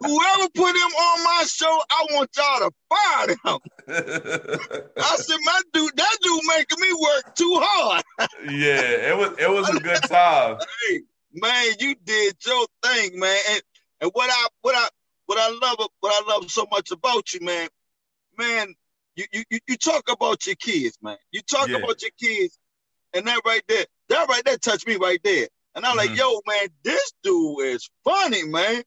[0.00, 3.60] Whoever put him on my show, I want y'all to fire him.
[4.96, 8.02] I said, my dude, that dude making me work too hard.
[8.50, 10.58] yeah, it was it was a good time.
[10.88, 11.00] Hey,
[11.34, 13.38] man, you did your thing, man.
[13.50, 13.62] And
[14.00, 14.88] and what I what I
[15.26, 17.68] what I love what I love so much about you, man,
[18.38, 18.74] man,
[19.16, 21.18] you you you talk about your kids, man.
[21.30, 21.76] You talk yeah.
[21.76, 22.58] about your kids,
[23.12, 25.48] and that right there, that right there touched me right there.
[25.74, 26.08] And I'm mm-hmm.
[26.08, 28.82] like, yo, man, this dude is funny, man.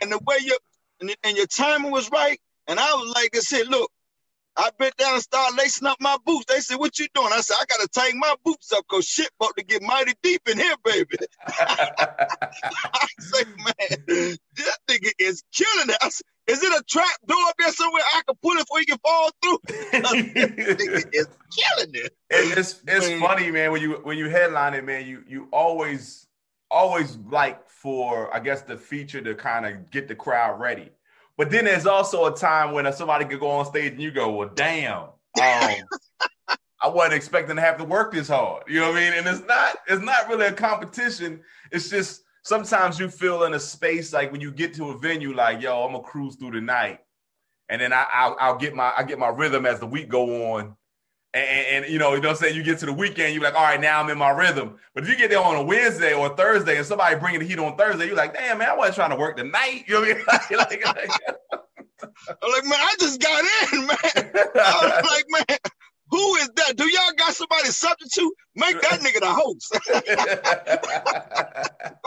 [0.00, 0.56] And the way you
[1.00, 2.38] and, and your timing was right.
[2.68, 3.90] And I was like, I said, look,
[4.56, 6.46] I bent down and started lacing up my boots.
[6.48, 9.28] They said, "What you doing?" I said, "I gotta tighten my boots up because shit
[9.38, 11.16] about to get mighty deep in here, baby."
[11.58, 13.98] I said, "Man,
[14.54, 18.02] this nigga is killing it." I said, "Is it a trap door up there somewhere
[18.14, 22.16] I can pull it before he can fall through?" this nigga is killing it.
[22.30, 23.20] And it's it's man.
[23.20, 23.72] funny, man.
[23.72, 26.25] When you when you headline it, man, you you always
[26.70, 30.90] always like for I guess the feature to kind of get the crowd ready.
[31.36, 34.30] But then there's also a time when somebody could go on stage and you go,
[34.30, 35.02] well, damn.
[35.02, 35.10] Um,
[36.82, 38.64] I wasn't expecting to have to work this hard.
[38.68, 39.18] You know what I mean?
[39.18, 41.40] And it's not, it's not really a competition.
[41.72, 45.34] It's just sometimes you feel in a space like when you get to a venue,
[45.34, 47.00] like, yo, I'm gonna cruise through the night.
[47.68, 50.54] And then I, I'll, I'll get my I get my rhythm as the week go
[50.54, 50.75] on.
[51.36, 52.56] And, and, you know, you know what I'm saying?
[52.56, 54.78] You get to the weekend, you're like, all right, now I'm in my rhythm.
[54.94, 57.46] But if you get there on a Wednesday or a Thursday and somebody bringing the
[57.46, 59.84] heat on Thursday, you're like, damn, man, I wasn't trying to work the night.
[59.86, 60.24] You know what I mean?
[60.58, 61.10] like, like,
[62.02, 63.96] I'm like, man, I just got in, man.
[64.54, 65.44] I was like, man,
[66.10, 66.76] who is that?
[66.76, 68.32] Do y'all got somebody substitute?
[68.54, 69.78] Make that nigga the host.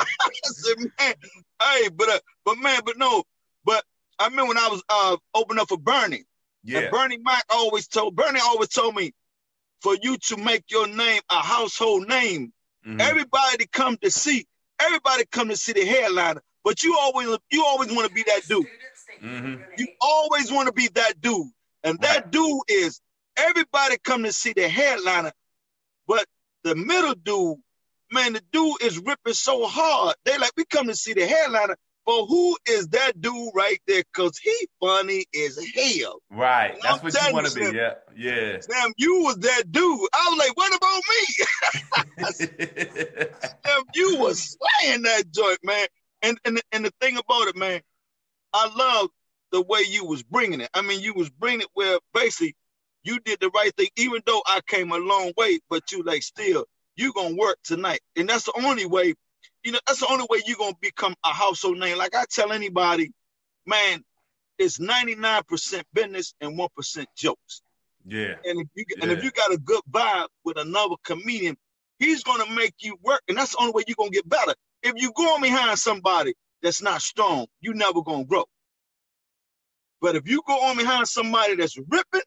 [0.07, 1.13] I said, man,
[1.61, 3.23] hey, but uh, but man, but no,
[3.63, 3.83] but
[4.17, 6.25] I remember when I was uh opening up for Bernie.
[6.63, 6.79] Yeah.
[6.79, 9.13] And Bernie Mac always told Bernie always told me
[9.81, 12.53] for you to make your name a household name.
[12.85, 13.01] Mm-hmm.
[13.01, 14.45] Everybody come to see,
[14.79, 18.41] everybody come to see the headliner, but you always you always want to be that
[18.47, 18.65] dude.
[19.23, 19.61] Mm-hmm.
[19.77, 21.47] You always want to be that dude.
[21.83, 22.31] And that right.
[22.31, 23.01] dude is
[23.37, 25.31] everybody come to see the headliner,
[26.07, 26.25] but
[26.63, 27.57] the middle dude,
[28.11, 30.15] man, the dude is ripping so hard.
[30.25, 31.75] They like, we come to see the headliner,
[32.09, 34.01] but who is that dude right there?
[34.13, 36.19] Cause he funny as hell.
[36.31, 36.73] Right.
[36.73, 37.77] And That's I'm what you want to be.
[37.77, 37.93] Yeah.
[38.17, 38.59] Yeah.
[38.61, 40.09] Sam, you was that dude.
[40.11, 41.03] I was like, what about
[42.17, 42.25] me?
[43.63, 45.85] Sam, you was slaying that joint, man.
[46.23, 47.79] And and and the thing about it, man,
[48.53, 49.11] I love
[49.51, 50.69] the way you was bringing it.
[50.73, 52.55] I mean, you was bringing it where basically
[53.03, 56.23] you did the right thing, even though I came a long way, but you like
[56.23, 56.65] still,
[56.95, 57.99] you gonna work tonight.
[58.15, 59.13] And that's the only way
[59.63, 61.97] you know, that's the only way you're gonna become a household name.
[61.97, 63.11] Like I tell anybody,
[63.65, 64.03] man,
[64.57, 67.61] it's 99% business and 1% jokes.
[68.05, 68.35] Yeah.
[68.45, 69.03] And if you yeah.
[69.03, 71.57] and if you got a good vibe with another comedian,
[71.99, 73.21] he's gonna make you work.
[73.27, 74.55] And that's the only way you're gonna get better.
[74.83, 78.45] If you go on behind somebody that's not strong, you never gonna grow.
[80.01, 82.21] But if you go on behind somebody that's ripping,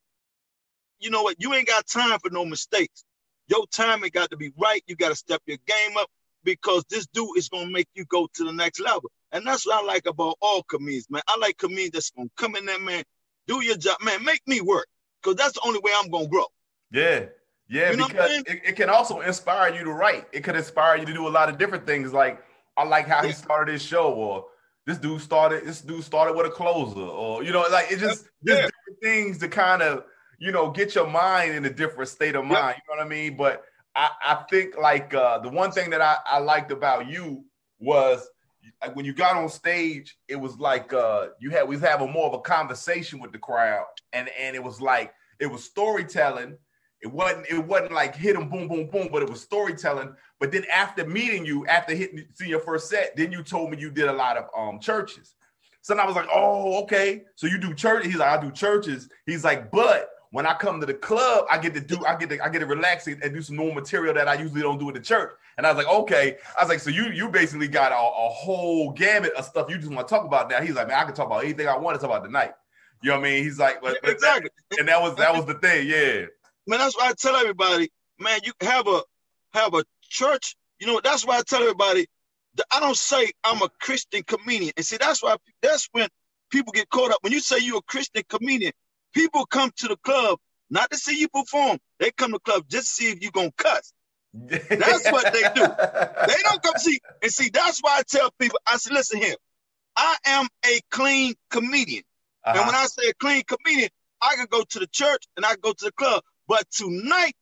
[1.00, 1.36] you know what?
[1.38, 3.04] You ain't got time for no mistakes.
[3.48, 4.82] Your timing got to be right.
[4.86, 6.08] You got to step your game up
[6.44, 9.10] because this dude is gonna make you go to the next level.
[9.32, 11.22] And that's what I like about all comedians, man.
[11.28, 13.04] I like comedians that's gonna come in there, man,
[13.46, 14.86] do your job, man, make me work.
[15.22, 16.46] Cause that's the only way I'm gonna grow.
[16.90, 17.26] Yeah.
[17.68, 20.26] Yeah, you know because it, it, can also inspire you to write.
[20.32, 22.12] It could inspire you to do a lot of different things.
[22.12, 22.42] Like
[22.76, 24.44] I like how he started his show, or
[24.86, 28.26] this dude started this dude started with a closer, or you know, like it just
[28.42, 28.62] yeah.
[28.62, 28.72] just
[29.02, 30.04] things to kind of
[30.38, 32.52] you know get your mind in a different state of mind.
[32.52, 32.68] Yeah.
[32.68, 33.38] You know what I mean?
[33.38, 33.64] But
[33.94, 37.44] I, I think like uh, the one thing that I, I liked about you
[37.78, 38.28] was
[38.80, 42.10] like when you got on stage, it was like uh, you had we was having
[42.10, 46.56] more of a conversation with the crowd, and and it was like it was storytelling.
[47.00, 50.14] It wasn't it wasn't like hit them boom boom boom, but it was storytelling.
[50.38, 53.78] But then after meeting you, after hitting seeing your first set, then you told me
[53.78, 55.34] you did a lot of um churches.
[55.80, 58.06] So I was like, oh okay, so you do church.
[58.06, 59.08] He's like, I do churches.
[59.26, 62.30] He's like, but when I come to the club, I get to do, I get
[62.30, 64.88] to, I get to relax and do some normal material that I usually don't do
[64.88, 65.30] at the church.
[65.58, 66.38] And I was like, okay.
[66.58, 69.76] I was like, so you you basically got a, a whole gamut of stuff you
[69.76, 70.62] just want to talk about now.
[70.62, 72.52] He's like, man, I can talk about anything I want to talk about tonight.
[73.02, 73.44] You know what I mean?
[73.44, 74.48] He's like, but, but exactly.
[74.70, 76.26] That, and that was that was the thing, yeah.
[76.66, 79.02] Man, that's why I tell everybody, man, you have a
[79.52, 80.56] have a church.
[80.80, 82.06] You know, that's why I tell everybody.
[82.70, 86.08] I don't say I'm a Christian comedian, and see, that's why that's when
[86.50, 87.18] people get caught up.
[87.20, 88.72] When you say you're a Christian comedian,
[89.12, 90.38] People come to the club
[90.70, 91.78] not to see you perform.
[91.98, 93.92] They come to the club just to see if you're gonna cuss.
[94.34, 95.66] That's what they do.
[96.26, 97.50] They don't come see and see.
[97.50, 98.58] That's why I tell people.
[98.66, 99.34] I said, listen here.
[99.96, 102.04] I am a clean comedian,
[102.44, 102.58] uh-huh.
[102.58, 103.90] and when I say a clean comedian,
[104.22, 106.22] I can go to the church and I can go to the club.
[106.48, 107.34] But tonight,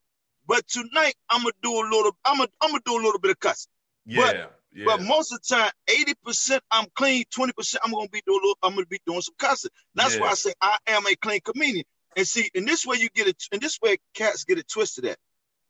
[0.47, 2.11] but tonight, I'm gonna do a little.
[2.25, 3.71] I'm gonna I'm gonna do a little bit of cussing.
[4.05, 4.21] Yeah.
[4.21, 4.85] But Yeah.
[4.85, 8.73] But most of the time, 80% I'm clean, 20% I'm gonna be doing little, I'm
[8.73, 9.71] gonna be doing some cussing.
[9.95, 10.21] That's yeah.
[10.21, 11.85] why I say I am a clean comedian.
[12.15, 15.05] And see, in this way you get it, in this way cats get it twisted
[15.05, 15.17] at.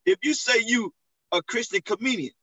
[0.06, 0.94] If you say you
[1.31, 2.33] a Christian comedian,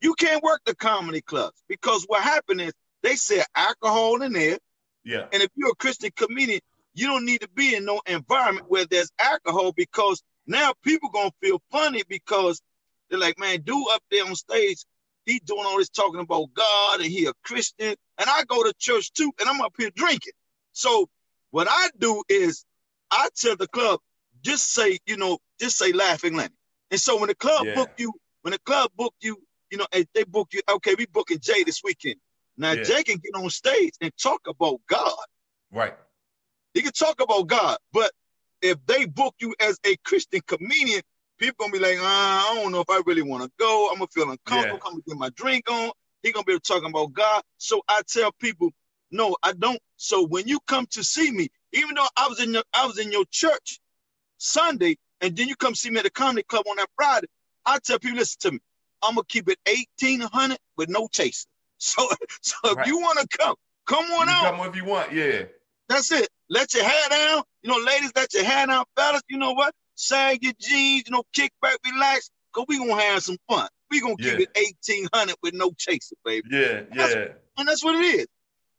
[0.00, 4.58] you can't work the comedy clubs because what happened is they sell alcohol in there.
[5.04, 5.26] Yeah.
[5.32, 6.60] And if you're a Christian comedian,
[6.94, 11.30] you don't need to be in no environment where there's alcohol because now people gonna
[11.42, 12.60] feel funny because
[13.08, 14.84] they're like, man, dude up there on stage,
[15.26, 17.94] he doing all this talking about God and he a Christian.
[18.18, 20.32] And I go to church too, and I'm up here drinking.
[20.72, 21.08] So
[21.50, 22.64] what I do is
[23.10, 24.00] I tell the club,
[24.42, 26.54] just say, you know, just say laughing Lenny.
[26.90, 27.74] And so when the club yeah.
[27.74, 28.12] book you,
[28.42, 29.36] when the club book you,
[29.70, 32.16] you know, they book you, okay, we booking Jay this weekend.
[32.56, 32.82] Now yeah.
[32.82, 35.14] Jay can get on stage and talk about God.
[35.72, 35.94] Right.
[36.74, 38.10] He can talk about God, but
[38.62, 41.02] if they book you as a Christian comedian,
[41.40, 43.88] people gonna be like, uh, I don't know if I really want to go.
[43.90, 44.76] I'm gonna feel uncomfortable.
[44.76, 44.90] Yeah.
[44.90, 45.90] Gonna get my drink on.
[46.22, 47.42] He gonna be talking about God.
[47.56, 48.70] So I tell people,
[49.10, 49.80] no, I don't.
[49.96, 52.98] So when you come to see me, even though I was in your, I was
[52.98, 53.80] in your church
[54.38, 57.26] Sunday, and then you come see me at the comedy club on that Friday,
[57.64, 58.58] I tell people, listen to me.
[59.02, 61.46] I'm gonna keep it 1800 with no chaser.
[61.82, 62.06] So,
[62.42, 62.86] so if right.
[62.86, 63.54] you want to come,
[63.86, 64.54] come on you out.
[64.54, 65.44] Come if you want, yeah.
[65.88, 66.28] That's it.
[66.50, 67.42] Let your hair down.
[67.62, 68.84] You know, ladies, let your hair down.
[68.94, 69.74] Fellas, you know what?
[70.00, 73.68] Sag your jeans, you know, kick back, relax, because we going to have some fun.
[73.90, 74.30] we going to yeah.
[74.30, 76.48] keep it 1800 with no chaser, baby.
[76.50, 77.28] Yeah, that's, yeah.
[77.58, 78.26] And that's what it is.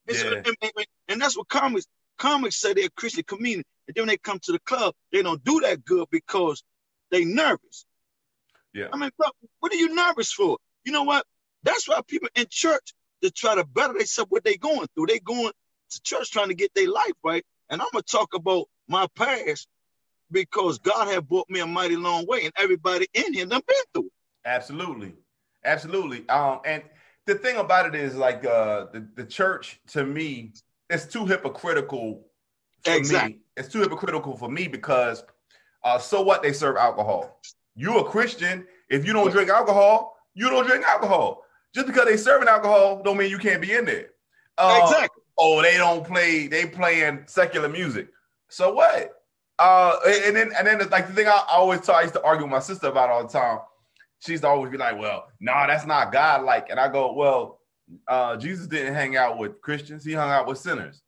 [0.10, 0.34] Yeah.
[0.38, 0.72] And, and,
[1.10, 1.86] and, that's what comics
[2.18, 3.64] comics say they're a Christian comedian.
[3.88, 6.64] And then when they come to the club, they don't do that good because
[7.12, 7.86] they nervous.
[8.74, 8.88] Yeah.
[8.92, 9.12] I mean,
[9.60, 10.58] what are you nervous for?
[10.84, 11.24] You know what?
[11.62, 15.06] That's why people in church to try to better themselves what they going through.
[15.06, 15.52] They going
[15.92, 17.46] to church trying to get their life right.
[17.70, 19.68] And I'm gonna talk about my past
[20.32, 23.78] because God had brought me a mighty long way, and everybody in here done been
[23.94, 24.12] through it.
[24.46, 25.14] Absolutely,
[25.66, 26.28] absolutely.
[26.30, 26.84] Um, and
[27.26, 30.54] the thing about it is, like, uh, the the church to me,
[30.90, 32.26] it's too hypocritical.
[32.84, 33.34] For exactly.
[33.34, 33.40] Me.
[33.58, 35.24] It's too hypocritical for me because,
[35.84, 36.42] uh, so what?
[36.42, 37.40] They serve alcohol.
[37.76, 38.66] You a Christian?
[38.90, 41.44] If you don't drink alcohol, you don't drink alcohol.
[41.74, 44.10] Just because they serving alcohol, don't mean you can't be in there.
[44.58, 45.24] Uh, exactly.
[45.38, 46.48] Oh, they don't play.
[46.48, 48.10] They playing secular music.
[48.50, 49.21] So what?
[49.62, 52.24] Uh, and then and then like the thing I, I always tell, I used to
[52.24, 53.60] argue with my sister about all the time.
[54.18, 56.92] She used to always be like, "Well, no, nah, that's not God like." And I
[56.92, 57.60] go, "Well,
[58.08, 61.04] uh, Jesus didn't hang out with Christians; he hung out with sinners."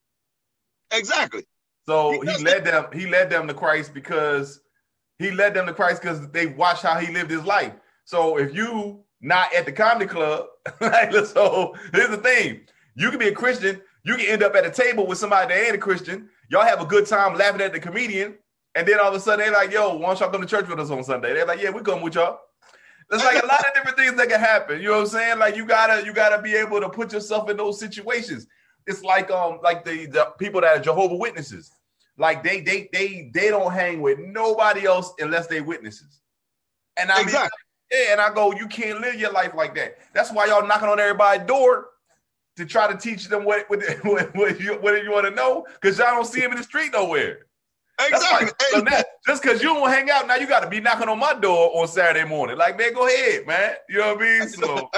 [0.92, 1.46] Exactly.
[1.88, 2.86] So he, he led them.
[2.94, 4.62] He led them to Christ because
[5.18, 7.74] he led them to Christ because they watched how he lived his life.
[8.06, 10.46] So if you not at the comedy club,
[10.80, 12.62] like, so here's the thing:
[12.94, 15.66] you can be a Christian, you can end up at a table with somebody that
[15.66, 16.30] ain't a Christian.
[16.50, 18.36] Y'all have a good time laughing at the comedian,
[18.76, 20.68] and then all of a sudden they're like, "Yo, why don't y'all come to church
[20.68, 22.40] with us on Sunday?" They're like, "Yeah, we come with y'all."
[23.10, 24.82] There's like a lot of different things that can happen.
[24.82, 25.40] You know what I'm saying?
[25.40, 28.48] Like you gotta you gotta be able to put yourself in those situations.
[28.88, 31.72] It's like um like the, the people that are Jehovah Witnesses.
[32.18, 36.22] Like they they they they don't hang with nobody else unless they witnesses.
[36.98, 37.50] And I exactly.
[37.92, 39.98] mean, yeah, and I go, you can't live your life like that.
[40.14, 41.90] That's why y'all knocking on everybody's door
[42.56, 45.66] to try to teach them what what, what, what you what you want to know
[45.82, 47.46] because y'all don't see him in the street nowhere.
[48.00, 48.50] Exactly.
[48.72, 51.20] so now, just because you don't hang out, now you got to be knocking on
[51.20, 52.58] my door on Saturday morning.
[52.58, 53.76] Like, man, go ahead, man.
[53.88, 54.50] You know what I mean?
[54.50, 54.90] So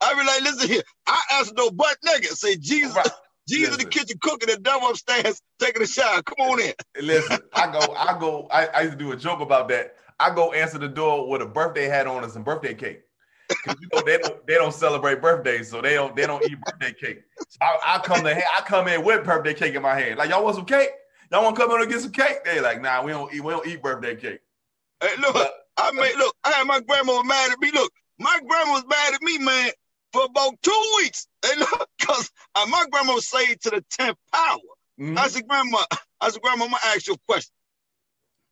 [0.00, 0.82] I be like, listen here.
[1.06, 2.26] I ask no butt nigga.
[2.26, 3.08] Say Jesus, right.
[3.48, 3.80] Jesus listen.
[3.80, 6.22] in the kitchen cooking, the devil upstairs taking a shower.
[6.22, 6.72] Come on in.
[7.00, 8.46] Listen, I go, I go.
[8.50, 9.96] I, I used to do a joke about that.
[10.20, 13.02] I go answer the door with a birthday hat on and some birthday cake.
[13.64, 16.58] Cause you know they don't they don't celebrate birthdays, so they don't they don't eat
[16.64, 17.22] birthday cake.
[17.48, 20.18] So I, I come to I come in with birthday cake in my hand.
[20.18, 20.90] Like y'all want some cake?
[21.30, 22.44] Y'all want to come in and get some cake?
[22.44, 24.40] They like, nah, we don't eat we don't eat birthday cake.
[25.00, 26.34] Hey, look, but, I made look.
[26.42, 27.70] I had my grandma mad at me.
[27.72, 29.70] Look, my grandma was mad at me, man,
[30.12, 31.28] for about two weeks.
[31.44, 34.58] Hey, look, cause uh, my grandma was saved to the tenth power.
[34.98, 35.18] Mm-hmm.
[35.18, 35.78] I said, grandma,
[36.20, 37.52] I said, grandma, I'm gonna ask you a question.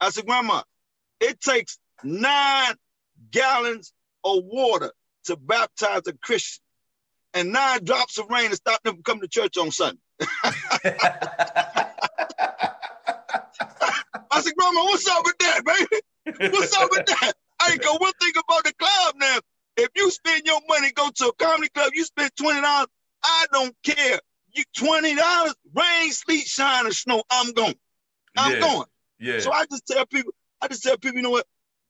[0.00, 0.62] I said, grandma,
[1.20, 2.74] it takes nine
[3.30, 3.92] gallons
[4.22, 4.92] of water
[5.24, 6.62] to baptize a Christian
[7.34, 10.00] and nine drops of rain to stop them from coming to church on Sunday.
[14.36, 16.52] I said, Grandma, what's up with that, baby?
[16.52, 17.32] What's up with that?
[17.60, 19.38] I ain't go one thing about the club now.
[19.78, 22.88] If you spend your money, go to a comedy club, you spend twenty dollars.
[23.22, 24.20] I don't care.
[24.52, 27.22] You twenty dollars, rain, sleet, shine, or snow.
[27.30, 27.74] I'm going.
[28.36, 28.60] I'm yeah.
[28.60, 28.86] going.
[29.18, 29.40] Yeah.
[29.40, 31.46] So I just tell people, I just tell people, you know what,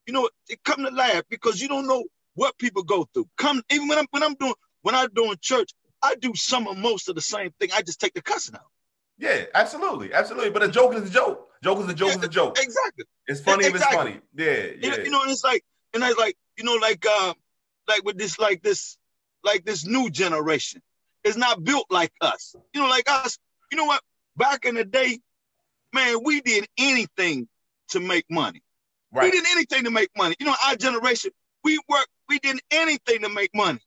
[0.06, 0.32] you know what,
[0.64, 3.28] come to laugh because you don't know what people go through.
[3.36, 5.72] Come even when I'm when I'm doing when I'm doing church,
[6.02, 7.70] I do some of most of the same thing.
[7.74, 8.70] I just take the cussing out.
[9.18, 10.50] Yeah, absolutely, absolutely.
[10.50, 11.45] But a joke is a joke.
[11.62, 12.58] Joke is a joke yeah, is a joke.
[12.60, 13.04] Exactly.
[13.26, 14.12] It's funny exactly.
[14.12, 14.70] if it's funny.
[14.80, 15.04] Yeah, yeah.
[15.04, 17.34] You know, it's like, and I like, you know, like, uh,
[17.88, 18.96] like with this, like this,
[19.44, 20.82] like this new generation.
[21.26, 22.54] is not built like us.
[22.72, 23.38] You know, like us.
[23.70, 24.00] You know what?
[24.36, 25.18] Back in the day,
[25.92, 27.48] man, we did anything
[27.90, 28.62] to make money.
[29.12, 29.24] Right.
[29.24, 30.36] We did anything to make money.
[30.38, 31.32] You know, our generation,
[31.64, 33.80] we work, we did anything to make money.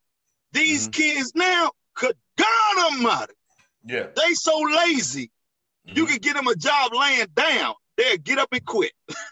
[0.51, 1.01] These mm-hmm.
[1.01, 3.33] kids now, could God Almighty,
[3.85, 5.31] yeah, they so lazy.
[5.87, 5.97] Mm-hmm.
[5.97, 7.73] You can get them a job laying down.
[7.97, 8.91] They'll get up and quit.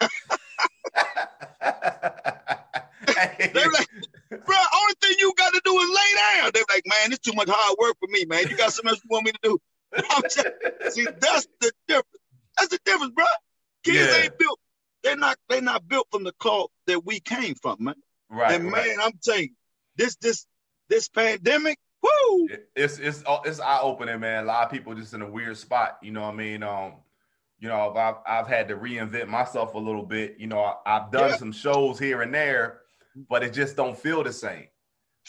[3.38, 3.88] They're like,
[4.30, 6.50] bro, only thing you got to do is lay down.
[6.54, 8.48] They're like, man, it's too much hard work for me, man.
[8.48, 9.58] You got something else you want me to do?
[10.22, 12.08] Just, see, that's the difference.
[12.56, 13.24] That's the difference, bro.
[13.84, 14.24] Kids yeah.
[14.24, 14.58] ain't built.
[15.02, 15.38] They're not.
[15.48, 17.94] They're not built from the cloth that we came from, man.
[18.28, 18.52] Right.
[18.52, 18.86] And right.
[18.86, 19.50] man, I'm telling you,
[19.96, 20.44] this this
[20.88, 22.48] this pandemic, woo!
[22.74, 24.44] It's it's it's eye opening, man.
[24.44, 25.98] A lot of people just in a weird spot.
[26.02, 26.62] You know what I mean?
[26.62, 26.94] Um,
[27.60, 30.36] you know, I've I've had to reinvent myself a little bit.
[30.38, 31.36] You know, I, have done yeah.
[31.36, 32.80] some shows here and there,
[33.28, 34.66] but it just don't feel the same.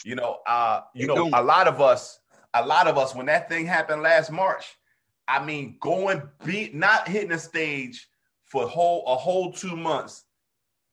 [0.04, 1.34] You know, uh, you it know, don't.
[1.34, 2.20] a lot of us,
[2.54, 4.76] a lot of us, when that thing happened last March,
[5.28, 8.08] I mean, going be not hitting a stage
[8.44, 10.24] for whole a whole two months,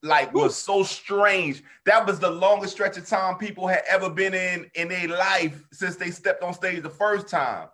[0.03, 1.63] like was so strange.
[1.85, 5.63] That was the longest stretch of time people had ever been in in their life
[5.71, 7.67] since they stepped on stage the first time.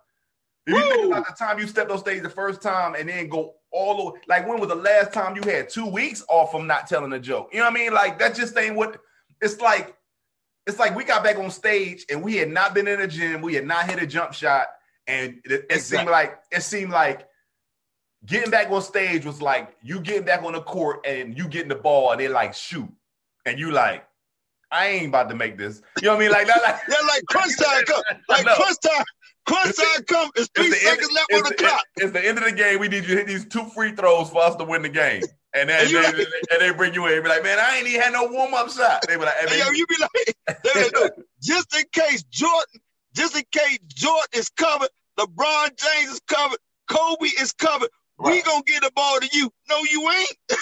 [0.66, 3.28] If you think about the time you stepped on stage the first time and then
[3.28, 6.52] go all the way, like when was the last time you had two weeks off
[6.52, 7.50] from not telling a joke?
[7.52, 7.92] You know what I mean?
[7.92, 8.98] Like that just ain't what
[9.42, 9.94] it's like.
[10.66, 13.42] It's like we got back on stage and we had not been in the gym,
[13.42, 14.68] we had not hit a jump shot,
[15.06, 15.98] and it, it exactly.
[15.98, 17.28] seemed like it seemed like
[18.26, 21.68] getting back on stage was like you getting back on the court and you getting
[21.68, 22.88] the ball and they like shoot,
[23.46, 24.06] and you like
[24.70, 25.82] I ain't about to make this.
[26.00, 26.32] You know what I mean?
[26.32, 29.04] Like that, like yeah, like crunch time come, like crunch time.
[29.46, 30.30] Crunch time come.
[30.36, 31.84] It's three it's seconds end, left on the, the clock.
[31.96, 32.80] It's the end of the game.
[32.80, 35.22] We need you to hit these two free throws for us to win the game.
[35.54, 37.22] And then and, they, like, and they bring you in.
[37.22, 39.04] Be like, man, I ain't even had no warm up shot.
[39.06, 42.80] They be like, hey, yo, you be like, like just in case Jordan,
[43.14, 44.88] just in case Jordan is covered,
[45.18, 47.90] LeBron James is covered, Kobe is covered.
[48.16, 48.34] Right.
[48.34, 49.50] We gonna get the ball to you.
[49.68, 50.36] No, you ain't.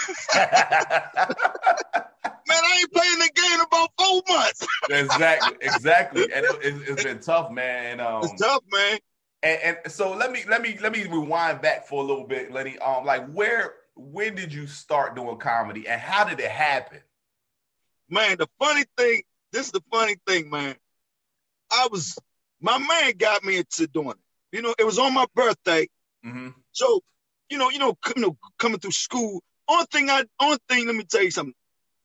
[2.49, 4.66] Man, I ain't playing the game about four months.
[4.90, 6.23] exactly, exactly.
[6.35, 8.00] And it, has been tough, man.
[8.00, 8.99] Um, it's tough, man.
[9.42, 12.52] And, and, so let me let me let me rewind back for a little bit,
[12.52, 12.78] Lenny.
[12.78, 17.00] Um, like where when did you start doing comedy, and how did it happen?
[18.09, 19.23] Man, the funny thing.
[19.52, 20.75] This is the funny thing, man.
[21.71, 22.16] I was
[22.61, 24.56] my man got me into doing it.
[24.56, 25.88] You know, it was on my birthday.
[26.25, 26.50] Mm-hmm.
[26.73, 27.02] So
[27.52, 29.42] you know, you know, you know, coming through school.
[29.68, 31.54] Only thing I, only thing, let me tell you something.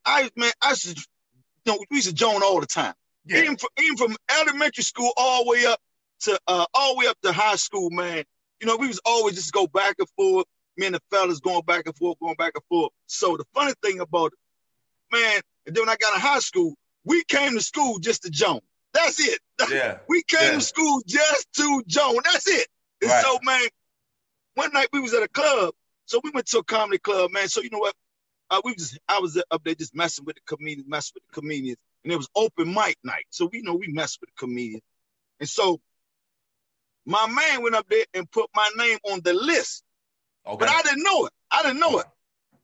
[0.05, 2.93] I man, I should, you know, we used to join all the time.
[3.25, 3.39] Yeah.
[3.39, 5.79] Even from, even from elementary school all the way up
[6.21, 8.25] to uh, all the way up to high school, man.
[8.59, 10.45] You know, we was always just go back and forth.
[10.75, 12.91] Me and the fellas going back and forth, going back and forth.
[13.07, 16.75] So the funny thing about it, man, and then when I got in high school,
[17.05, 18.59] we came to school just to join.
[18.93, 19.39] That's it.
[19.71, 19.97] Yeah.
[20.07, 20.51] we came yeah.
[20.51, 22.17] to school just to join.
[22.23, 22.67] That's it.
[23.01, 23.23] And right.
[23.23, 23.67] so, man,
[24.57, 25.73] one night we was at a club,
[26.05, 27.47] so we went to a comedy club, man.
[27.47, 27.95] So you know what?
[28.49, 31.41] Uh, we just I was up there just messing with the comedians, messing with the
[31.41, 33.25] comedians, and it was open mic night.
[33.29, 34.83] So we know we messed with the comedians,
[35.39, 35.79] and so
[37.05, 39.83] my man went up there and put my name on the list,
[40.45, 40.57] okay.
[40.57, 41.33] but I didn't know it.
[41.51, 42.07] I didn't know it.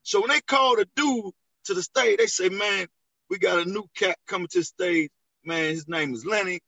[0.02, 1.32] So when they called a dude
[1.66, 2.88] to the stage, they say, "Man,
[3.30, 5.12] we got a new cat coming to the stage.
[5.46, 6.60] Man, his name is Lenny,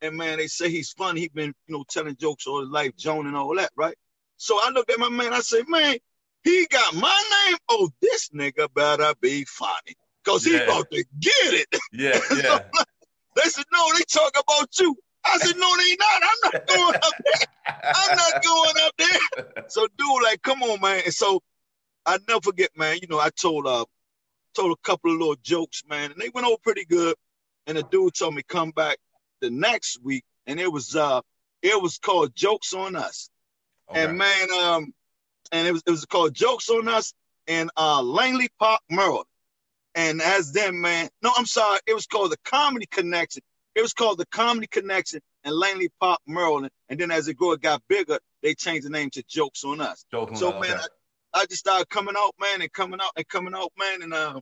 [0.00, 1.20] and man, they say he's funny.
[1.20, 3.96] He's been you know telling jokes all his life, Joan and all that, right?"
[4.42, 5.98] So I looked at my man, I said, man,
[6.42, 7.58] he got my name.
[7.68, 9.94] Oh, this nigga better be funny.
[10.24, 10.64] Cause he yeah.
[10.64, 11.68] about to get it.
[11.92, 12.58] Yeah, yeah.
[13.36, 14.96] they said, no, they talk about you.
[15.24, 16.22] I said, no, they not.
[16.24, 17.94] I'm not going up there.
[17.94, 19.64] I'm not going up there.
[19.68, 21.02] So dude, like, come on, man.
[21.04, 21.40] And so
[22.04, 23.84] I never forget, man, you know, I told uh
[24.56, 27.14] told a couple of little jokes, man, and they went over pretty good.
[27.68, 28.96] And the dude told me come back
[29.40, 31.20] the next week, and it was uh
[31.62, 33.30] it was called Jokes on Us.
[33.92, 34.04] Okay.
[34.04, 34.94] And man, um,
[35.52, 37.12] and it was it was called Jokes on Us
[37.46, 39.26] in uh Langley Park, Maryland.
[39.94, 43.42] And as then, man, no, I'm sorry, it was called the Comedy Connection.
[43.74, 46.70] It was called the Comedy Connection in Langley Park, Maryland.
[46.88, 48.18] And then as it grew, it got bigger.
[48.42, 50.06] They changed the name to Jokes on Us.
[50.10, 50.80] Jokes so man, okay.
[51.34, 54.14] I, I, just started coming out, man, and coming out and coming out, man, and
[54.14, 54.40] uh,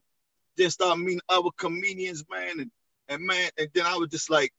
[0.57, 2.71] then started meeting other comedians, man, and
[3.09, 4.52] and man, and then I was just like,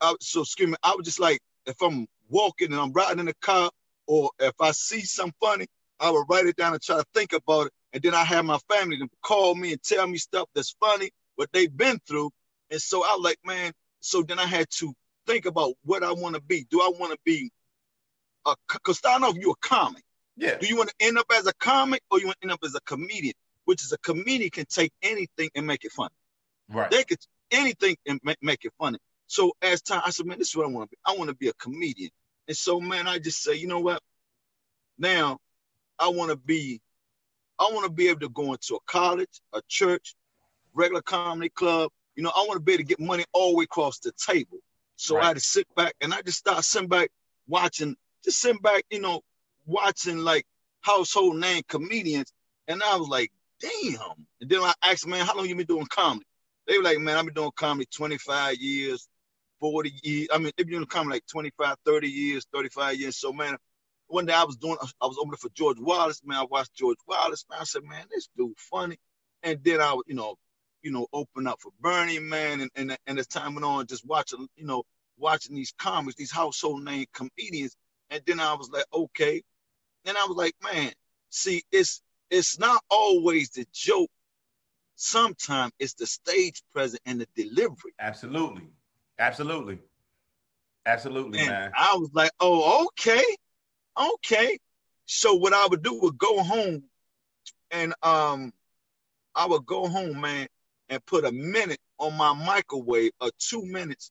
[0.00, 0.76] I was so screaming.
[0.84, 3.70] I was just like, if I'm walking and I'm riding in the car,
[4.06, 5.66] or if I see something funny,
[6.00, 7.72] I would write it down and try to think about it.
[7.92, 11.10] And then I have my family to call me and tell me stuff that's funny,
[11.36, 12.30] what they've been through.
[12.70, 14.92] And so I like, man, so then I had to
[15.26, 16.66] think about what I want to be.
[16.70, 17.50] Do I want to be
[18.46, 18.54] a,
[18.84, 20.02] cause starting off, you're a comic.
[20.36, 20.56] Yeah.
[20.58, 22.60] Do you want to end up as a comic or you want to end up
[22.64, 23.34] as a comedian?
[23.64, 26.14] Which is a comedian can take anything and make it funny.
[26.70, 26.90] Right.
[26.90, 27.18] They could
[27.50, 28.98] anything and make, make it funny.
[29.26, 30.98] So as time, I said, man, this is what I want to be.
[31.04, 32.10] I want to be a comedian.
[32.48, 34.02] And so, man, I just say, you know what?
[34.98, 35.38] Now,
[35.98, 36.80] I want to be,
[37.58, 40.14] I want to be able to go into a college, a church,
[40.74, 41.90] regular comedy club.
[42.16, 44.12] You know, I want to be able to get money all the way across the
[44.12, 44.58] table.
[44.96, 45.24] So right.
[45.24, 47.10] I had to sit back and I just started sitting back
[47.46, 49.20] watching, just sitting back, you know,
[49.66, 50.46] watching like
[50.80, 52.32] household name comedians.
[52.66, 54.26] And I was like, damn.
[54.40, 56.26] And then I asked, man, how long you been doing comedy?
[56.66, 59.08] They were like, man, I've been doing comedy 25 years,
[59.60, 60.28] 40 years.
[60.32, 63.16] I mean, they've been doing comedy like 25, 30 years, 35 years.
[63.16, 63.56] So, man,
[64.06, 66.38] one day I was doing, I was opening for George Wallace, man.
[66.38, 67.60] I watched George Wallace, man.
[67.60, 68.98] I said, man, this dude funny.
[69.42, 70.36] And then I, you know,
[70.82, 72.60] you know, open up for Bernie, man.
[72.60, 74.84] And, and, and as time went on, just watching, you know,
[75.18, 77.76] watching these comics, these household name comedians.
[78.10, 79.42] And then I was like, okay.
[80.04, 80.92] Then I was like, man,
[81.28, 82.00] see, it's
[82.30, 84.10] it's not always the joke.
[84.96, 87.94] Sometimes it's the stage present and the delivery.
[88.00, 88.68] Absolutely.
[89.18, 89.78] Absolutely.
[90.86, 91.72] Absolutely, and man.
[91.76, 93.22] I was like, oh, okay.
[94.14, 94.58] Okay.
[95.04, 96.84] So what I would do would go home
[97.70, 98.52] and um
[99.34, 100.48] I would go home, man,
[100.88, 104.10] and put a minute on my microwave or two minutes.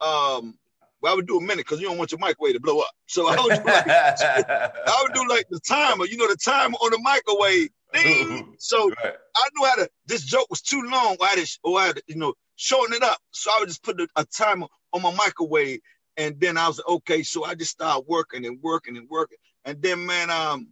[0.00, 0.58] Um
[1.00, 2.90] well, I would do a minute because you don't want your microwave to blow up.
[3.06, 6.74] So I would do like, I would do like the timer, you know, the timer
[6.74, 7.70] on the microwave.
[7.94, 8.54] Ding.
[8.58, 9.14] So right.
[9.34, 9.88] I knew how to.
[10.06, 11.16] This joke was too long.
[11.20, 13.18] I to, or I you know, shorten it up.
[13.30, 15.80] So I would just put a, a timer on my microwave,
[16.16, 17.22] and then I was like, okay.
[17.22, 20.68] So I just started working and working and working, and then man, um,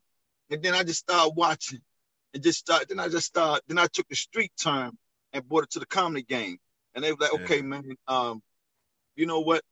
[0.51, 1.81] and then I just started watching,
[2.35, 2.89] and just start.
[2.89, 3.63] Then I just started.
[3.67, 4.99] Then I took the street time
[5.33, 6.59] and brought it to the comedy game,
[6.95, 7.45] and they were like, yeah.
[7.45, 8.43] okay, man, um,
[9.17, 9.63] you know what?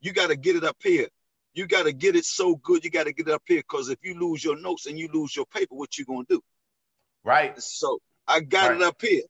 [0.00, 1.08] You got to get it up here.
[1.54, 2.84] You got to get it so good.
[2.84, 5.08] You got to get it up here because if you lose your notes and you
[5.12, 6.40] lose your paper, what you gonna do?
[7.24, 7.60] Right.
[7.60, 8.76] So I got right.
[8.76, 9.22] it up here.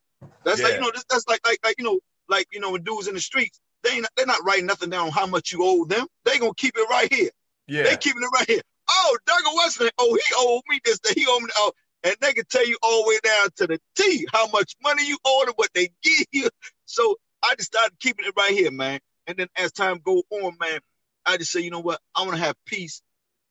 [0.45, 0.66] That's yeah.
[0.66, 0.92] like you know.
[1.11, 3.90] That's like like like you know like you know when dudes in the streets they
[3.90, 6.06] ain't they're not writing nothing down how much you owe them.
[6.25, 7.30] They gonna keep it right here.
[7.66, 7.85] Yeah.
[7.85, 8.62] They keeping it right here.
[8.88, 9.90] Oh, Doug Weston.
[9.99, 11.00] Oh, he owed me this.
[11.14, 11.49] He owed me.
[11.56, 11.73] Oh,
[12.04, 15.06] and they can tell you all the way down to the T how much money
[15.06, 16.49] you owe them, what they give you.
[16.84, 19.00] So I just started keeping it right here, man.
[19.26, 20.80] And then as time go on, man,
[21.25, 22.00] I just say, you know what?
[22.15, 23.02] I want to have peace.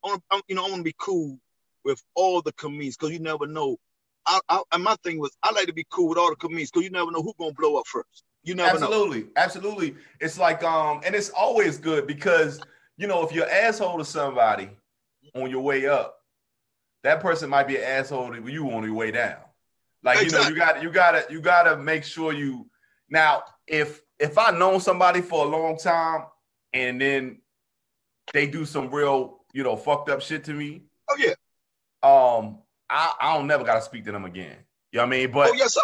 [0.04, 1.38] I want, you know, I want to be cool
[1.84, 3.78] with all the comedians because you never know.
[4.28, 6.72] I, I, and my thing was, I like to be cool with all the comedians
[6.72, 8.24] because you never know who's gonna blow up first.
[8.44, 9.30] You never absolutely, know.
[9.38, 9.96] absolutely.
[10.20, 12.62] It's like um, and it's always good because
[12.98, 14.70] you know if you're asshole to somebody
[15.36, 16.20] on your way up,
[17.04, 19.38] that person might be an asshole to you on your way down.
[20.04, 20.54] Like exactly.
[20.54, 22.70] you know, you got you gotta you gotta make sure you
[23.10, 26.26] now if if I know somebody for a long time
[26.74, 27.40] and then
[28.34, 30.84] they do some real, you know, fucked up shit to me.
[31.10, 31.34] Oh yeah.
[32.04, 32.60] Um,
[32.96, 34.56] I, I don't never gotta speak to them again.
[34.92, 35.32] You know what I mean?
[35.32, 35.78] But oh, yes,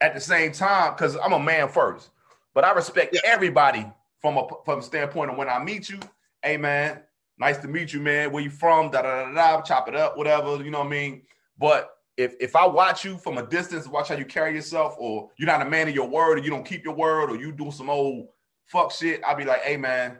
[0.00, 2.10] at the same time, because I'm a man first,
[2.54, 3.20] but I respect yeah.
[3.24, 3.86] everybody
[4.20, 6.00] from a from a standpoint of when I meet you,
[6.42, 7.00] hey man,
[7.38, 8.32] nice to meet you, man.
[8.32, 8.90] Where you from?
[8.90, 9.62] Da da da da.
[9.62, 10.56] Chop it up, whatever.
[10.64, 11.22] You know what I mean?
[11.58, 15.30] But if if I watch you from a distance, watch how you carry yourself, or
[15.36, 17.52] you're not a man of your word, or you don't keep your word, or you
[17.52, 18.28] do some old
[18.66, 20.18] fuck shit, I'll be like, hey man,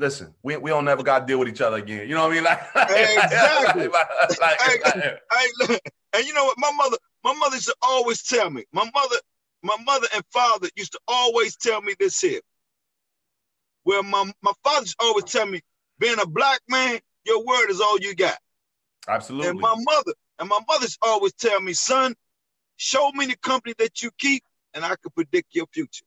[0.00, 2.08] listen, we, we don't never got to deal with each other again.
[2.08, 2.44] You know what I mean?
[2.74, 3.88] Like exactly.
[4.40, 6.58] like, like, and you know what?
[6.58, 8.64] My mother, my mother used to always tell me.
[8.72, 9.16] My mother,
[9.62, 12.40] my mother and father used to always tell me this here.
[13.84, 15.60] Where my my father used to always tell me,
[15.98, 18.38] being a black man, your word is all you got.
[19.06, 19.48] Absolutely.
[19.48, 22.14] And my mother, and my mother's always tell me, son,
[22.76, 24.42] show me the company that you keep,
[24.74, 26.04] and I can predict your future.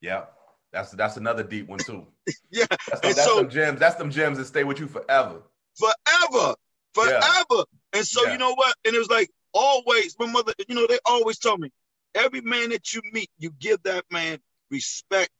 [0.00, 0.24] Yeah.
[0.72, 2.06] That's that's another deep one too.
[2.50, 3.80] yeah, that's, that's so, them gems.
[3.80, 5.42] That's them gems that stay with you forever.
[5.76, 6.54] Forever,
[6.94, 7.14] forever.
[7.50, 7.62] Yeah.
[7.92, 8.32] And so yeah.
[8.32, 8.74] you know what?
[8.84, 10.16] And it was like always.
[10.18, 11.70] My mother, you know, they always told me,
[12.14, 14.38] every man that you meet, you give that man
[14.70, 15.30] respect.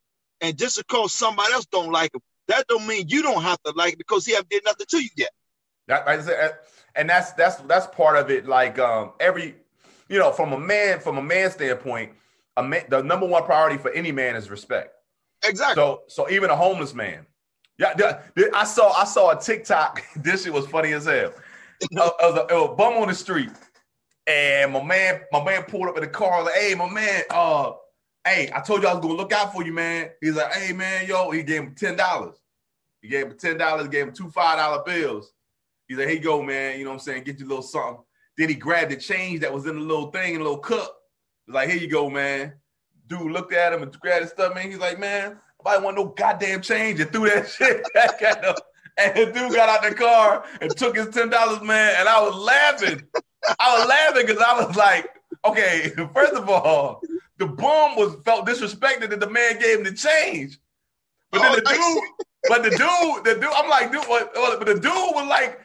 [0.41, 3.73] And just because somebody else don't like him, that don't mean you don't have to
[3.73, 5.31] like it because he haven't did nothing to you yet.
[5.89, 6.55] That, like I said,
[6.95, 8.47] and that's that's that's part of it.
[8.47, 9.57] Like um, every,
[10.09, 12.13] you know, from a man from a man standpoint,
[12.57, 14.96] a man, the number one priority for any man is respect.
[15.45, 15.81] Exactly.
[15.81, 17.27] So so even a homeless man.
[17.79, 18.21] Yeah,
[18.55, 20.03] I saw I saw a TikTok.
[20.17, 21.33] this shit was funny as hell.
[21.81, 23.51] it, was a, it was a bum on the street,
[24.27, 26.43] and my man my man pulled up in the car.
[26.43, 27.73] Like, hey, my man, uh,
[28.25, 30.09] hey, I told you I was gonna look out for you, man.
[30.23, 32.37] He's like, hey, man, yo, he gave him ten dollars.
[33.03, 33.89] He gave him ten dollars.
[33.89, 35.33] Gave him two five dollar bills.
[35.87, 36.79] He's like, hey, go, man.
[36.79, 37.25] You know what I'm saying?
[37.25, 38.03] Get you a little something.
[38.39, 40.97] Then he grabbed the change that was in the little thing in a little cup.
[41.47, 42.55] He's like, here you go, man.
[43.09, 44.71] Dude looked at him and grabbed his stuff, man.
[44.71, 48.55] He's like, man, nobody want no goddamn change and threw that shit back at him.
[48.99, 51.95] And the dude got out the car and took his ten dollars, man.
[51.99, 53.03] And I was laughing.
[53.61, 55.09] I was laughing because I was like,
[55.45, 57.03] okay, first of all,
[57.39, 60.59] the bum was felt disrespected that the man gave him the change.
[61.31, 64.67] But then oh, the dude, but the dude, the dude, I'm like, dude, what, but
[64.67, 65.61] the dude was like,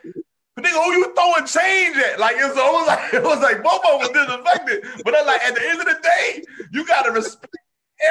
[0.61, 2.19] nigga, who you throwing change at?
[2.19, 5.03] Like it was, it was like it was like Bobo was disrespected.
[5.03, 7.55] But I'm like, at the end of the day, you gotta respect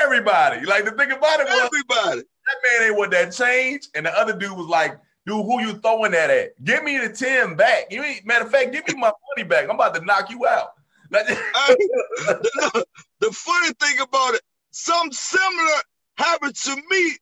[0.03, 0.65] everybody.
[0.67, 2.23] Like the thing about it was everybody.
[2.23, 5.75] That man ain't want that change, and the other dude was like, dude, who you
[5.75, 6.65] throwing that at?
[6.65, 7.87] Give me the 10 back.
[7.91, 9.65] You ain't, matter of fact, give me my money back.
[9.65, 10.73] I'm about to knock you out.
[11.11, 12.85] the,
[13.21, 15.81] the funny thing about it, something similar
[16.17, 17.17] happened to me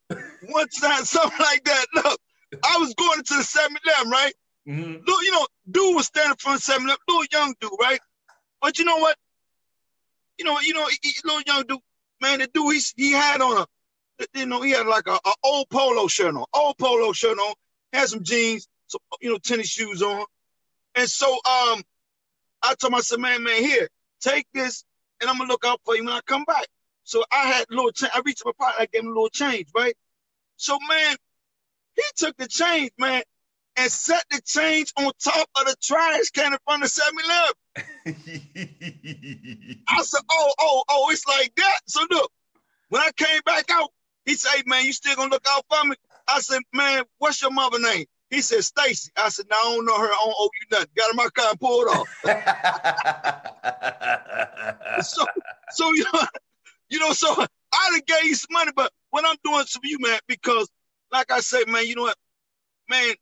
[0.51, 1.87] one time, something like that.
[1.95, 2.21] Look,
[2.65, 4.33] I was going into the 7 Eleven, right?
[4.69, 5.03] Mm-hmm.
[5.07, 8.01] You know, dude was standing in front of 7 Eleven, little young dude, right?
[8.61, 9.17] But you know what?
[10.39, 11.79] You know, you know, he, little young dude,
[12.21, 13.67] man, the dude, he, he had on a,
[14.35, 17.55] you know, he had like a, a old polo shirt on, old polo shirt on,
[17.93, 20.25] had some jeans, some you know tennis shoes on,
[20.95, 21.83] and so um,
[22.63, 23.89] I told myself, man, man, here,
[24.21, 24.85] take this,
[25.21, 26.67] and I'm gonna look out for you when I come back.
[27.05, 28.13] So I had a little change.
[28.15, 29.95] I reached my pocket, I gave him a little change, right?
[30.57, 31.17] So man,
[31.95, 33.23] he took the change, man,
[33.79, 37.55] and set the change on top of the trash can in front of 7-Eleven.
[39.89, 41.79] I said, oh, oh, oh, it's like that.
[41.87, 42.33] So look,
[42.89, 43.91] when I came back out,
[44.27, 45.95] he said, hey, man, you still gonna look out for me?
[46.27, 48.07] I said, man, what's your mother name?
[48.31, 49.11] He said, Stacy.
[49.17, 50.07] I said, no, I don't know her.
[50.07, 50.89] I don't owe you nothing.
[50.97, 52.09] Got in my car and pulled off.
[55.07, 55.25] so,
[55.71, 56.21] so you know,
[56.91, 57.33] you know, so
[57.73, 60.69] I done gave you some money, but what I'm doing to you, man, because
[61.11, 62.17] like I said, man, you know what,
[62.91, 63.15] man,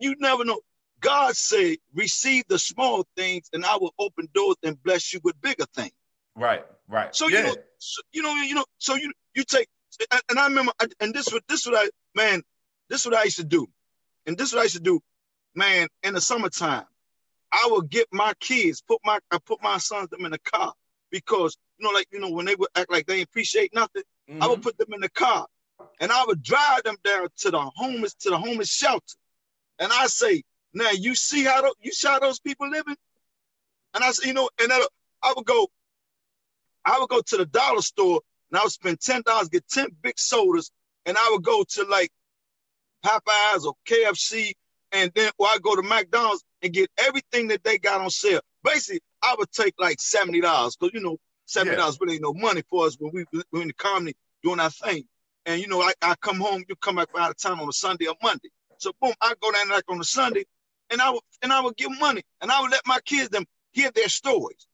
[0.00, 0.60] you never know.
[1.00, 5.40] God said, receive the small things, and I will open doors and bless you with
[5.40, 5.92] bigger things.
[6.34, 7.14] Right, right.
[7.14, 7.38] So yeah.
[7.38, 9.68] you know, so, you know, you know, so you you take,
[10.28, 12.42] and I remember, and this was this what I man,
[12.88, 13.66] this is what I used to do.
[14.26, 15.00] And this is what I used to do,
[15.54, 16.84] man, in the summertime.
[17.50, 20.74] I would get my kids, put my I put my sons them in the car
[21.10, 24.42] because you know, like you know, when they would act like they appreciate nothing, mm-hmm.
[24.42, 24.62] I would mm-hmm.
[24.62, 25.46] put them in the car
[26.00, 29.16] and I would drive them down to the homeless to the homeless shelter.
[29.78, 30.42] And I say,
[30.74, 32.96] now you see how the, you saw those people living?
[33.94, 35.68] And I say, you know, and I would go,
[36.84, 39.88] I would go to the dollar store and I would spend ten dollars, get ten
[40.02, 40.70] big sodas,
[41.06, 42.10] and I would go to like
[43.04, 44.52] Popeyes or KFC,
[44.92, 48.40] and then or I go to McDonald's and get everything that they got on sale.
[48.64, 52.04] Basically, I would take like seventy dollars because you know seventy dollars yeah.
[52.04, 55.04] really ain't no money for us when we we in the comedy doing our thing.
[55.46, 57.72] And you know, I, I come home, you come back out of town on a
[57.72, 58.50] Sunday or Monday.
[58.78, 60.44] So boom, I go down like on a Sunday,
[60.90, 63.44] and I would and I would give money, and I would let my kids them
[63.72, 64.66] hear their stories.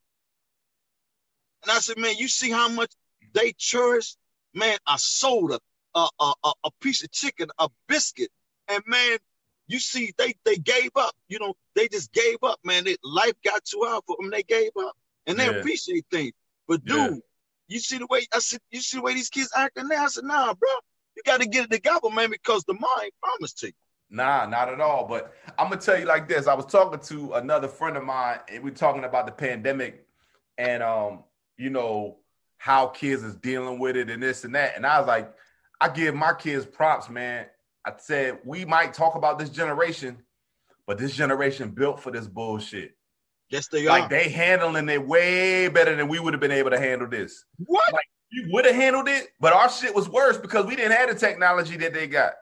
[1.62, 2.92] And I said, man, you see how much
[3.32, 4.16] they cherish,
[4.52, 5.58] man, a soda,
[5.94, 8.30] a, a, a piece of chicken, a biscuit,
[8.68, 9.18] and man,
[9.66, 11.14] you see, they they gave up.
[11.28, 12.86] You know, they just gave up, man.
[12.86, 14.30] It, life got too hard for them.
[14.30, 14.94] They gave up,
[15.26, 15.58] and they yeah.
[15.58, 16.32] appreciate things.
[16.68, 17.18] But dude, yeah.
[17.68, 20.04] you see the way I said, you see the way these kids acting now.
[20.04, 20.68] I said, nah, bro,
[21.16, 23.72] you got to get it together, man, because the mind promised to you.
[24.14, 25.06] Nah, not at all.
[25.08, 26.46] But I'm gonna tell you like this.
[26.46, 30.06] I was talking to another friend of mine, and we are talking about the pandemic,
[30.56, 31.24] and um,
[31.58, 32.18] you know
[32.56, 34.76] how kids is dealing with it and this and that.
[34.76, 35.34] And I was like,
[35.80, 37.46] I give my kids props, man.
[37.84, 40.22] I said we might talk about this generation,
[40.86, 42.96] but this generation built for this bullshit.
[43.50, 44.08] Yes, they like are.
[44.08, 47.44] they handling it way better than we would have been able to handle this.
[47.58, 47.92] What?
[47.92, 51.08] Like we would have handled it, but our shit was worse because we didn't have
[51.08, 52.34] the technology that they got.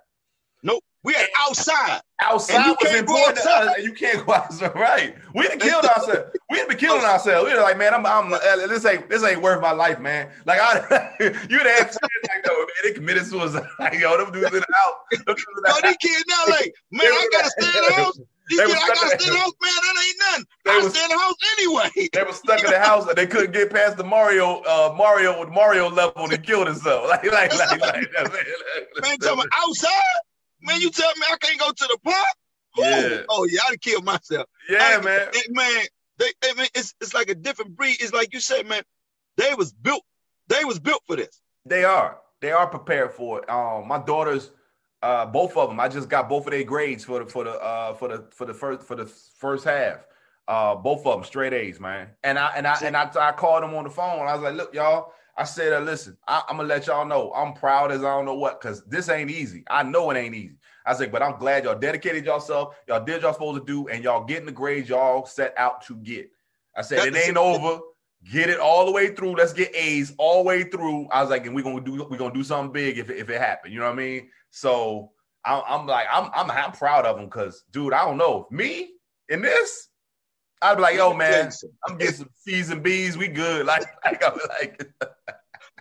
[1.05, 2.01] We had outside.
[2.23, 4.75] Outside you was important to us, and you can't go outside.
[4.77, 5.17] Right?
[5.35, 6.31] We done killed ourselves.
[6.49, 7.51] We have been killing ourselves.
[7.51, 8.39] We were like, man, I'm, I'm, uh,
[8.69, 10.29] this ain't, this ain't worth my life, man.
[10.45, 13.67] Like, I, you'd have like, no, man, they committed suicide.
[13.81, 14.95] Like, yo, them dudes in the house.
[15.11, 18.21] Them dudes in the these kids now, like, man, I gotta stay in the house.
[18.49, 19.73] These kids, I gotta stay in the house, man.
[19.83, 20.45] That ain't nothing.
[20.65, 22.09] They I was, stay in the house anyway.
[22.13, 25.41] They were stuck in the house and they couldn't get past the Mario, uh, Mario
[25.41, 27.09] with Mario level and killed themselves.
[27.09, 29.91] Like, like, like, like, like, man, talking outside.
[30.63, 32.27] Man, you tell me I can't go to the park?
[32.77, 33.23] Yeah.
[33.29, 34.47] Oh, yeah, I'd kill myself.
[34.69, 35.29] Yeah, I, man.
[35.51, 35.85] man,
[36.19, 37.97] they, I mean, it's it's like a different breed.
[38.01, 38.83] It's like you said, man.
[39.37, 40.05] They was built.
[40.49, 41.41] They was built for this.
[41.65, 42.19] They are.
[42.41, 43.49] They are prepared for it.
[43.49, 44.51] Um, my daughters,
[45.03, 45.81] uh, both of them.
[45.81, 48.47] I just got both of their grades for the for the uh for the for
[48.47, 50.07] the first for the first half.
[50.49, 52.09] Uh, both of them straight A's, man.
[52.25, 54.27] And I and I and I, I called them on the phone.
[54.27, 55.13] I was like, look, y'all.
[55.37, 58.27] I said, uh, listen, I, am gonna let y'all know I'm proud as I don't
[58.27, 59.65] know what, because this ain't easy.
[59.71, 60.57] I know it ain't easy.
[60.85, 64.05] I said, but I'm glad y'all dedicated yourself, y'all did y'all supposed to do, and
[64.05, 66.31] y'all getting the grades y'all set out to get.
[66.77, 67.81] I said it ain't over.
[68.31, 69.35] Get it all the way through.
[69.35, 71.09] Let's get A's all the way through.
[71.09, 73.41] I was like, and we're gonna do we're gonna do something big if, if it
[73.41, 73.75] happened.
[73.75, 74.29] You know what I mean?
[74.51, 75.11] So
[75.45, 78.91] I'm, I'm like, I'm I'm, I'm proud of them because, dude, I don't know me
[79.29, 79.89] in this.
[80.63, 81.51] I'd be like, yo, man,
[81.89, 83.17] I'm getting some C's and B's.
[83.17, 83.67] We good.
[83.67, 84.89] Like, like I'm like.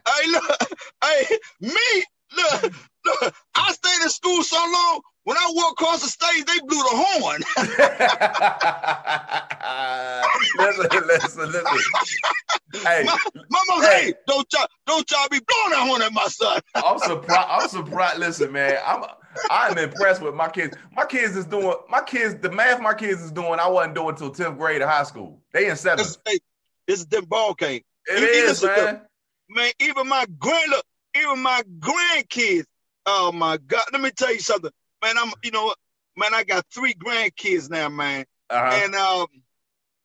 [0.07, 0.57] hey, look,
[1.03, 2.03] hey, me,
[2.35, 2.73] look,
[3.05, 3.33] look.
[3.55, 5.01] I stayed in school so long.
[5.23, 7.43] When I walked across the stage, they blew the horn.
[10.57, 11.77] listen, listen, listen.
[12.83, 16.59] Hey, mama, hey, hey, don't y'all, don't y'all be blowing that horn at my son.
[16.73, 17.47] I'm surprised.
[17.51, 18.17] I'm surprised.
[18.17, 19.03] Listen, man, I'm
[19.49, 20.77] I'm impressed with my kids.
[20.93, 22.35] My kids is doing my kids.
[22.35, 25.41] The math my kids is doing, I wasn't doing until tenth grade of high school.
[25.53, 26.17] They in seventh.
[26.25, 26.39] It's,
[26.87, 27.81] it's them ball game.
[28.07, 29.01] It even, is, man.
[29.49, 32.65] The, man, even my grand, look, even my grandkids.
[33.05, 33.83] Oh my God!
[33.91, 34.71] Let me tell you something,
[35.03, 35.17] man.
[35.17, 35.73] I'm, you know,
[36.17, 36.33] man.
[36.33, 38.25] I got three grandkids now, man.
[38.49, 38.81] Uh-huh.
[38.83, 39.27] And um,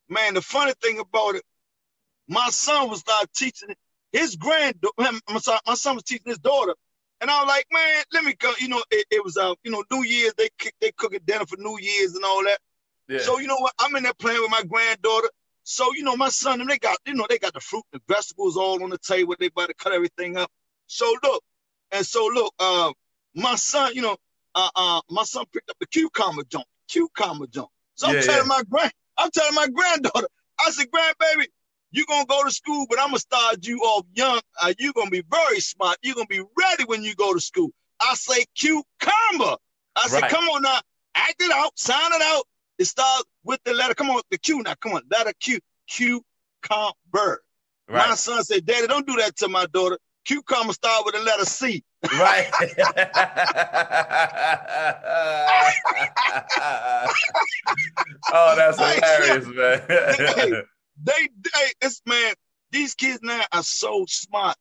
[0.09, 1.43] man, the funny thing about it,
[2.29, 3.75] my son was start teaching
[4.13, 4.83] his grand.
[4.99, 6.75] My son was teaching his daughter
[7.21, 8.53] and I was like, man, let me go.
[8.59, 10.35] You know, it, it was uh, you know, New Year's.
[10.37, 10.49] They
[10.81, 12.59] they cooking dinner for New Year's and all that.
[13.09, 13.19] Yeah.
[13.19, 13.73] So you know what?
[13.79, 15.29] I'm in there playing with my granddaughter.
[15.63, 18.03] So you know, my son and they got you know they got the fruit and
[18.09, 19.35] vegetables all on the table.
[19.39, 20.51] They about to cut everything up.
[20.87, 21.43] So look,
[21.93, 22.93] and so look, uh,
[23.35, 24.17] my son, you know,
[24.55, 27.69] uh, uh, my son picked up the cucumber jump, cucumber jump.
[27.95, 28.43] So I'm telling yeah.
[28.47, 30.29] my grand, I'm telling my granddaughter,
[30.61, 31.47] I said, grandbaby,
[31.93, 34.41] you're gonna go to school, but I'm gonna start you off young.
[34.63, 35.99] Uh, you're gonna be very smart.
[36.03, 37.71] You're gonna be ready when you go to school.
[38.01, 39.57] I say cucumber.
[39.97, 40.31] I said, right.
[40.31, 40.79] come on now,
[41.15, 42.45] act it out, sign it out.
[42.79, 43.95] It starts with the letter.
[43.95, 44.75] Come on, the Q now.
[44.75, 45.59] Come on, letter Q.
[45.89, 47.43] Cucumber.
[47.89, 48.09] Right.
[48.09, 49.99] My son said, Daddy, don't do that to my daughter.
[50.27, 51.85] Cucumber start with the letter C.
[52.13, 52.51] Right.
[58.33, 60.65] oh, that's hilarious, man
[61.03, 62.35] they, they, it's man,
[62.71, 64.57] these kids now are so smart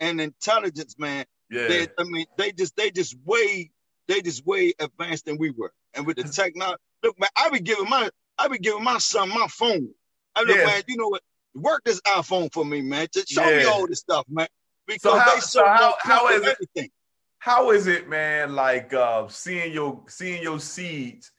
[0.00, 1.24] and intelligent, man.
[1.50, 1.68] Yeah.
[1.68, 3.70] They, I mean, they just, they just way,
[4.06, 5.72] they just way advanced than we were.
[5.94, 9.28] And with the technology, look, man, I be giving my, I be giving my son
[9.30, 9.88] my phone.
[10.36, 10.66] I look, yeah.
[10.66, 11.22] man, you know what?
[11.54, 13.08] Work this iPhone for me, man.
[13.12, 13.58] Just show yeah.
[13.58, 14.46] me all this stuff, man.
[14.86, 16.84] Because so how, they so how, how is everything.
[16.84, 16.92] it?
[17.38, 18.54] How is it, man?
[18.54, 21.32] Like uh, seeing your seeing your seeds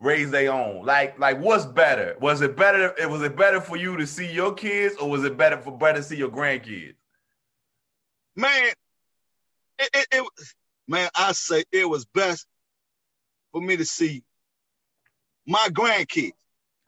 [0.00, 0.84] raise their own?
[0.84, 2.16] Like, like what's better?
[2.20, 2.94] Was it better?
[3.00, 5.76] It was it better for you to see your kids, or was it better for
[5.76, 6.94] better to see your grandkids?
[8.36, 8.72] Man,
[9.78, 10.28] it, it, it
[10.86, 12.46] man, I say it was best
[13.52, 14.22] for me to see
[15.46, 16.32] my grandkids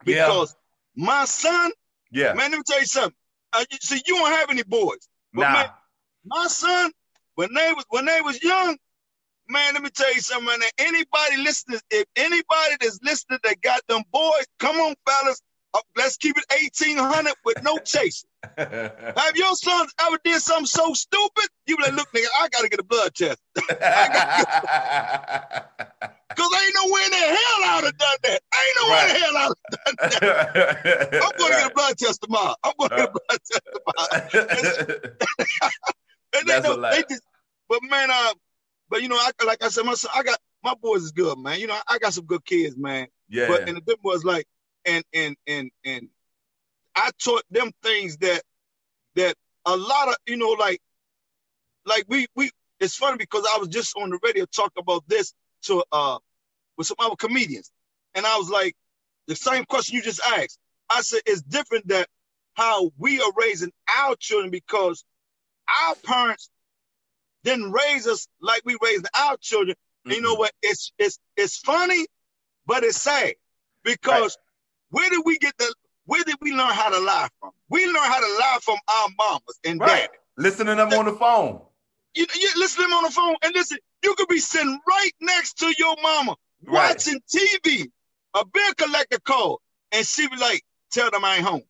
[0.05, 0.57] because
[0.97, 1.05] yeah.
[1.05, 1.71] my son.
[2.13, 3.15] Yeah, man, let me tell you something.
[3.53, 5.53] Uh, you, see, you don't have any boys, but nah.
[5.53, 5.67] man,
[6.25, 6.91] my son,
[7.35, 8.77] when they was when they was young,
[9.51, 10.61] man, let me tell you something, man.
[10.79, 15.43] Anybody listening, if anybody that's listening that got them boys, come on, fellas.
[15.73, 18.29] Uh, let's keep it 1800 with no chasing.
[18.59, 21.47] Have your sons ever did something so stupid?
[21.67, 23.41] You be like, look, nigga, I gotta get a blood test.
[26.37, 28.41] Cause ain't no way in the hell I would have done that.
[28.55, 29.05] Ain't no right.
[29.05, 31.09] way in the hell I would have done that.
[31.15, 32.55] I'm gonna get a blood test tomorrow.
[32.65, 34.09] I'm gonna get a blood test tomorrow.
[36.35, 37.23] and they, know, they just,
[37.69, 38.33] but man, uh,
[38.91, 41.39] but you know, I like I said, my son, I got my boys is good,
[41.39, 41.61] man.
[41.61, 43.07] You know, I got some good kids, man.
[43.29, 43.47] Yeah.
[43.49, 44.47] But and the thing was like,
[44.85, 46.09] and and and and
[46.97, 48.43] I taught them things that
[49.15, 50.83] that a lot of you know, like
[51.87, 52.51] like we we.
[52.81, 56.19] It's funny because I was just on the radio talking about this to uh
[56.79, 57.71] with some other comedians,
[58.15, 58.75] and I was like,
[59.27, 60.59] the same question you just asked.
[60.89, 62.09] I said it's different that
[62.55, 65.05] how we are raising our children because
[65.87, 66.51] our parents
[67.45, 69.77] didn't raise us like we raised our children.
[70.07, 70.13] Mm-hmm.
[70.13, 70.53] You know what?
[70.63, 72.07] It's it's it's funny,
[72.67, 73.35] but it's sad
[73.85, 74.37] because right.
[74.91, 75.75] where did we get the
[76.07, 77.51] where did we learn how to lie from?
[77.69, 80.03] We learn how to lie from our mamas and right.
[80.03, 80.09] dad.
[80.37, 81.61] Listening to them on the phone.
[82.15, 83.79] You, you listen to them on the phone and listen.
[84.03, 86.35] You could be sitting right next to your mama
[86.67, 86.91] right.
[86.91, 87.91] watching TV.
[88.35, 89.61] A bill collector call
[89.93, 91.63] and she be like, "Tell them I ain't home."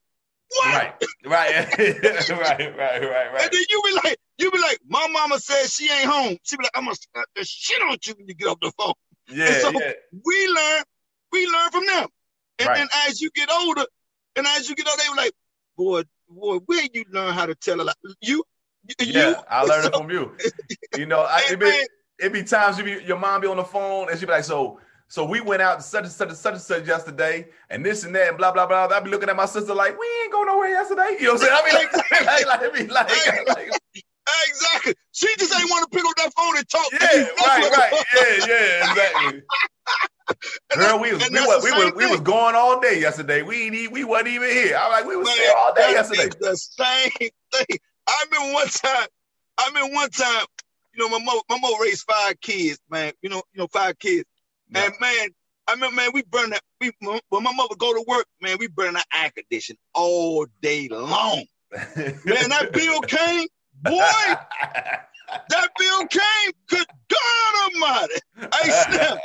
[0.50, 0.74] What?
[0.74, 0.94] Right,
[1.26, 3.42] right, right, right, right, right.
[3.42, 6.36] And then you be like, you be like, my mama says she ain't home.
[6.42, 8.72] She be like, I'm gonna slap the shit on you when you get off the
[8.78, 8.92] phone.
[9.28, 9.92] Yeah, and so yeah.
[10.24, 10.82] we learn,
[11.32, 12.08] we learn from them.
[12.58, 12.78] And right.
[12.78, 13.84] then as you get older,
[14.36, 15.32] and as you get older, they were like,
[15.76, 17.92] boy, boy, where you learn how to tell a lie?
[18.20, 18.44] You,
[19.00, 19.06] you.
[19.06, 20.36] Yeah, I learned so, it from you.
[20.98, 21.86] You know, I, it, be,
[22.18, 24.42] it be times you be your mom be on the phone and she be like,
[24.42, 27.84] so so we went out to such and such and such and such yesterday, and
[27.84, 28.86] this and that, and blah blah blah.
[28.86, 31.16] I'd be looking at my sister like, we ain't going nowhere yesterday.
[31.18, 31.56] You know what I'm saying?
[31.58, 33.70] I mean, like, like, like, be like, like,
[34.48, 34.94] exactly.
[35.12, 36.92] She just ain't want to pick up that phone and talk.
[36.92, 38.04] Yeah, right, right.
[38.14, 39.42] Yeah, yeah, exactly.
[40.76, 43.42] Girl, we was we was, we was, we was going all day yesterday.
[43.42, 44.76] We ain't we wasn't even here.
[44.76, 46.28] I'm like, we was there all day yesterday.
[46.40, 47.78] The same thing.
[48.06, 49.08] I remember one time.
[49.58, 50.44] I remember one time.
[50.94, 53.12] You know, my mom, my mom raised five kids, man.
[53.22, 54.24] You know, you know, five kids.
[54.74, 55.28] And man,
[55.66, 56.62] I mean, man, we burn that.
[56.80, 60.88] We when my mother go to work, man, we burn that air condition all day
[60.88, 61.44] long.
[61.96, 63.46] man, that bill came,
[63.82, 63.90] boy.
[65.48, 66.52] that bill came.
[66.68, 68.14] Good God Almighty!
[68.36, 69.18] Hey, snap.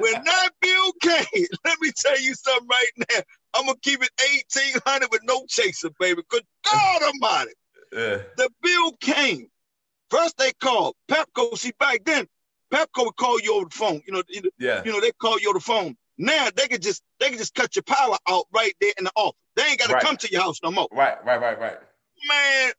[0.00, 3.20] when that bill came, let me tell you something right now.
[3.54, 4.10] I'm gonna keep it
[4.54, 6.22] 1800 with no chaser, baby.
[6.28, 7.52] Good God Almighty!
[7.90, 9.48] The bill came.
[10.10, 11.56] First they called Pepco.
[11.56, 12.26] See, back then
[12.72, 14.02] Pepco would call you over the phone.
[14.06, 14.22] You know,
[14.58, 14.82] yeah.
[14.84, 15.96] you know, they call you over the phone.
[16.18, 19.12] Now they could just they could just cut your power out right there in the
[19.14, 19.38] office.
[19.54, 20.02] They ain't gotta right.
[20.02, 20.88] come to your house no more.
[20.92, 21.78] Right, right, right, right.
[22.28, 22.72] Man,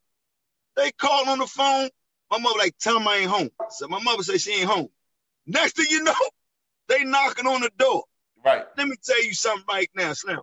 [0.76, 1.88] they call on the phone.
[2.30, 3.50] My mother like, tell them I ain't home.
[3.70, 4.88] So my mother say she ain't home.
[5.46, 6.14] Next thing you know,
[6.88, 8.04] they knocking on the door.
[8.44, 8.64] Right.
[8.76, 10.40] Let me tell you something right now, Slim.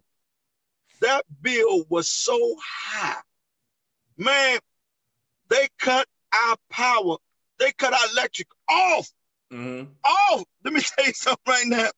[1.01, 3.21] That bill was so high.
[4.17, 4.59] Man,
[5.49, 7.17] they cut our power.
[7.59, 9.09] They cut our electric off.
[9.51, 9.91] Mm-hmm.
[10.05, 11.89] Oh, let me tell you something right now.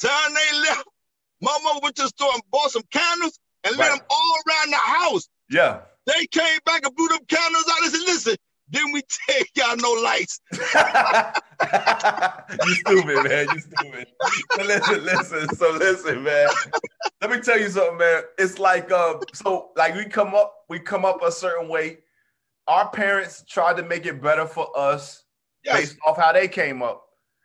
[0.00, 0.88] Time they left,
[1.40, 3.90] my mother went to the store and bought some candles and right.
[3.90, 5.28] lit them all around the house.
[5.48, 5.80] Yeah.
[6.06, 8.36] They came back and blew them candles out and said, listen,
[8.70, 10.40] didn't we tell y'all no lights?
[12.66, 13.46] you stupid, man.
[13.52, 14.06] You stupid.
[14.52, 15.56] So listen, listen.
[15.56, 16.48] So listen, man.
[17.20, 18.22] Let me tell you something, man.
[18.38, 21.98] It's like uh, so like we come up, we come up a certain way.
[22.66, 25.24] Our parents tried to make it better for us
[25.64, 25.76] yes.
[25.78, 27.02] based off how they came up.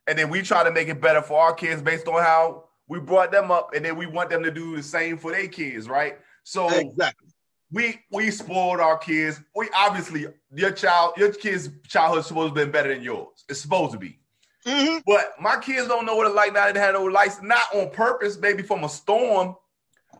[0.07, 2.99] And then we try to make it better for our kids based on how we
[2.99, 3.73] brought them up.
[3.75, 6.17] And then we want them to do the same for their kids, right?
[6.43, 7.27] So exactly.
[7.71, 9.41] We we spoiled our kids.
[9.55, 13.45] We obviously your child, your kid's childhood supposed to be better than yours.
[13.47, 14.19] It's supposed to be.
[14.65, 14.99] Mm-hmm.
[15.05, 16.71] But my kids don't know what it's like now.
[16.71, 19.55] They had no lights, not on purpose, maybe from a storm.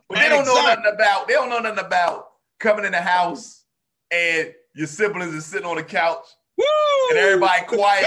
[0.07, 0.62] But they don't exactly.
[0.62, 1.27] know nothing about.
[1.27, 3.65] They don't know nothing about coming in the house
[4.12, 6.25] and your siblings are sitting on the couch
[6.59, 6.65] Woo!
[7.12, 8.05] And everybody quiet.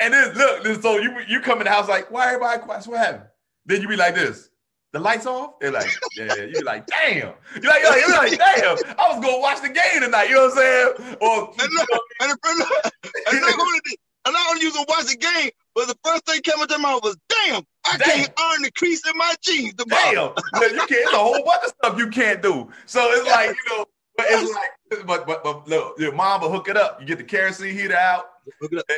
[0.00, 2.82] And then look, so you you come in the house like, why everybody quiet?
[2.82, 3.28] So what happened?
[3.66, 4.50] Then you be like this.
[4.92, 5.58] The lights off?
[5.60, 7.34] They're like, yeah, you be like, damn.
[7.60, 10.36] You're like, you're like, you're like, damn, I was gonna watch the game tonight, you
[10.36, 11.16] know what I'm saying?
[11.20, 11.88] Or and look,
[12.20, 12.92] and, the,
[13.30, 13.80] and not only
[14.26, 16.90] and not only you gonna watch the game, but the first thing came into my
[16.90, 18.08] mouth was, damn, I damn.
[18.08, 20.34] can't iron the crease in my jeans tomorrow.
[20.54, 20.90] Damn, you can't.
[20.90, 22.70] It's a whole bunch of stuff you can't do.
[22.86, 23.84] So it's like, you know,
[24.16, 27.00] but it's like, but but but look, your mom will hook it up.
[27.00, 28.24] You get the kerosene heater out.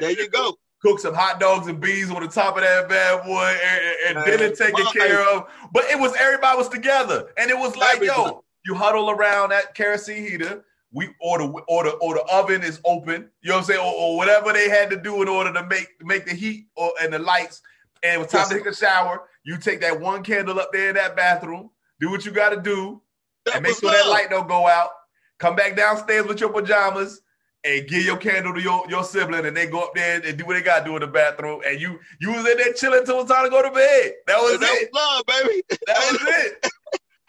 [0.01, 0.57] There you go.
[0.81, 4.25] Cook some hot dogs and beans on the top of that bad boy, and, and
[4.27, 5.47] dinner taken care of.
[5.73, 9.75] But it was everybody was together, and it was like, yo, you huddle around that
[9.75, 10.64] kerosene heater.
[10.93, 13.29] We order order or the oven is open.
[13.43, 15.67] You know what I'm saying, or, or, whatever they had to do in order to
[15.67, 17.61] make make the heat or and the lights.
[18.03, 18.49] And it was time yes.
[18.51, 19.29] to take a shower.
[19.45, 21.71] You take that one candle up there in that bathroom.
[22.01, 23.03] Do what you got to do,
[23.45, 23.99] that and make sure love.
[24.05, 24.91] that light don't go out
[25.38, 27.21] come back downstairs with your pajamas
[27.64, 30.47] and give your candle to your, your sibling and they go up there and do
[30.47, 33.01] what they got to do in the bathroom and you you was in there chilling
[33.01, 34.12] until it's time to go to bed.
[34.27, 34.90] That was that it.
[34.92, 35.62] Was love, baby.
[35.87, 36.73] That was it.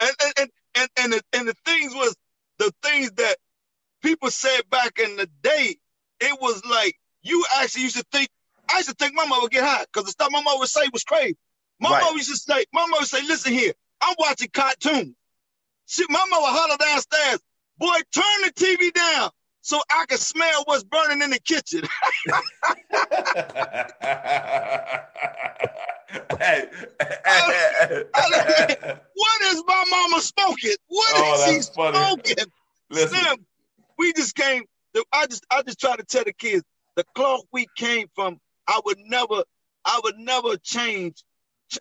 [0.00, 2.16] and, and, and, and, the, and the things was
[2.58, 3.36] the things that
[4.02, 5.76] people said back in the day,
[6.20, 8.28] it was like you actually used to think,
[8.70, 10.68] I used to think my mother would get high because the stuff my mother would
[10.68, 11.36] say was crazy.
[11.80, 12.02] My right.
[12.02, 15.14] mother used to say, my mother would say, listen here, I'm watching cartoons.
[15.86, 17.40] She, my mother holler downstairs,
[17.80, 19.30] Boy, turn the TV down
[19.62, 21.82] so I can smell what's burning in the kitchen.
[26.38, 26.68] hey,
[27.00, 30.76] I, I, what is my mama smoking?
[30.88, 32.36] What oh, is she smoking?
[32.90, 33.46] Listen.
[33.98, 34.64] we just came.
[35.12, 36.64] I just, I just try to tell the kids
[36.96, 38.40] the cloth we came from.
[38.66, 39.42] I would never,
[39.84, 41.22] I would never change.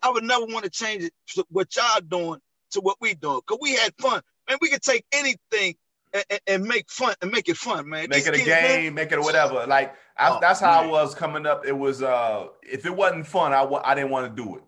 [0.04, 1.14] I would never want to change it.
[1.50, 2.40] What y'all doing
[2.72, 3.42] to what we doing?
[3.48, 4.60] Cause we had fun, man.
[4.62, 5.76] We could take anything
[6.14, 8.08] and, and, make fun and make it fun, man.
[8.10, 9.66] Make it a game, make it a whatever.
[9.68, 10.90] Like I, oh, that's how man.
[10.90, 11.66] I was coming up.
[11.66, 14.64] It was uh, if it wasn't fun, I I didn't want to do it.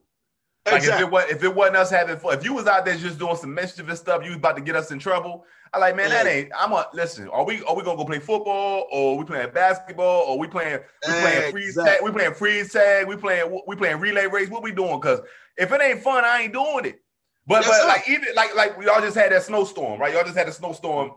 [0.65, 1.03] Like exactly.
[1.03, 3.17] if it was if it wasn't us having fun, if you was out there just
[3.17, 5.45] doing some mischievous stuff, you was about to get us in trouble.
[5.73, 6.51] I like, man, that ain't.
[6.55, 7.29] I'm a listen.
[7.29, 10.79] Are we are we gonna go play football or we playing basketball or we playing
[11.07, 12.03] we playing freeze tag?
[12.03, 13.07] We playing freeze tag.
[13.07, 14.49] We playing we playing relay race.
[14.49, 14.99] What we doing?
[14.99, 15.21] Because
[15.57, 17.01] if it ain't fun, I ain't doing it.
[17.47, 17.87] But yes, but sir.
[17.87, 20.13] like even like like we all just had that snowstorm, right?
[20.13, 21.13] Y'all just had a snowstorm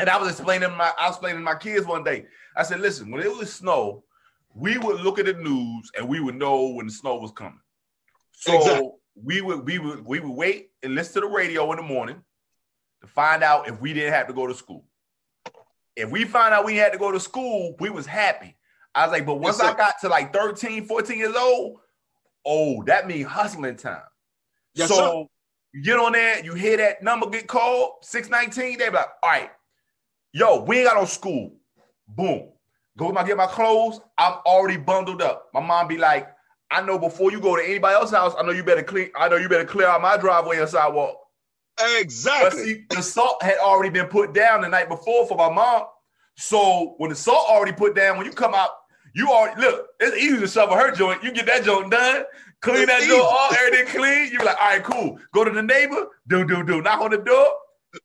[0.00, 2.26] and I was explaining my I was explaining to my kids one day.
[2.56, 4.04] I said, listen, when it was snow,
[4.54, 7.60] we would look at the news and we would know when the snow was coming.
[8.32, 8.90] So exactly.
[9.14, 12.22] we would we would we would wait and listen to the radio in the morning
[13.02, 14.84] to find out if we didn't have to go to school.
[15.96, 18.56] If we found out we had to go to school, we was happy.
[18.94, 21.80] I was like, but once yes, I got to like 13, 14 years old,
[22.46, 24.02] oh, that means hustling time.
[24.74, 25.24] Yes, so sir.
[25.74, 29.30] you get on there, you hear that number get called, 619, they be like, all
[29.30, 29.50] right,
[30.32, 31.52] Yo, we ain't got no school.
[32.08, 32.48] Boom.
[32.96, 34.00] Go my get my clothes.
[34.18, 35.48] I'm already bundled up.
[35.54, 36.28] My mom be like,
[36.70, 39.10] I know before you go to anybody else's house, I know you better clean.
[39.18, 41.16] I know you better clear out my driveway and sidewalk.
[41.98, 42.50] Exactly.
[42.50, 45.84] But see, the salt had already been put down the night before for my mom.
[46.36, 48.70] So when the salt already put down, when you come out,
[49.14, 49.88] you already look.
[49.98, 51.24] It's easy to shovel her joint.
[51.24, 52.24] You get that joint done,
[52.60, 53.10] clean it's that easy.
[53.10, 54.32] joint all everything clean.
[54.32, 55.18] You be like, all right, cool.
[55.32, 56.82] Go to the neighbor, do do do.
[56.82, 57.46] Knock on the door.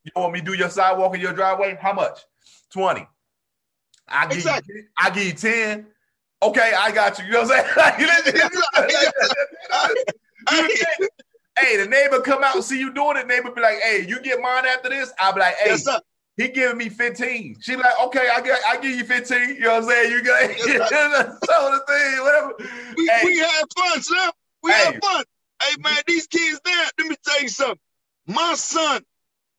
[0.04, 1.78] You want me to do your sidewalk in your driveway?
[1.80, 2.20] How much?
[2.72, 3.08] Twenty.
[4.08, 4.76] I give exactly.
[4.76, 5.88] you, I give you ten.
[6.42, 7.26] Okay, I got you.
[7.26, 8.40] You know what I'm saying?
[11.60, 13.28] hey, the neighbor come out and see you doing it.
[13.28, 15.12] Neighbor be like, hey, you get mine after this.
[15.20, 15.88] I'll be like, hey, yes,
[16.38, 17.58] he giving me 15.
[17.62, 19.56] She be like, okay, I get I give you 15.
[19.56, 20.12] You know what I'm saying?
[20.12, 22.54] You got so the thing, whatever.
[22.98, 23.22] We, hey.
[23.24, 24.32] we have fun, Slim.
[24.62, 24.86] We hey.
[24.86, 25.24] have fun.
[25.64, 27.80] Hey man, these kids there, let me tell you something.
[28.28, 29.02] My son,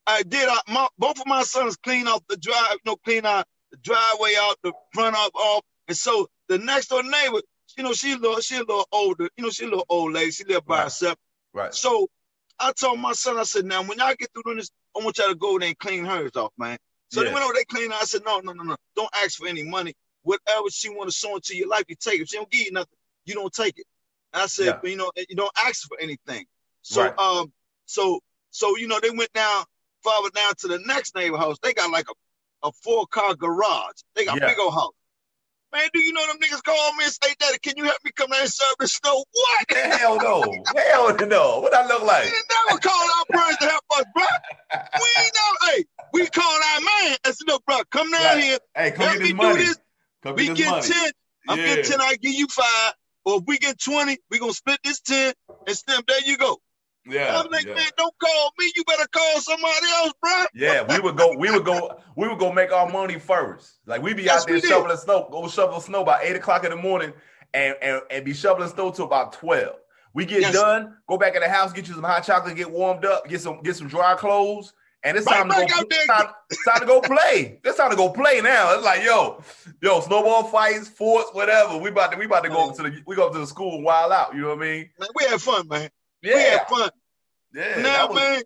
[0.07, 3.27] I did uh, my both of my sons clean off the drive, you know, clean
[3.27, 5.63] out the driveway out, the front up off.
[5.89, 7.41] And so the next door neighbor,
[7.77, 10.13] you know, she a little, she a little older, you know, she a little old
[10.13, 10.31] lady.
[10.31, 10.85] She live by right.
[10.85, 11.17] herself.
[11.53, 11.75] Right.
[11.75, 12.09] So
[12.59, 15.19] I told my son, I said, now when y'all get through doing this, I want
[15.19, 16.79] y'all to go there and clean hers off, man.
[17.09, 18.77] So they went over, they cleaned I said, no, no, no, no.
[18.97, 19.95] Don't ask for any money.
[20.23, 22.23] Whatever she want to sow into your life, you take it.
[22.23, 23.87] If she don't give you nothing, you don't take it.
[24.33, 24.91] And I said, yeah.
[24.91, 26.47] you know, you don't ask for anything.
[26.83, 27.19] So right.
[27.19, 27.53] um,
[27.85, 29.65] so so you know, they went down,
[30.07, 31.57] farther down to the next neighbor house.
[31.63, 34.01] They got like a, a four car garage.
[34.15, 34.49] They got yeah.
[34.49, 34.93] big old house.
[35.73, 38.13] Man, do you know them niggas call me and say, Daddy, can you help me
[38.15, 39.25] come down and serve the snow?
[39.33, 39.77] What?
[39.77, 40.43] Hell no.
[40.77, 41.61] Hell no.
[41.61, 42.25] What I look like?
[42.25, 42.31] We
[42.69, 44.25] never call our parents to help us, bro.
[44.73, 45.69] We ain't know.
[45.69, 48.43] Hey, we call our man and say, look, bro, come down right.
[48.43, 48.59] here.
[48.77, 49.59] Hey, come help get me money.
[49.59, 49.79] do this.
[50.23, 51.11] Come we get, get 10.
[51.49, 51.67] I'm yeah.
[51.67, 52.93] getting 10, I give you five.
[53.25, 55.35] Or if we get 20, we gonna split this 10
[55.67, 56.01] and stem.
[56.07, 56.59] There you go.
[57.09, 57.41] Yeah.
[57.41, 57.75] I'm like, yeah.
[57.75, 58.73] man, don't call me.
[58.75, 60.45] You better call somebody else, bro.
[60.55, 63.79] Yeah, we would go, we would go, we would go make our money first.
[63.87, 66.71] Like we be yes, out there shoveling snow, go shovel snow by eight o'clock in
[66.71, 67.13] the morning
[67.55, 69.77] and, and, and be shoveling snow till about 12.
[70.15, 70.55] We get yes.
[70.55, 73.41] done, go back in the house, get you some hot chocolate, get warmed up, get
[73.41, 76.81] some get some dry clothes, and it's time, right to go, it's time, it's time
[76.81, 77.61] to go play.
[77.63, 78.75] It's time to go play now.
[78.75, 79.43] It's like, yo,
[79.81, 81.77] yo, snowball fights, forts, whatever.
[81.77, 83.85] We about to we about to go to the we go to the school and
[83.85, 84.35] wild out.
[84.35, 84.91] You know what I mean?
[84.99, 85.91] Man, we had fun, man.
[86.27, 86.35] Yeah.
[86.35, 86.91] We had fun.
[87.55, 87.83] Yeah.
[87.83, 88.17] Now, was...
[88.17, 88.43] man,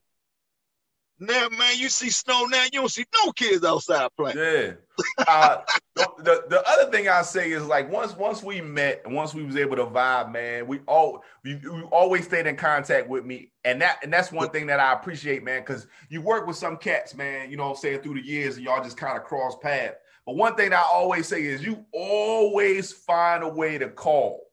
[1.18, 4.39] now, man, you see snow now, you don't see no kids outside playing.
[4.39, 4.72] Yeah.
[5.26, 5.62] Uh,
[5.97, 9.43] the, the other thing I say is like once once we met and once we
[9.43, 13.53] was able to vibe, man, we all we, we always stayed in contact with me.
[13.64, 16.76] And that and that's one thing that I appreciate, man, because you work with some
[16.76, 19.57] cats, man, you know I'm saying, through the years and y'all just kind of cross
[19.62, 19.97] paths.
[20.26, 24.49] But one thing I always say is you always find a way to call.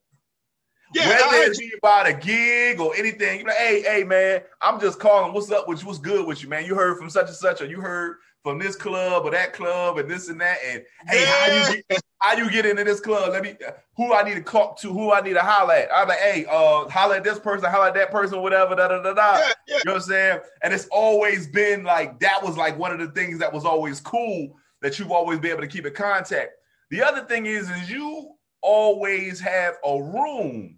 [0.93, 4.99] Yeah, Whether be about a gig or anything, you're like, hey, hey, man, I'm just
[4.99, 5.33] calling.
[5.33, 5.87] What's up with you?
[5.87, 6.65] What's good with you, man?
[6.65, 9.97] You heard from such and such, or you heard from this club or that club
[9.97, 10.57] and this and that.
[10.65, 11.25] And hey, yeah.
[11.25, 13.33] how you get how you get into this club?
[13.33, 13.55] Let me
[13.95, 15.89] who I need to talk to, who I need to holler at.
[15.93, 19.03] I'm like, hey, uh, holler at this person, holler at that person, whatever, da da
[19.03, 19.37] da da.
[19.37, 19.75] Yeah, yeah.
[19.75, 20.39] You know what I'm saying?
[20.63, 23.99] And it's always been like that was like one of the things that was always
[23.99, 26.51] cool that you've always been able to keep in contact.
[26.89, 28.36] The other thing is, is you
[28.67, 30.75] always have a room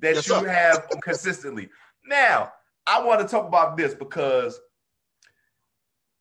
[0.00, 0.48] that yes, you sir.
[0.48, 1.70] have consistently.
[2.04, 2.52] Now,
[2.84, 4.60] I want to talk about this because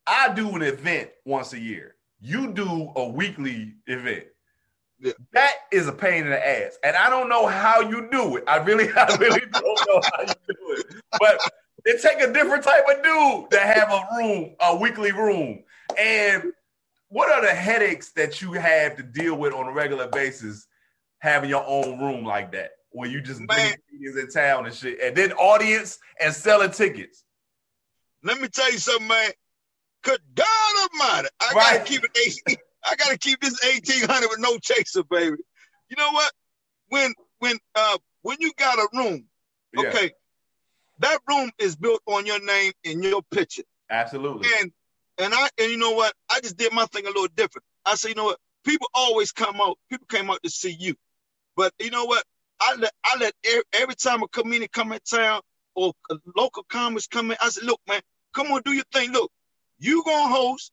[0.05, 1.95] I do an event once a year.
[2.19, 4.25] You do a weekly event.
[4.99, 5.13] Yeah.
[5.33, 6.77] That is a pain in the ass.
[6.83, 8.43] And I don't know how you do it.
[8.47, 10.85] I really, I really don't know how you do it.
[11.19, 11.39] But
[11.83, 15.63] it take a different type of dude to have a room, a weekly room.
[15.97, 16.53] And
[17.07, 20.67] what are the headaches that you have to deal with on a regular basis
[21.21, 22.71] having your own room like that?
[22.91, 27.23] Where you just bring meetings in town and shit, and then audience and selling tickets.
[28.23, 29.31] Let me tell you something, man.
[30.03, 31.77] Good God Almighty, I right.
[31.77, 32.43] gotta keep it.
[32.47, 35.37] 18, I gotta keep this eighteen hundred with no chaser, baby.
[35.89, 36.31] You know what?
[36.89, 39.25] When when uh when you got a room,
[39.73, 39.89] yeah.
[39.89, 40.11] okay,
[40.99, 43.63] that room is built on your name and your picture.
[43.89, 44.47] Absolutely.
[44.59, 44.71] And
[45.17, 46.13] and I and you know what?
[46.29, 47.65] I just did my thing a little different.
[47.85, 48.39] I said, you know what?
[48.63, 49.77] People always come out.
[49.89, 50.95] People came out to see you,
[51.61, 52.23] but you know what?
[52.59, 55.41] I let I let every, every time a comedian come in town
[55.75, 55.93] or
[56.35, 58.01] local comics come in, I said, look, man,
[58.33, 59.11] come on, do your thing.
[59.11, 59.31] Look,
[59.77, 60.71] you gonna host,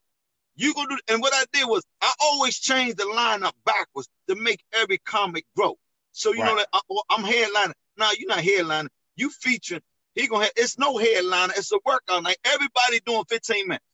[0.57, 0.99] you gonna do.
[1.09, 5.45] And what I did was I always changed the lineup backwards to make every comic
[5.55, 5.77] grow.
[6.13, 6.49] So you right.
[6.49, 6.81] know that uh,
[7.11, 7.75] I, am headlining.
[7.99, 8.89] Now you're not headlining.
[9.17, 9.83] You featuring.
[10.15, 10.53] He gonna have.
[10.57, 11.53] It's no headliner.
[11.55, 12.39] It's a workout night.
[12.47, 13.85] Everybody doing 15 minutes.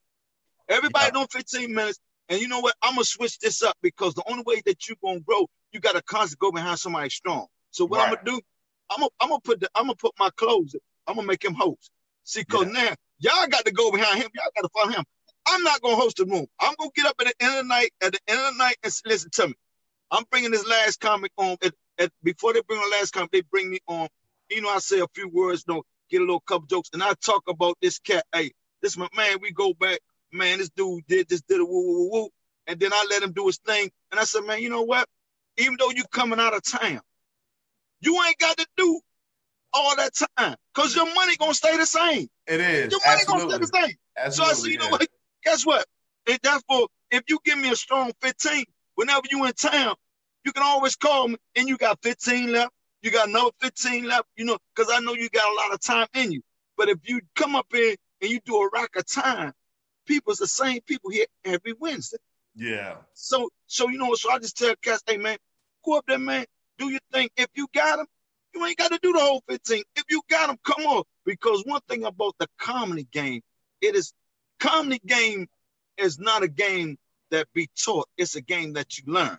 [0.69, 1.11] Everybody yeah.
[1.11, 1.99] doing 15 minutes.
[2.29, 2.75] And you know what?
[2.83, 6.03] I'm gonna switch this up because the only way that you're gonna grow, you gotta
[6.03, 7.47] constantly go behind somebody strong.
[7.70, 8.09] So what right.
[8.09, 8.41] I'm gonna do,
[8.91, 10.75] I'm gonna I'm gonna put the I'm gonna put my clothes.
[11.07, 11.91] I'm gonna make him host.
[12.25, 12.72] See, cause yeah.
[12.72, 14.31] now y'all got to go behind him.
[14.35, 15.05] Y'all got to follow him.
[15.47, 16.47] I'm not gonna host the room.
[16.61, 17.91] I'm gonna get up at the end of the night.
[18.03, 19.55] At the end of the night, and listen to me.
[20.11, 21.57] I'm bringing this last comic on.
[21.99, 24.09] at, before they bring on last comic, they bring me on.
[24.51, 27.03] You know, I say a few words, you know, get a little couple jokes, and
[27.03, 28.25] I talk about this cat.
[28.33, 28.53] Hey,
[28.83, 29.39] this my man.
[29.41, 29.99] We go back,
[30.35, 30.59] man.
[30.59, 32.28] This dude did this, did a woo woo woo,
[32.66, 33.91] and then I let him do his thing.
[34.11, 35.09] And I said, man, you know what?
[35.57, 37.01] Even though you coming out of town,
[38.01, 39.01] you ain't got to do
[39.72, 42.28] all that time because your money gonna stay the same.
[42.47, 42.93] It is.
[42.93, 43.53] Your money Absolutely.
[43.53, 43.97] gonna stay the same.
[44.16, 45.09] Absolutely, so I said, you know what?
[45.45, 45.87] Guess what?
[46.28, 48.64] And therefore, if you give me a strong 15,
[48.95, 49.95] whenever you in town,
[50.45, 52.70] you can always call me and you got 15 left.
[53.03, 55.80] You got another 15 left, you know, because I know you got a lot of
[55.80, 56.43] time in you.
[56.76, 59.53] But if you come up here and you do a rack of time,
[60.07, 62.19] people's the same people here every Wednesday.
[62.55, 62.97] Yeah.
[63.15, 65.37] So, so you know, so I just tell cats, hey man,
[65.85, 66.45] go up there, man.
[66.79, 67.29] Do your thing.
[67.37, 68.07] If you got them,
[68.55, 69.83] you ain't got to do the whole 15.
[69.97, 71.03] If you got them, come on.
[71.25, 73.43] Because one thing about the comedy game,
[73.81, 74.13] it is
[74.61, 75.47] comedy game
[75.97, 76.97] is not a game
[77.31, 78.09] that be taught.
[78.17, 79.39] It's a game that you learn.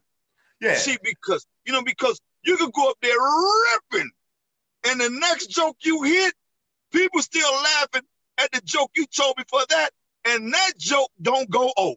[0.62, 0.76] Yeah.
[0.76, 3.18] See, because you know, because you can go up there
[3.92, 4.12] ripping,
[4.88, 6.34] and the next joke you hit,
[6.92, 8.04] people still laughing
[8.38, 9.90] at the joke you told before that,
[10.26, 11.96] and that joke don't go over.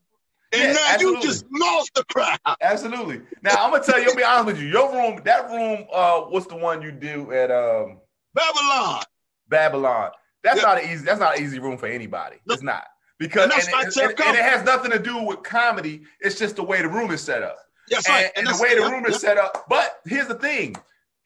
[0.52, 1.20] And yeah, now absolutely.
[1.20, 2.38] you just lost the crowd.
[2.62, 3.20] Absolutely.
[3.42, 4.68] Now I'm gonna tell you, I'll be honest with you.
[4.68, 7.98] Your room, that room, uh, what's the one you do at um
[8.34, 9.02] Babylon?
[9.48, 10.10] Babylon.
[10.42, 10.68] That's yeah.
[10.68, 11.04] not an easy.
[11.04, 12.36] That's not an easy room for anybody.
[12.46, 12.54] No.
[12.54, 12.84] It's not
[13.18, 16.02] because and, and, and, and, it has nothing to do with comedy.
[16.20, 17.58] It's just the way the room is set up.
[17.90, 18.30] Yes, right.
[18.36, 19.66] and, the way the room is set up.
[19.68, 20.76] But here's the thing: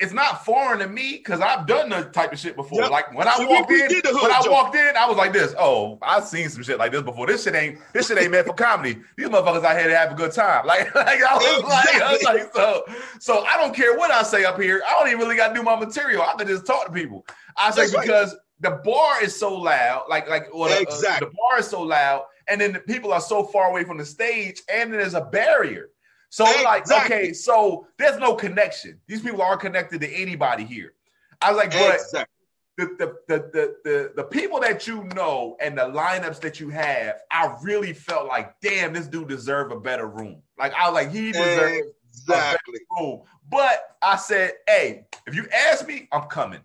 [0.02, 2.80] it's not foreign to me because I've done the type of shit before.
[2.80, 2.90] Yep.
[2.90, 5.54] Like when I so walked in, when I walked in, I was like this.
[5.56, 7.28] Oh, I've seen some shit like this before.
[7.28, 8.98] This shit ain't this shit ain't meant for comedy.
[9.16, 10.66] These motherfuckers out here to have a good time.
[10.72, 12.00] Like, like I was exactly.
[12.00, 12.84] like, I was like, so
[13.20, 14.82] so I don't care what I say up here.
[14.86, 16.22] I don't even really got to do my material.
[16.22, 17.26] I can just talk to people.
[17.58, 18.32] I say That's because
[18.62, 18.72] right.
[18.72, 21.26] the bar is so loud, like like well, exactly.
[21.26, 23.98] uh, the bar is so loud, and then the people are so far away from
[23.98, 25.90] the stage, and then there's a barrier.
[26.32, 26.64] So exactly.
[26.64, 28.98] like, okay, so there's no connection.
[29.06, 30.94] These people aren't connected to anybody here.
[31.42, 32.34] I was like, but exactly.
[32.78, 36.70] the, the, the, the, the, the people that you know and the lineups that you
[36.70, 40.40] have, I really felt like, damn, this dude deserve a better room.
[40.58, 42.80] Like I was like, he deserves exactly.
[42.98, 43.24] room.
[43.50, 46.60] But I said, hey, if you ask me, I'm coming.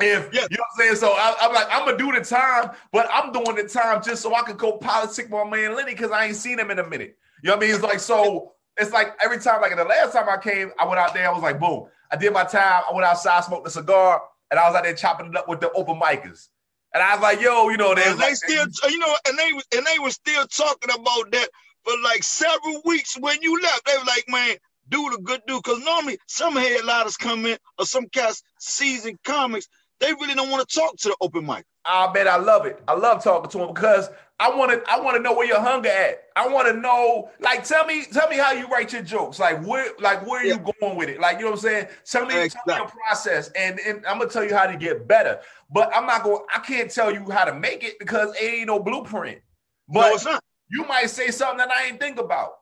[0.00, 0.46] If yes.
[0.52, 3.08] you know what I'm saying, so I, am like, I'm gonna do the time, but
[3.12, 6.26] I'm doing the time just so I can go politic my man Lenny because I
[6.26, 7.18] ain't seen him in a minute.
[7.42, 7.74] You know what I mean?
[7.74, 11.00] It's like so it's like every time, like the last time I came, I went
[11.00, 11.86] out there, I was like, boom.
[12.10, 12.82] I did my time.
[12.88, 15.60] I went outside, smoked a cigar, and I was out there chopping it up with
[15.60, 16.48] the open micers.
[16.94, 19.38] And I was like, yo, you know, they, and they like, still, you know, and
[19.38, 21.48] they was and they were still talking about that
[21.84, 23.84] for like several weeks when you left.
[23.84, 24.56] They were like, man,
[24.88, 25.60] do the good do.
[25.62, 29.68] Because normally some headliners come in or some cast season comics,
[30.00, 31.64] they really don't want to talk to the open mic.
[31.84, 32.82] Ah, I bet I love it.
[32.88, 34.08] I love talking to them because
[34.40, 34.90] I want to.
[34.90, 36.24] I want to know where your hunger at.
[36.36, 39.40] I want to know, like, tell me, tell me how you write your jokes.
[39.40, 40.54] Like, where, like, where are yeah.
[40.54, 41.18] you going with it?
[41.18, 41.86] Like, you know what I'm saying?
[42.04, 42.74] Tell me, exactly.
[42.74, 45.40] tell me your process, and, and I'm gonna tell you how to get better.
[45.70, 46.40] But I'm not going.
[46.54, 49.40] I can't tell you how to make it because it ain't no blueprint.
[49.88, 52.52] But no, you might say something that I ain't think about.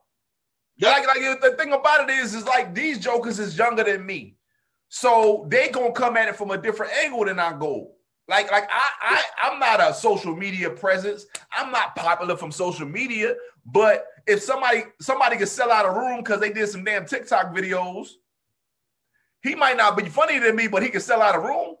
[0.77, 0.89] Yeah.
[0.89, 4.37] Like, like the thing about it is, is like these jokers is younger than me,
[4.89, 7.91] so they gonna come at it from a different angle than I go.
[8.27, 11.25] Like, like I, I, I'm not a social media presence.
[11.51, 13.35] I'm not popular from social media.
[13.65, 17.55] But if somebody, somebody could sell out a room because they did some damn TikTok
[17.55, 18.09] videos,
[19.41, 21.75] he might not be funnier than me, but he can sell out a room.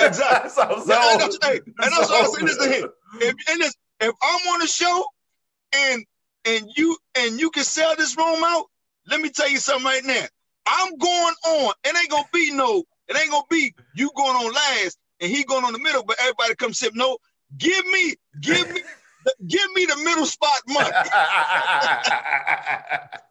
[0.00, 0.50] Exactly.
[0.50, 2.82] so, so, and that's, hey, and that's so, what I'm saying.
[2.82, 2.90] this
[3.20, 5.04] If, if, if I'm on a show
[5.74, 6.04] and
[6.44, 8.66] and you and you can sell this room out,
[9.06, 10.24] let me tell you something right now.
[10.66, 11.72] I'm going on.
[11.84, 12.82] It ain't gonna be no.
[13.08, 16.16] It ain't gonna be you going on last and he going on the middle, but
[16.20, 16.94] everybody come sit.
[16.94, 17.18] No,
[17.56, 18.82] give me, give me,
[19.46, 20.90] give me the middle spot money.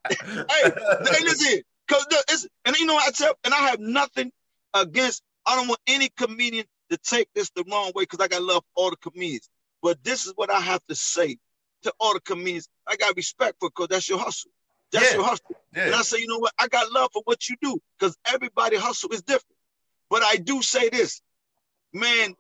[0.10, 4.32] hey, hey, listen, cause it's and you know I tell, and I have nothing
[4.74, 5.24] against.
[5.46, 8.64] I don't want any comedian to take this the wrong way because I got love
[8.74, 9.50] for all the comedians.
[9.82, 11.38] But this is what I have to say
[11.84, 12.68] to all the comedians.
[12.88, 14.52] I got respect for because that's your hustle.
[14.92, 15.18] That's yeah.
[15.18, 15.56] your hustle.
[15.76, 15.86] Yeah.
[15.86, 16.54] And I say, you know what?
[16.60, 19.58] I got love for what you do because everybody hustle is different.
[20.10, 21.22] But I do say this
[21.96, 22.36] man,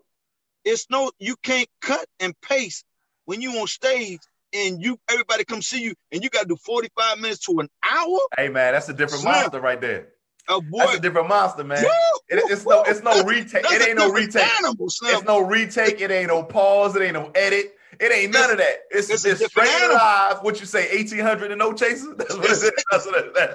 [0.63, 2.85] it's no, you can't cut and paste
[3.25, 4.19] when you on stage
[4.53, 8.19] and you everybody come see you and you gotta do 45 minutes to an hour.
[8.37, 9.33] Hey man, that's a different Slim.
[9.33, 10.09] monster right there.
[10.47, 11.83] Uh, That's a different monster, man.
[11.83, 11.89] Woo,
[12.29, 13.65] it, it's no, it's no retake.
[13.67, 14.47] It ain't no retake.
[14.59, 16.01] Animal, it's no retake.
[16.01, 16.95] It ain't no pause.
[16.95, 17.73] It ain't no edit.
[17.99, 18.81] It ain't none of that.
[18.91, 19.95] It's, it's, it's straight animal.
[19.95, 20.43] live.
[20.43, 22.13] What you say, eighteen hundred and no chases?
[22.17, 22.71] That's what it is.
[22.91, 23.47] That's what it is.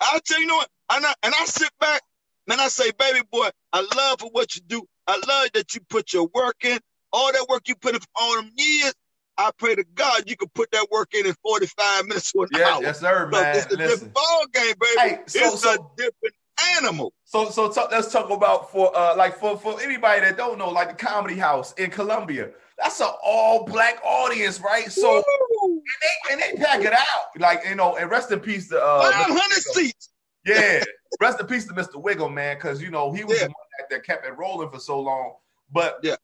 [0.00, 2.02] I'll tell you, know what, and I, and I sit back
[2.46, 4.86] Man, I say, baby boy, I love for what you do.
[5.06, 6.78] I love that you put your work in,
[7.12, 8.94] all that work you put in all them years.
[9.36, 12.48] I pray to God you can put that work in in 45 minutes to an
[12.52, 12.82] yeah, hour.
[12.82, 13.56] Yes, sir, man.
[13.56, 13.88] It's a Listen.
[13.88, 15.16] different ball game, baby.
[15.16, 16.34] Hey, so, it's so, a different
[16.76, 17.12] animal.
[17.24, 20.70] So so talk, let's talk about for uh like for for anybody that don't know,
[20.70, 22.50] like the comedy house in Columbia.
[22.78, 24.90] That's an all black audience, right?
[24.90, 27.38] So and they, and they pack it out.
[27.38, 30.10] Like, you know, and rest in peace to uh 500 seats.
[30.44, 30.82] Yeah.
[31.20, 31.96] rest in peace to Mr.
[31.96, 33.46] Wiggle, man, because you know he was yeah.
[33.46, 35.34] the one that, that kept it rolling for so long.
[35.72, 36.16] But yeah,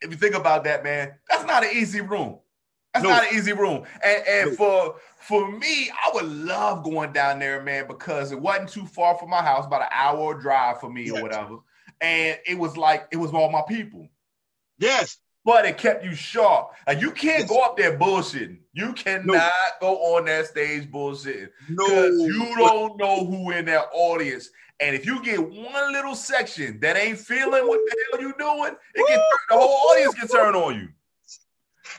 [0.00, 2.38] if you think about that, man, that's not an easy room.
[2.92, 3.10] That's no.
[3.10, 3.84] not an easy room.
[4.04, 4.56] And and no.
[4.56, 9.16] for for me, I would love going down there, man, because it wasn't too far
[9.16, 11.18] from my house, about an hour drive for me yes.
[11.18, 11.56] or whatever.
[12.00, 14.08] And it was like it was all my people.
[14.78, 15.18] Yes.
[15.44, 16.72] But it kept you sharp.
[16.86, 17.48] Like you can't yes.
[17.48, 18.58] go up there bullshitting.
[18.74, 19.50] You cannot no.
[19.80, 21.48] go on that stage bullshitting.
[21.68, 24.50] No, you don't know who in that audience.
[24.80, 28.74] And if you get one little section that ain't feeling what the hell you doing,
[28.94, 30.88] it can the whole audience can turn on you.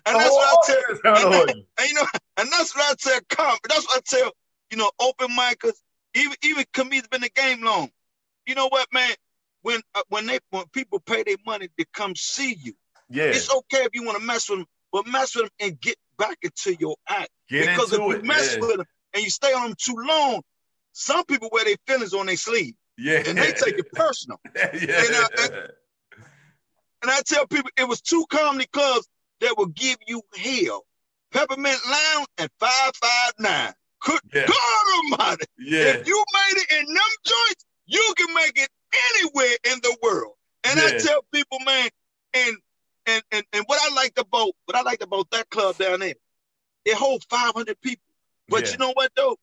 [0.06, 1.50] And that's what I tell and, and,
[1.80, 2.06] and, you know,
[2.38, 3.58] and that's what I tell com.
[3.70, 4.32] That's what I tell,
[4.70, 5.76] you know, open micers,
[6.14, 7.90] even even comedians been in the game long.
[8.46, 9.14] You know what, man?
[9.62, 12.74] When uh, when they when people pay their money to come see you,
[13.10, 15.80] yeah, it's okay if you want to mess with them, but mess with them and
[15.80, 17.30] get back into your act.
[17.50, 18.62] Get because if you it, mess yeah.
[18.62, 20.42] with them and you stay on them too long,
[20.94, 22.74] some people wear their feelings on their sleeve.
[22.98, 24.40] Yeah, and they take it personal.
[24.56, 24.72] yeah.
[24.72, 25.54] And I, and,
[27.04, 29.08] and I tell people it was two comedy clubs
[29.42, 30.86] that will give you hell.
[31.32, 33.74] Peppermint Lounge and 559.
[34.02, 34.46] Good yeah.
[34.48, 35.46] God Almighty.
[35.60, 35.80] Yeah.
[35.82, 38.70] If you made it in them joints, you can make it
[39.18, 40.34] anywhere in the world.
[40.64, 40.88] And Yeah.
[40.88, 41.90] I tell people, man,
[42.34, 42.58] and
[43.06, 46.16] and and and what I liked about what I liked about that club down there,
[46.86, 48.04] it holds 500 people.
[48.50, 48.72] But Yeah.
[48.72, 49.38] you know what though?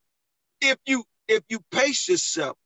[0.60, 2.56] If you if you pace yourself,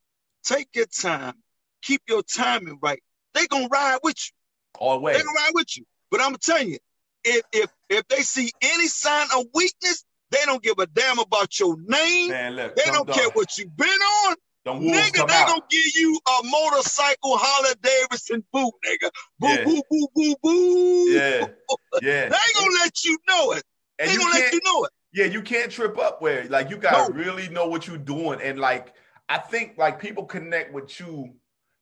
[0.44, 1.34] take your time,
[1.82, 3.02] keep your timing right,
[3.34, 4.98] they gonna ride with you.
[5.00, 5.12] way.
[5.14, 5.84] They gonna ride with you.
[6.10, 6.78] But I'm telling you,
[7.24, 11.58] if if if they see any sign of weakness, they don't give a damn about
[11.58, 12.28] your name.
[12.28, 14.36] Man, look, They don't dog- care what you've been on.
[14.74, 15.46] Wolves Nigga, come they out.
[15.48, 19.10] gonna give you a motorcycle Harley Davidson boot, nigga.
[19.38, 19.64] Boo, Yeah.
[19.64, 21.10] boo, boo, boo, boo.
[21.10, 21.46] Yeah,
[22.02, 22.28] yeah.
[22.28, 23.62] They gonna let you know it.
[23.98, 24.90] And they you gonna let you know it.
[25.12, 27.16] Yeah, you can't trip up where like you gotta No.
[27.16, 28.40] really know what you're doing.
[28.42, 28.92] And like
[29.28, 31.34] I think like people connect with you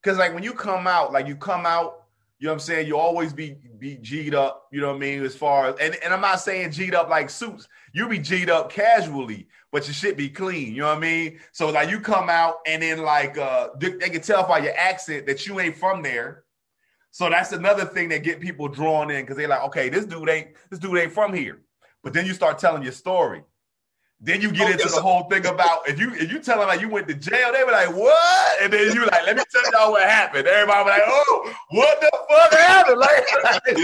[0.03, 2.03] because like when you come out, like you come out,
[2.39, 4.99] you know what I'm saying, you always be be G'd up, you know what I
[4.99, 8.19] mean, as far as and, and I'm not saying G'd up like suits, you be
[8.19, 11.39] G'd up casually, but your shit be clean, you know what I mean?
[11.53, 14.77] So like you come out and then like uh they, they can tell by your
[14.77, 16.45] accent that you ain't from there.
[17.13, 20.29] So that's another thing that get people drawn in because they're like, okay, this dude
[20.29, 21.63] ain't this dude ain't from here.
[22.03, 23.45] But then you start telling your story.
[24.21, 26.69] Then you get Oh, into the whole thing about if you if you tell them
[26.69, 28.63] like you went to jail, they were like, what?
[28.63, 30.47] And then you like, let me tell y'all what happened.
[30.47, 32.99] Everybody was like, oh, what the fuck happened?
[33.01, 33.27] Like,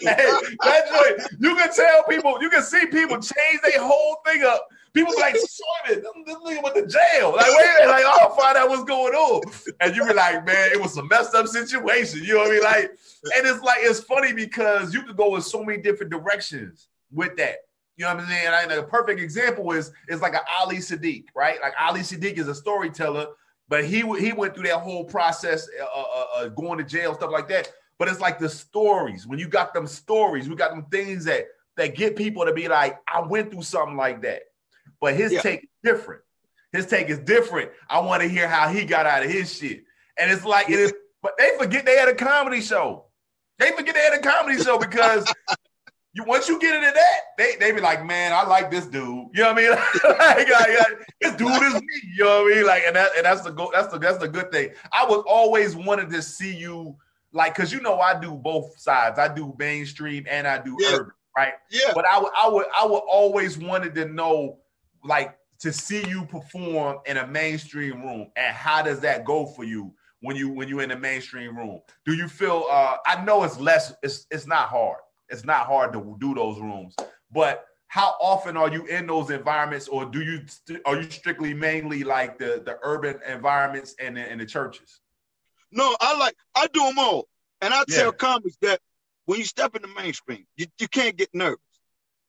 [0.00, 0.30] hey,
[0.62, 4.66] that joint, you can tell people, you can see people change their whole thing up.
[4.92, 7.32] People be like, Simon, this nigga went to jail.
[7.36, 9.42] Like, wait a minute, like, I'll find out what's going on.
[9.80, 12.24] And you be like, man, it was a messed up situation.
[12.24, 12.62] You know what I mean?
[12.62, 12.90] Like,
[13.36, 17.36] and it's like it's funny because you could go in so many different directions with
[17.36, 17.56] that.
[17.96, 18.46] You know what I'm saying?
[18.48, 21.58] And a perfect example is is like an Ali Siddiq, right?
[21.62, 23.28] Like Ali Siddiq is a storyteller,
[23.68, 27.30] but he he went through that whole process, uh, uh, uh, going to jail, stuff
[27.30, 27.72] like that.
[27.98, 29.26] But it's like the stories.
[29.26, 32.68] When you got them stories, we got them things that that get people to be
[32.68, 34.42] like, I went through something like that.
[35.00, 35.40] But his Yeah.
[35.42, 36.22] take is different.
[36.72, 37.70] His take is different.
[37.88, 39.84] I want to hear how he got out of his shit.
[40.18, 40.92] And it's like it is,
[41.22, 43.06] but they forget they had a comedy show.
[43.58, 45.24] They forget they had a comedy show because
[46.16, 49.02] you once you get into that, they they be like, man, I like this dude.
[49.04, 49.70] You know what I mean?
[50.18, 51.86] like, like, this dude is me.
[52.16, 52.66] You know what I mean?
[52.66, 54.70] Like, and that and that's the go that's the that's the good thing.
[54.92, 56.96] I was always wanted to see you
[57.32, 59.18] like because you know I do both sides.
[59.18, 60.94] I do mainstream and I do Yeah.
[60.94, 61.52] urban, right?
[61.70, 61.92] Yeah.
[61.94, 64.60] But I would I would I would always wanted to know
[65.04, 69.64] like to see you perform in a mainstream room and how does that go for
[69.64, 71.82] you when you when you in the mainstream room?
[72.06, 74.96] Do you feel uh I know it's less it's it's not hard.
[75.28, 76.94] It's not hard to do those rooms.
[77.32, 81.54] But how often are you in those environments or do you st- are you strictly
[81.54, 85.00] mainly like the the urban environments and the, and the churches?
[85.72, 87.28] No, I like I do them all.
[87.60, 88.10] And I tell Yeah.
[88.12, 88.80] comics that
[89.24, 91.58] when you step in the mainstream, you, you can't get nervous.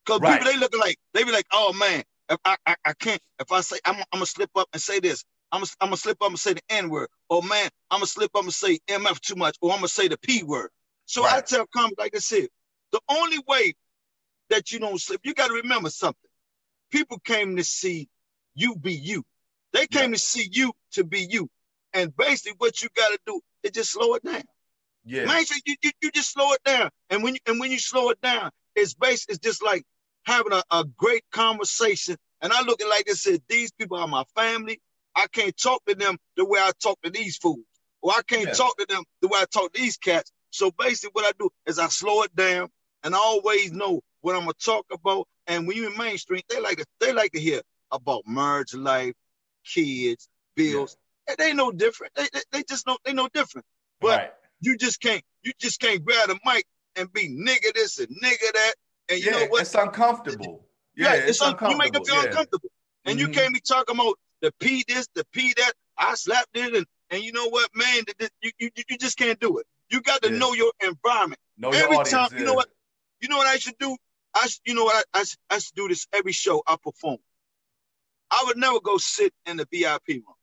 [0.05, 0.39] Because Right.
[0.39, 3.51] people they look like they be like, oh man, if I, I, I can't if
[3.51, 6.21] I say I'm, I'm gonna slip up and say this, I'm gonna, I'm gonna slip
[6.21, 9.19] up and say the N word, or man, I'm gonna slip up and say MF
[9.19, 10.69] too much, or I'm gonna say the P word.
[11.05, 12.47] So I tell comics like I said,
[12.91, 13.73] the only way
[14.49, 16.29] that you don't slip, you got to remember something.
[16.91, 18.07] People came to see
[18.55, 19.23] you be you.
[19.73, 21.49] They came to see you to be you.
[21.93, 24.43] And basically, what you got to do is just slow it down.
[25.05, 25.25] Yeah.
[25.25, 26.89] Man, you, you, you just slow it down.
[27.09, 29.83] And when you, and when you slow it down, it's based, it's just like
[30.25, 32.17] having a, a great conversation.
[32.41, 34.81] And I look at like this said, these people are my family.
[35.15, 37.65] I can't talk to them the way I talk to these fools.
[38.01, 38.53] Or I can't yeah.
[38.53, 40.31] talk to them the way I talk to these cats.
[40.49, 42.69] So basically what I do is I slow it down
[43.07, 45.27] and I always know what I'm gonna talk about.
[45.47, 49.13] And when you in mainstream, they like to they like to hear about marriage life,
[49.65, 50.27] kids,
[50.57, 50.97] bills.
[51.29, 51.35] Yeah.
[51.37, 52.13] They no different.
[52.15, 53.65] They, they, they just know they no different.
[54.01, 54.31] But right.
[54.59, 56.65] you just can't you just can't grab the mic
[56.97, 58.73] and be nigga this and nigga that.
[59.07, 59.61] And you yeah, know what?
[59.61, 60.65] It's uncomfortable.
[60.97, 61.71] Yeah, it's, it's uncomfortable.
[61.71, 62.25] You make them feel yeah.
[62.25, 62.69] uncomfortable.
[63.05, 63.27] And mm-hmm.
[63.27, 65.71] you can't be talking about the P this, the P that.
[65.97, 68.03] I slapped it, and and you know what, man,
[68.41, 69.65] you you, you just can't do it.
[69.89, 70.37] You got to yeah.
[70.37, 71.39] know your environment.
[71.57, 72.67] Know every your audience, time, you know what,
[73.21, 73.95] you know what I should do.
[74.35, 77.17] I you know what I, I, I should do this every show I perform.
[78.29, 80.35] I would never go sit in the VIP room.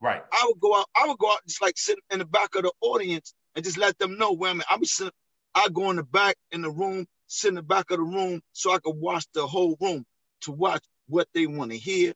[0.00, 0.22] Right.
[0.32, 0.86] I would go out.
[0.96, 3.78] I would go out just like sitting in the back of the audience and just
[3.78, 4.66] let them know where I'm at.
[4.70, 5.12] I'm sitting.
[5.54, 8.42] I go in the back in the room, sit in the back of the room,
[8.52, 10.04] so I could watch the whole room
[10.42, 12.12] to watch what they want to hear,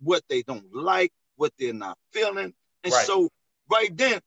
[0.00, 2.52] what they don't like, what they're not feeling,
[2.84, 3.06] and right.
[3.06, 3.30] so
[3.70, 4.20] right then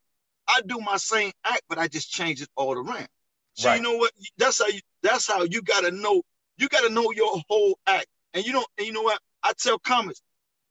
[0.48, 3.08] I do my same act, but I just change it all around.
[3.56, 3.78] So right.
[3.78, 4.12] you know what?
[4.38, 4.82] That's how you.
[5.02, 6.22] That's how you gotta know.
[6.58, 8.68] You gotta know your whole act, and you don't.
[8.78, 9.20] And you know what?
[9.44, 10.22] I tell comics,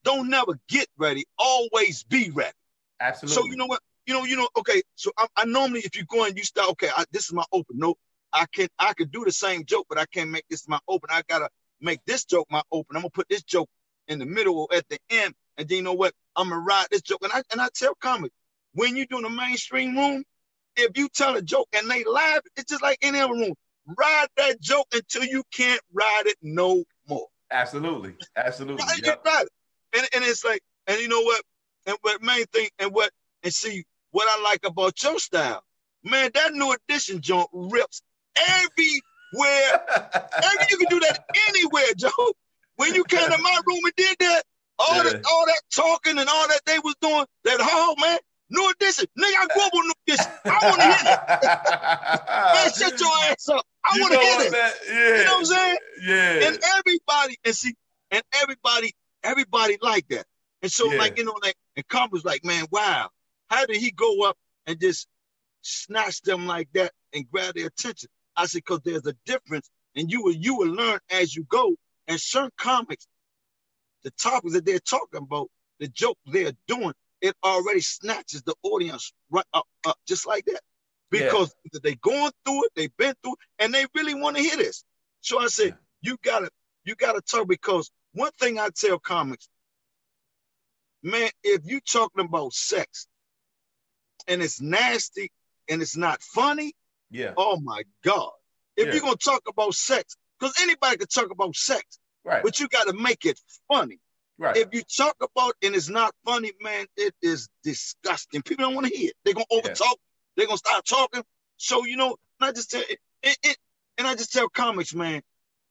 [0.05, 1.24] don't never get ready.
[1.39, 2.53] Always be ready.
[3.01, 3.35] Absolutely.
[3.35, 3.80] So you know what?
[4.07, 4.24] You know.
[4.24, 4.49] You know.
[4.57, 4.82] Okay.
[4.97, 7.45] So I, I normally, if you go and you start, okay, I, this is my
[7.53, 7.78] open.
[7.78, 7.95] No,
[8.32, 8.68] I can.
[8.78, 11.09] I could do the same joke, but I can't make this my open.
[11.11, 11.49] I gotta
[11.80, 12.97] make this joke my open.
[12.97, 13.68] I'm gonna put this joke
[14.09, 16.12] in the middle or at the end, and then you know what?
[16.37, 17.20] I'm gonna ride this joke.
[17.22, 18.35] And I and I tell comics,
[18.74, 20.22] when you're doing a mainstream room,
[20.77, 23.55] if you tell a joke and they laugh, it's just like any other room.
[23.87, 27.27] Ride that joke until you can't ride it no more.
[27.51, 28.14] Absolutely.
[28.37, 28.85] Absolutely.
[28.85, 29.25] Right, yep.
[29.25, 29.47] right.
[29.97, 31.43] And, and it's like, and you know what?
[31.87, 33.11] And what main thing, and what,
[33.43, 35.62] and see what I like about your style,
[36.03, 38.03] man, that new edition joint rips
[38.37, 39.83] everywhere.
[40.37, 42.33] Every, you can do that anywhere, Joe.
[42.77, 44.43] When you came to my room and did that,
[44.79, 45.03] all yeah.
[45.05, 48.18] that all that talking and all that they was doing, that hall, man,
[48.51, 49.07] New edition.
[49.18, 50.32] Nigga, I grew up on new edition.
[50.45, 51.18] I want to hit it.
[52.55, 53.66] Man, shut your ass up.
[53.84, 54.74] I want to hit it.
[54.88, 55.18] Yeah.
[55.18, 55.78] You know what I'm saying?
[56.03, 56.49] Yeah.
[56.49, 57.74] And everybody, and see,
[58.11, 60.26] and everybody, everybody like that.
[60.62, 60.99] And so, yeah.
[60.99, 63.09] like, you know, like, and Carm was like, man, wow,
[63.49, 64.36] how did he go up
[64.66, 65.09] and just
[65.62, 68.09] snatch them like that and grab their attention?
[68.36, 71.74] I said, because there's a difference, and you will you will learn as you go.
[72.09, 73.07] And certain comics,
[74.03, 76.92] the topics that they're talking about, the joke they're doing,
[77.25, 80.61] it already snatches the audience right up, up just like that.
[81.11, 81.81] Because yeah.
[81.83, 84.85] they going through it, they've been through it, and they really want to hear this.
[85.22, 85.72] So I said, yeah.
[86.11, 86.51] you gotta,
[86.85, 89.49] you gotta talk because one thing I tell comics,
[91.03, 93.07] man, if you talking about sex
[94.29, 95.33] and it's nasty
[95.70, 96.75] and it's not funny,
[97.11, 97.33] yeah.
[97.39, 98.33] Oh my God.
[98.77, 98.93] If yeah.
[98.93, 102.43] you're gonna talk about sex, because anybody can talk about sex, right?
[102.43, 103.99] But you gotta make it funny.
[104.39, 104.57] Right.
[104.57, 108.43] If you talk about and it's not funny, man, it is disgusting.
[108.43, 109.16] People don't want to hear it.
[109.24, 109.80] They're gonna overtalk.
[109.80, 109.95] Yeah.
[110.37, 111.22] They're gonna start talking.
[111.57, 113.57] So you know, I just tell it, it, it,
[113.99, 115.22] and I just tell comics, man,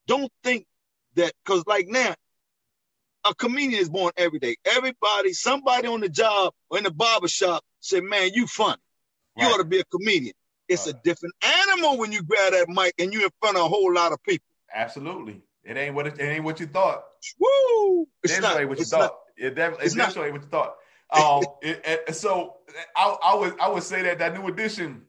[0.06, 0.66] don't think
[1.14, 2.14] that because like now,
[3.24, 4.56] a comedian is born every day.
[4.64, 8.80] Everybody, somebody on the job or in the barber shop said, "Man, you funny.
[9.36, 10.34] You ought to be a comedian."
[10.68, 10.94] It's right.
[10.94, 13.92] a different animal when you grab that mic and you in front of a whole
[13.92, 14.46] lot of people.
[14.74, 15.42] Absolutely.
[15.62, 17.04] It ain't what it, it ain't what you thought.
[17.38, 18.06] Woo!
[18.22, 19.00] It's not what you thought.
[19.00, 20.74] Not, it definitely, it's, definitely what you thought.
[21.10, 22.56] Um, it, it, so
[22.96, 25.02] I, I would I would say that that new edition,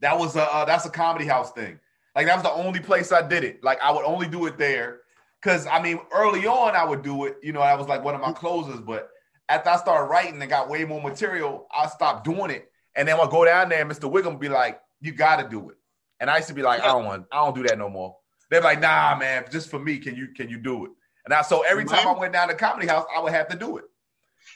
[0.00, 1.78] that was a uh, that's a comedy house thing.
[2.14, 3.62] Like that was the only place I did it.
[3.62, 5.00] Like I would only do it there.
[5.40, 7.36] Cause I mean, early on I would do it.
[7.42, 8.80] You know, I was like one of my closers.
[8.80, 9.08] But
[9.48, 12.70] after I started writing and got way more material, I stopped doing it.
[12.96, 14.12] And then I'll go down there, and Mr.
[14.12, 15.76] Wiggum would be like, "You got to do it."
[16.18, 18.16] And I used to be like, "I don't want, I don't do that no more."
[18.50, 20.90] They're like, nah, man, just for me, can you can you do it?
[21.24, 23.56] And I, so every time I went down to comedy house, I would have to
[23.56, 23.84] do it.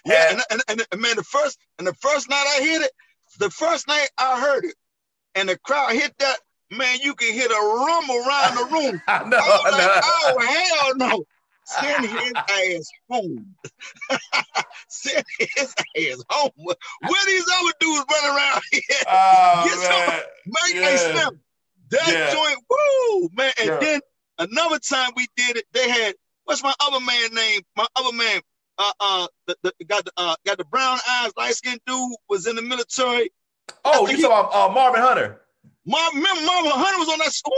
[0.06, 2.90] Yeah, and, and, and, and, man, the first and the first night I hit it,
[3.38, 4.74] the first night I heard it,
[5.34, 6.38] and the crowd hit that,
[6.70, 9.02] man, you can hear the rumble around the room.
[9.08, 11.24] I know, I was like, oh hell no.
[11.64, 13.54] Send his ass home.
[14.88, 16.50] Send his ass home.
[16.56, 18.82] Where these other dudes running around here?
[19.06, 19.86] Oh, Get man.
[19.86, 20.90] Some, man, yeah.
[20.90, 21.40] hey, Slim,
[21.92, 22.32] that yeah.
[22.32, 23.52] joint, woo, man.
[23.60, 23.78] And yeah.
[23.78, 24.00] then
[24.38, 26.14] another time we did it, they had
[26.44, 27.60] what's my other man name?
[27.76, 28.40] My other man,
[28.78, 32.46] uh, uh, the, the got the uh, got the brown eyes, light skinned dude was
[32.46, 33.30] in the military.
[33.84, 35.41] Oh, you saw uh, Marvin Hunter.
[35.84, 37.50] My remember Marvin Hunter was on that show.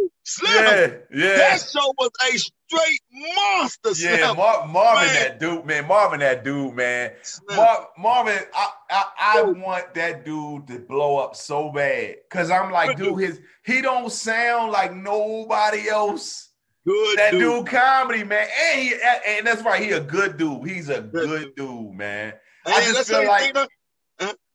[0.00, 0.10] Woo!
[0.22, 0.52] Slim.
[0.52, 1.36] Yeah, yeah.
[1.36, 3.94] That show was a straight monster.
[3.94, 4.18] Slim.
[4.18, 5.14] Yeah, Mar- Marvin, man.
[5.14, 5.86] that dude, man.
[5.86, 7.12] Marvin, that dude, man.
[7.48, 12.70] Mar- Marvin, I, I, I want that dude to blow up so bad because I'm
[12.70, 16.50] like, dude, his he don't sound like nobody else.
[16.86, 17.40] Good that dude.
[17.40, 18.46] dude comedy, man.
[18.62, 18.94] And he
[19.26, 20.68] and that's right, he a good dude.
[20.68, 22.34] He's a good, good dude, man.
[22.66, 23.56] And I just feel like,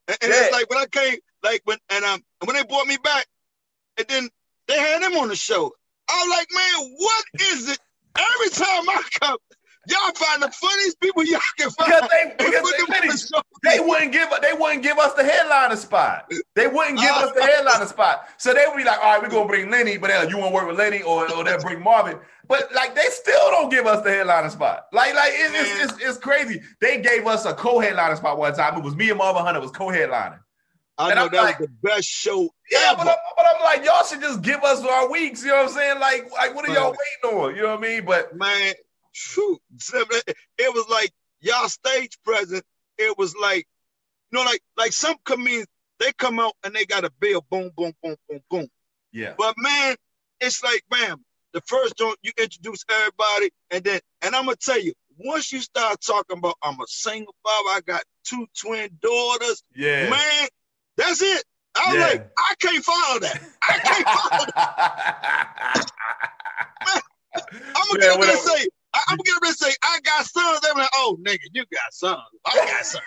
[0.09, 0.43] and, and yeah.
[0.43, 3.25] it's like when I came, like when and um when they brought me back,
[3.97, 4.29] and then
[4.67, 5.71] they had him on the show.
[6.09, 7.79] I was like, man, what is it?
[8.17, 9.37] Every time I come,
[9.89, 11.91] y'all find the funniest people y'all can find.
[11.91, 13.31] Because they, because
[13.63, 16.31] they, they, wouldn't give they wouldn't give us the headliner spot.
[16.55, 18.27] They wouldn't give uh, us the headliner spot.
[18.37, 20.51] So they would be like, all right, we're gonna bring Lenny, but uh, you want
[20.51, 22.19] to work with Lenny, or, or they'll bring Marvin.
[22.47, 24.87] But like they still don't give us the headliner spot.
[24.91, 26.61] Like, like it, it's, it's, it's crazy.
[26.81, 28.77] They gave us a co-headliner spot one time.
[28.77, 30.43] It was me and Marvin Hunter was co-headliner.
[30.99, 32.49] I and know I'm that like, was the best show.
[32.69, 35.43] Yeah, but I'm, but I'm, like, y'all should just give us our weeks.
[35.43, 35.99] You know what I'm saying?
[35.99, 37.55] Like, like what are y'all waiting on?
[37.55, 38.05] You know what I mean?
[38.05, 38.73] But man,
[39.11, 39.59] shoot,
[39.93, 42.63] it was like y'all stage present.
[42.97, 43.67] It was like,
[44.31, 45.67] you know, like like some comedians
[45.99, 48.67] they come out and they got a bill, boom, boom, boom, boom, boom.
[49.11, 49.33] Yeah.
[49.37, 49.95] But man,
[50.39, 51.17] it's like, man,
[51.53, 55.59] the first joint you introduce everybody, and then, and I'm gonna tell you, once you
[55.59, 59.63] start talking about I'm a single father, I got two twin daughters.
[59.75, 60.09] Yeah.
[60.09, 60.47] Man,
[60.95, 61.43] that's it.
[61.75, 62.07] I was yeah.
[62.07, 63.41] like, I can't follow that.
[63.61, 65.85] I can't follow that.
[66.85, 67.01] Man,
[67.75, 70.61] I'm gonna get say, I, am gonna get say, I got sons.
[70.61, 72.19] They're like, oh nigga, you got sons.
[72.45, 73.03] I got sons.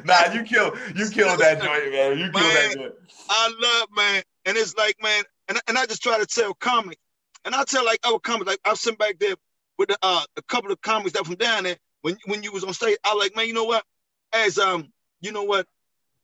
[0.04, 2.18] nah, you kill, you kill that joint, man.
[2.18, 2.94] You kill man, that joint.
[3.28, 7.00] I love, man, and it's like, man, and and I just try to tell comics,
[7.44, 9.34] and I tell like other comics, like I've sitting back there
[9.78, 12.64] with the, uh, a couple of comics that from down there when when you was
[12.64, 12.96] on stage.
[13.04, 13.84] I like, man, you know what?
[14.32, 15.66] As um, you know what?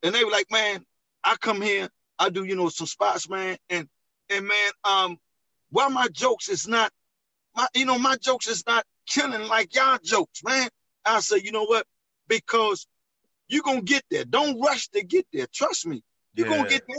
[0.03, 0.85] And they were like, man,
[1.25, 3.59] I come here, I do, you know, some spots, man.
[3.69, 3.87] And
[4.31, 5.19] and man, um,
[5.71, 6.91] why my jokes is not
[7.55, 10.69] my, you know, my jokes is not killing like y'all jokes, man.
[11.05, 11.87] I say, you know what?
[12.29, 12.87] Because
[13.49, 14.25] you're gonna get there.
[14.25, 15.47] Don't rush to get there.
[15.53, 16.03] Trust me.
[16.35, 16.57] You're yeah.
[16.57, 16.97] gonna get there.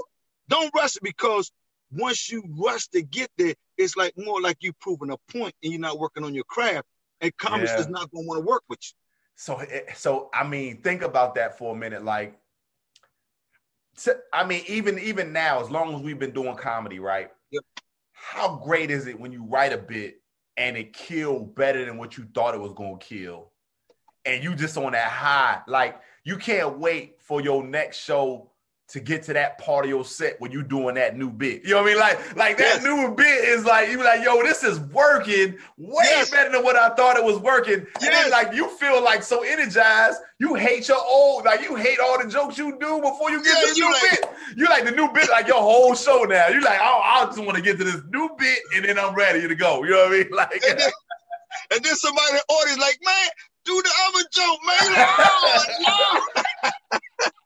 [0.50, 1.52] Don't rush it because
[1.92, 5.72] once you rush to get there, it's like more like you proving a point and
[5.72, 6.88] you're not working on your craft.
[7.22, 7.80] And comics yeah.
[7.80, 8.98] is not gonna want to work with you.
[9.36, 12.04] So, eh, so I mean, think about that for a minute.
[12.04, 12.38] Like,
[14.34, 17.32] I mean, even even now, as long as we've been doing comedy, right?
[17.52, 17.64] Yep.
[18.14, 20.21] How great is it when you write a bit
[20.58, 23.52] and it killed better than what you thought it was gonna kill,
[24.26, 25.62] and you just on that high?
[25.68, 28.51] Like, you can't wait for your next show
[28.92, 31.64] to get to that part of your set when you're doing that new bit.
[31.64, 32.00] You know what I mean?
[32.00, 32.84] Like, like that yes.
[32.84, 36.30] new bit is like you like, yo, this is working way yes.
[36.30, 37.86] better than what I thought it was working.
[38.02, 38.04] Yes.
[38.04, 42.00] And then like you feel like so energized, you hate your old, like you hate
[42.00, 44.58] all the jokes you do before you get yeah, to the new like, bit.
[44.58, 46.50] You like the new bit, like your whole show now.
[46.50, 49.16] You like, oh, I just want to get to this new bit and then I'm
[49.16, 49.86] ready to go.
[49.86, 50.28] You know what I mean?
[50.42, 50.92] Like and then,
[51.72, 53.30] and then somebody in the audience like, man,
[53.64, 54.94] do the other joke, man.
[54.94, 56.22] Like, oh,
[56.64, 57.30] no.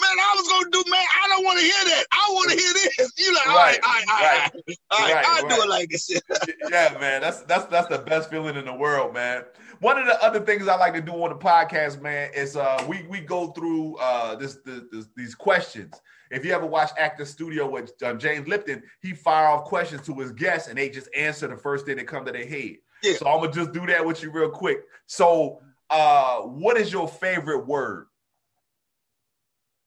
[0.00, 1.04] man, I was gonna do, man.
[1.24, 2.04] I don't want to hear that.
[2.12, 3.12] I want to hear this.
[3.16, 4.78] You like, all right, all right, all right, all right.
[4.90, 5.56] All right, I'll right.
[5.56, 6.10] do it like this.
[6.70, 9.44] yeah, man, that's that's that's the best feeling in the world, man.
[9.80, 12.84] One of the other things I like to do on the podcast, man, is uh
[12.88, 16.00] we we go through uh this, this, this these questions.
[16.30, 20.14] If you ever watch Actor Studio with uh, James Lipton, he fire off questions to
[20.14, 22.76] his guests and they just answer the first thing that come to their head.
[23.02, 23.14] Yeah.
[23.14, 24.82] So I'm gonna just do that with you real quick.
[25.06, 28.08] So, uh, what is your favorite word?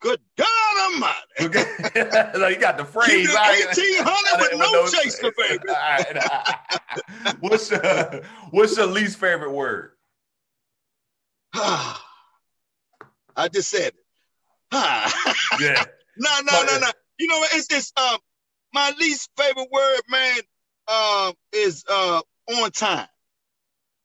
[0.02, 0.47] Good God
[0.93, 1.14] Almighty!
[1.43, 3.30] you got the phrase.
[3.30, 5.64] Eighteen hundred with no chaser, baby.
[5.68, 9.91] Right, what's your What's your least favorite word?
[11.54, 11.99] I
[13.54, 13.95] just said it.
[15.62, 15.86] yeah.
[16.18, 16.88] No, no, no, no.
[17.20, 17.54] You know what?
[17.54, 18.18] It's it's um
[18.74, 20.39] my least favorite word, man.
[20.88, 23.08] Um, is uh on time.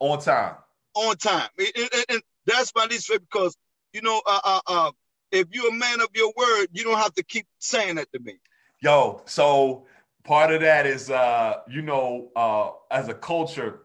[0.01, 0.57] On time.
[0.95, 1.49] On time.
[1.59, 3.57] And, and that's my least favorite because
[3.95, 4.61] you know uh uh.
[4.67, 4.91] uh
[5.39, 8.21] if you're a man of your word, you don't have to keep saying that to
[8.21, 8.35] me.
[8.81, 9.87] Yo, so
[10.25, 13.81] part of that is uh, you know, uh, as a culture,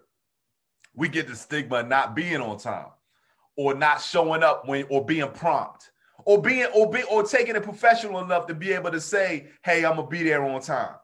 [0.93, 2.87] we get the stigma of not being on time
[3.55, 5.91] or not showing up when or being prompt
[6.25, 9.85] or being or be or taking it professional enough to be able to say, hey,
[9.85, 10.95] I'm gonna be there on time.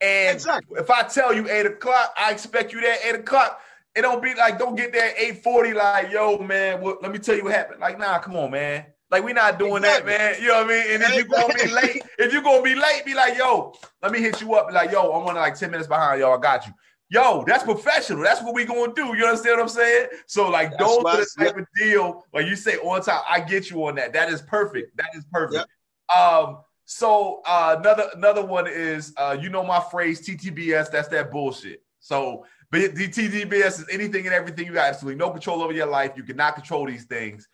[0.00, 0.78] And exactly.
[0.78, 3.60] if I tell you eight o'clock, I expect you there eight o'clock.
[3.94, 7.18] It don't be like don't get there at 840, like, yo, man, well, let me
[7.18, 7.80] tell you what happened.
[7.80, 8.84] Like, nah, come on, man.
[9.10, 10.12] Like we're not doing exactly.
[10.12, 10.42] that, man.
[10.42, 10.94] You know what I mean?
[10.94, 14.12] And if you're gonna be late, if you're gonna be late, be like, yo, let
[14.12, 14.72] me hit you up.
[14.72, 16.36] Like, yo, I'm only like 10 minutes behind y'all.
[16.36, 16.72] I got you.
[17.08, 18.22] Yo, that's professional.
[18.22, 19.16] That's what we gonna do.
[19.16, 20.08] You understand what I'm saying?
[20.26, 22.24] So, like, that's those are the type of deal.
[22.34, 24.12] Like you say on time, I get you on that.
[24.12, 24.96] That is perfect.
[24.96, 25.66] That is perfect.
[26.08, 26.18] Yep.
[26.18, 30.90] Um, So uh, another another one is uh, you know my phrase TTBS.
[30.90, 31.82] That's that bullshit.
[32.00, 34.66] So but the TTBS is anything and everything.
[34.66, 36.12] You got absolutely no control over your life.
[36.16, 37.48] You cannot control these things.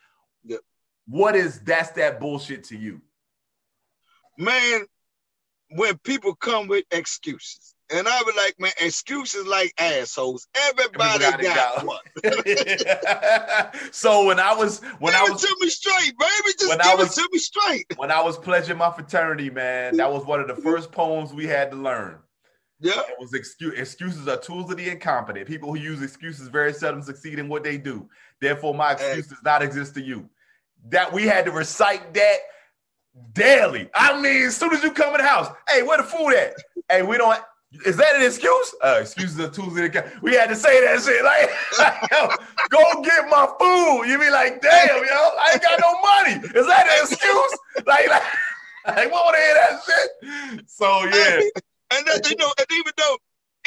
[1.13, 3.03] What is that's that bullshit to you?
[4.39, 4.87] Man,
[5.73, 10.49] when people come with excuses, and I was like, man, excuses like assholes.
[10.55, 12.01] Everybody, Everybody got, got one.
[13.93, 16.87] so when I was when give I was to me straight, baby, just when give
[16.87, 17.85] I was, it to me straight.
[17.97, 21.47] When I was pledging my fraternity, man, that was one of the first poems we
[21.47, 22.21] had to learn.
[22.81, 25.47] Yeah, it was excuse, excuses are tools of the incompetent.
[25.47, 28.09] People who use excuses very seldom succeed in what they do.
[28.41, 30.31] Therefore, my excuse does not exist to you.
[30.89, 32.37] That we had to recite that
[33.33, 33.89] daily.
[33.95, 36.55] I mean, as soon as you come in the house, hey, where the food at?
[36.91, 37.39] Hey, we don't
[37.87, 38.75] is that an excuse?
[38.83, 39.91] Uh, excuses are Tuesday.
[40.21, 41.25] We had to say that shit.
[41.25, 42.39] Like,
[42.71, 44.09] go get my food.
[44.09, 46.59] You be like, damn, yo, I ain't got no money.
[46.59, 47.59] Is that an excuse?
[47.87, 48.23] like, like,
[48.87, 50.69] like what would hear that shit?
[50.69, 51.41] So yeah.
[51.93, 53.17] And that, you know, and even though,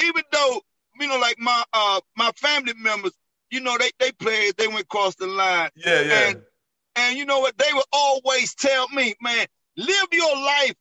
[0.03, 0.61] even though,
[0.99, 3.13] you know, like my uh my family members,
[3.49, 5.69] you know, they they played, they went across the line.
[5.75, 6.29] Yeah, yeah.
[6.29, 6.41] And,
[6.95, 7.57] and you know what?
[7.57, 9.45] They would always tell me, man,
[9.77, 10.75] live your life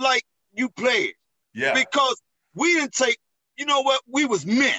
[0.00, 1.14] like you played.
[1.54, 1.74] Yeah.
[1.74, 2.20] Because
[2.54, 3.18] we didn't take,
[3.56, 4.02] you know what?
[4.06, 4.78] We was men.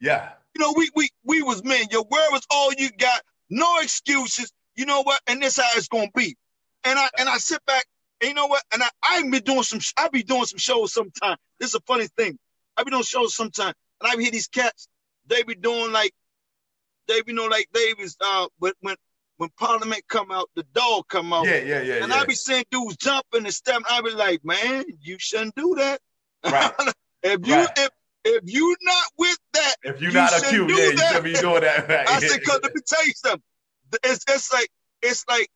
[0.00, 0.30] Yeah.
[0.54, 1.86] You know, we we we was men.
[1.90, 3.22] Your word was all you got.
[3.50, 4.52] No excuses.
[4.74, 5.20] You know what?
[5.26, 6.36] And this how it's gonna be.
[6.84, 7.84] And I and I sit back.
[8.20, 8.62] And you know what?
[8.72, 9.80] And I I be doing some.
[9.96, 11.36] I be doing some shows sometime.
[11.58, 12.38] This is a funny thing.
[12.76, 14.88] I be doing shows sometime, and I hear these cats.
[15.26, 16.12] They be doing like,
[17.06, 18.96] they be you know like they was uh, but when
[19.38, 21.46] when Parliament come out, the dog come out.
[21.46, 21.94] Yeah, yeah, yeah.
[22.02, 22.18] And yeah.
[22.18, 23.84] I be seeing dudes jumping and stepping.
[23.88, 26.00] I be like, man, you shouldn't do that.
[26.44, 26.72] Right.
[27.20, 27.68] If you right.
[27.76, 27.90] if
[28.24, 30.92] if you not with that, if you're you not acute, yeah, that.
[30.92, 31.88] you should be doing that.
[31.88, 32.08] Right.
[32.08, 33.42] I said, because let me tell you something.
[34.04, 34.68] It's it's like
[35.02, 35.50] it's like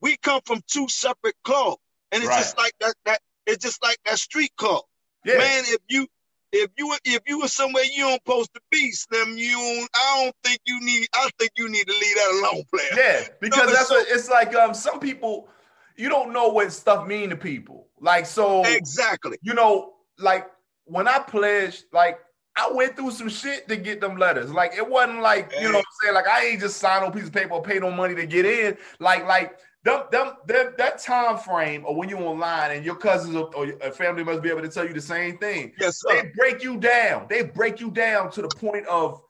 [0.00, 1.80] we come from two separate clubs,
[2.10, 2.38] and it's right.
[2.38, 2.94] just like that.
[3.04, 4.82] That it's just like that street club.
[5.24, 5.38] Yeah.
[5.38, 6.08] Man, if you
[6.54, 10.22] if you if you were somewhere you don't supposed to be, Slim, you don't, I
[10.24, 11.08] don't think you need.
[11.14, 12.88] I think you need to leave that alone, player.
[12.96, 14.54] Yeah, because that's so, what it's like.
[14.54, 15.48] Um, some people
[15.96, 17.88] you don't know what stuff mean to people.
[18.00, 19.38] Like so, exactly.
[19.42, 20.46] You know, like
[20.84, 22.18] when I pledged, like
[22.56, 24.52] I went through some shit to get them letters.
[24.52, 26.14] Like it wasn't like, you know what I'm saying?
[26.14, 28.44] Like I ain't just sign on piece of paper or pay no money to get
[28.44, 28.76] in.
[28.98, 33.36] Like, like them, them, them, that time frame or when you're online and your cousins
[33.36, 35.72] or, your family must be able to tell you the same thing.
[35.78, 36.22] Yes, sir.
[36.22, 37.26] They break you down.
[37.28, 39.20] They break you down to the point of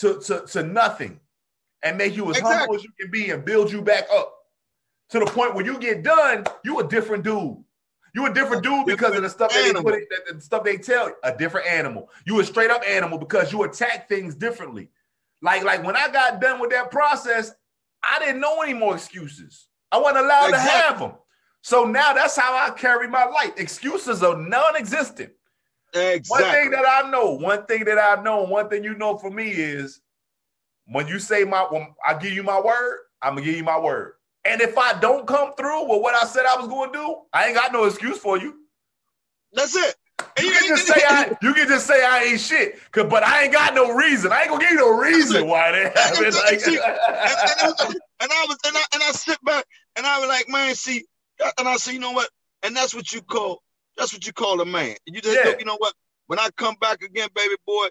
[0.00, 1.20] to, to, to nothing
[1.82, 2.58] and make you as exactly.
[2.58, 4.34] humble as you can be and build you back up
[5.10, 7.62] to the point where you get done, you a different dude.
[8.14, 10.78] You a different dude because of the stuff that they put it, the stuff they
[10.78, 11.14] tell you.
[11.22, 12.08] A different animal.
[12.24, 14.90] You a straight up animal because you attack things differently.
[15.42, 17.52] Like, like when I got done with that process,
[18.02, 19.67] I didn't know any more excuses.
[19.90, 20.70] I wasn't allowed exactly.
[20.70, 21.12] to have them.
[21.62, 23.52] So now that's how I carry my life.
[23.56, 25.32] Excuses are non-existent.
[25.94, 26.44] Exactly.
[26.44, 29.30] One thing that I know, one thing that I know, one thing you know for
[29.30, 30.00] me is
[30.86, 33.78] when you say my, when I give you my word, I'm gonna give you my
[33.78, 34.14] word.
[34.44, 37.16] And if I don't come through with what I said I was going to do,
[37.32, 38.54] I ain't got no excuse for you.
[39.52, 39.94] That's it.
[40.40, 43.44] You can just say I, you can just say I ain't shit, Cause but I
[43.44, 44.32] ain't got no reason.
[44.32, 46.34] I ain't gonna give you no reason why they have it.
[46.34, 49.64] Like, and, and, and, I was and I and I sit back
[49.96, 51.04] and I was like, man, see,
[51.44, 52.30] uh, and I say, you know what?
[52.62, 53.62] And that's what you call
[53.96, 54.96] that's what you call a man.
[55.06, 55.54] You just yeah.
[55.58, 55.94] you know what?
[56.26, 57.88] When I come back again, baby boy,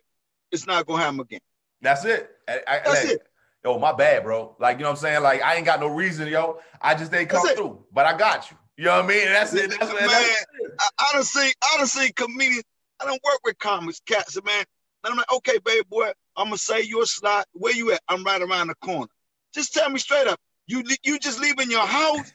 [0.52, 1.42] it's not gonna happen again.
[1.82, 2.30] That's it.
[2.48, 3.22] I, I, that's it
[3.68, 4.56] yo, my bad, bro.
[4.60, 5.24] Like, you know what I'm saying?
[5.24, 6.60] Like, I ain't got no reason, yo.
[6.82, 8.57] I just didn't come through, but I got you.
[8.78, 9.26] You know what I mean?
[9.26, 9.72] That's it.
[9.72, 10.72] That's, man, that's it.
[10.80, 12.64] I, I don't see, I don't see comedians.
[13.02, 14.66] I don't work with comics, cats, man.
[15.04, 17.46] And I'm like, okay, baby boy, I'm gonna say you're a slot.
[17.54, 18.02] Where you at?
[18.08, 19.08] I'm right around the corner.
[19.54, 20.40] Just tell me straight up.
[20.68, 22.34] You you just leaving your house?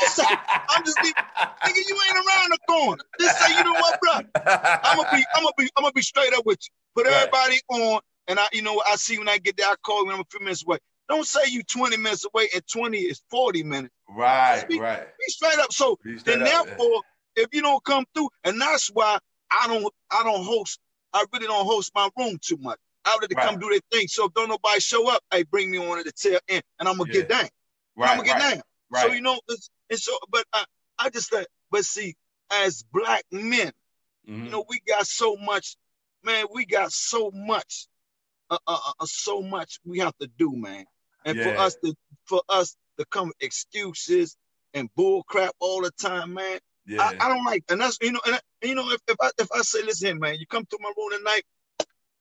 [0.00, 0.24] just say,
[0.68, 1.14] I'm just leaving.
[1.14, 3.02] Nigga, you ain't around the corner.
[3.18, 4.12] Just say, you know what, bro?
[4.84, 6.68] I'm gonna be, I'm gonna be, I'm gonna be straight up with you.
[6.94, 7.16] Put right.
[7.16, 10.06] everybody on and I, you know, I see when I get there, I call you
[10.06, 10.78] when I'm a few minutes away.
[11.08, 13.93] Don't say you 20 minutes away and 20 is 40 minutes.
[14.08, 15.06] Right, be, right.
[15.18, 15.72] Be straight up.
[15.72, 17.02] So straight then up, therefore,
[17.36, 17.44] yeah.
[17.44, 19.18] if you don't come through, and that's why
[19.50, 20.78] I don't I don't host,
[21.12, 22.78] I really don't host my room too much.
[23.04, 23.48] I let them right.
[23.48, 24.08] come do their thing.
[24.08, 26.88] So if don't nobody show up, hey, bring me on at the tail end and
[26.88, 27.20] I'm gonna yeah.
[27.20, 27.48] get down.
[27.96, 28.54] Right, I'm gonna get right.
[28.54, 28.62] down.
[28.90, 29.06] Right.
[29.06, 29.38] So you know,
[29.90, 30.64] and so but I,
[30.98, 32.14] I just thought, but see,
[32.50, 33.72] as black men,
[34.28, 34.44] mm-hmm.
[34.44, 35.76] you know, we got so much,
[36.22, 37.88] man, we got so much
[38.50, 40.84] uh, uh, uh, uh, so much we have to do, man.
[41.24, 41.44] And yeah.
[41.44, 41.94] for us to
[42.24, 44.36] for us to come excuses
[44.74, 46.58] and bull crap all the time, man.
[46.86, 47.02] Yeah.
[47.02, 49.48] I, I don't like, and that's you know, and, you know, if, if I if
[49.54, 51.42] I say, listen, man, you come to my room tonight,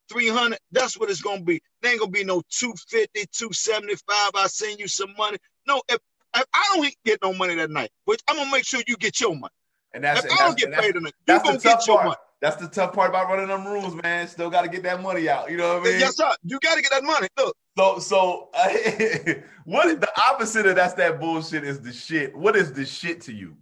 [0.09, 1.61] 300, that's what it's gonna be.
[1.81, 4.31] There ain't gonna be no 250, 275.
[4.35, 5.37] I send you some money.
[5.67, 5.99] No, if
[6.35, 9.19] if I don't get no money that night, which I'm gonna make sure you get
[9.19, 9.51] your money.
[9.93, 11.87] And that's if and I don't that's, get paid tonight, you gonna the tough get
[11.87, 12.05] your part.
[12.05, 12.17] money.
[12.41, 14.27] That's the tough part about running them rules, man.
[14.27, 15.49] Still got to get that money out.
[15.49, 15.99] You know what I mean?
[16.01, 16.29] Yes, sir.
[16.43, 17.29] You got to get that money.
[17.37, 17.55] Look.
[17.77, 18.49] So, so
[19.65, 22.35] what the opposite of that's that bullshit is the shit.
[22.35, 23.57] What is the shit to you?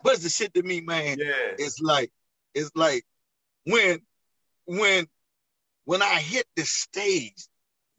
[0.00, 1.18] What's the shit to me, man?
[1.18, 1.32] Yeah.
[1.58, 2.10] It's like,
[2.54, 3.04] it's like
[3.64, 4.00] when,
[4.66, 5.06] when,
[5.84, 7.46] when I hit the stage.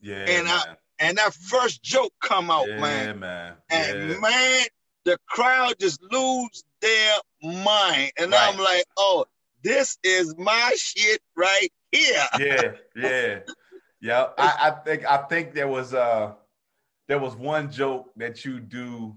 [0.02, 0.26] Yeah.
[0.28, 0.60] And man.
[0.68, 3.20] I and that first joke come out, yeah, man.
[3.20, 3.54] man.
[3.72, 4.18] And yeah.
[4.20, 4.64] man,
[5.04, 8.12] the crowd just lose their mind.
[8.18, 8.54] And Right.
[8.54, 9.26] I'm like, oh,
[9.64, 12.28] this is my shit right here.
[12.40, 13.40] yeah, yeah,
[14.02, 14.28] yeah.
[14.38, 16.34] I, I think I think there was uh
[17.08, 19.16] there was one joke that you do.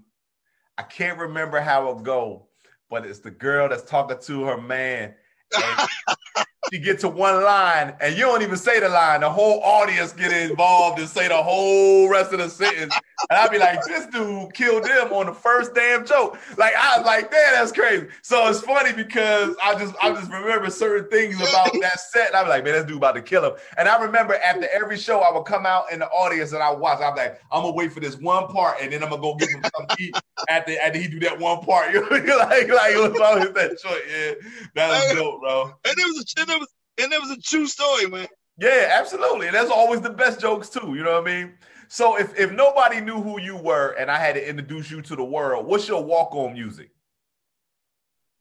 [0.77, 2.47] I can't remember how it go,
[2.89, 5.15] but it's the girl that's talking to her man.
[5.55, 5.89] And
[6.71, 9.21] she get to one line, and you don't even say the line.
[9.21, 12.93] The whole audience get involved and say the whole rest of the sentence.
[13.29, 16.37] And I'd be like, this dude killed them on the first damn joke.
[16.57, 18.07] Like I was like, damn, that's crazy.
[18.21, 22.27] So it's funny because I just I just remember certain things about that set.
[22.27, 23.53] And I'd be like, man, this dude about to kill him.
[23.77, 26.71] And I remember after every show, I would come out in the audience and I
[26.71, 26.99] watch.
[27.01, 29.49] I'm like, I'm gonna wait for this one part, and then I'm gonna go give
[29.49, 30.15] him some eat
[30.49, 31.91] after after he do that one part.
[31.93, 34.01] You're like, like it was always that short.
[34.09, 34.33] Yeah,
[34.75, 35.73] that was dope, bro.
[35.85, 38.27] And it was a and it was and it was a true story, man.
[38.57, 39.47] Yeah, absolutely.
[39.47, 40.95] And that's always the best jokes too.
[40.95, 41.53] You know what I mean?
[41.87, 45.15] So if if nobody knew who you were and I had to introduce you to
[45.15, 46.89] the world, what's your walk on music?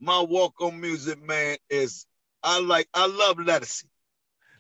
[0.01, 2.07] My walk on music, man, is
[2.43, 3.85] I like I love Lettucey.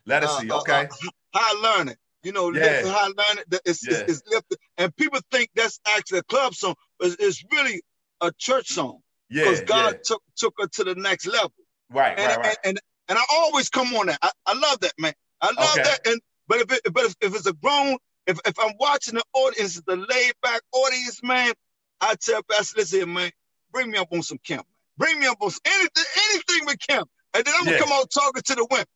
[0.08, 0.88] Lettucey, Uh, uh, okay.
[0.90, 1.96] uh, high learning.
[2.22, 2.82] You know, Yeah.
[2.84, 3.44] high learning.
[3.66, 3.98] It's, Yeah.
[3.98, 4.58] it's, it's lifted.
[4.78, 7.82] And people think that's actually a club song, but it's, it's really
[8.22, 9.98] a church song yeah, because God yeah.
[10.04, 11.52] took took her to the next level.
[11.90, 12.46] Right, And, right, right.
[12.46, 12.80] and, and
[13.10, 14.18] and I always come on that.
[14.22, 15.12] I, I love that, man.
[15.42, 15.82] I love Okay.
[15.82, 16.06] that.
[16.06, 19.22] And but if it, but if, if it's a grown, if, if I'm watching the
[19.34, 21.52] audience, the laid back audience, man,
[22.00, 23.30] I tell Pastor, listen, man,
[23.72, 24.62] bring me up on some Kem.
[24.96, 27.04] Bring me up on some, anything, anything with Kem.
[27.34, 27.82] And then I'm gonna Yeah.
[27.84, 28.86] come out talking to the women.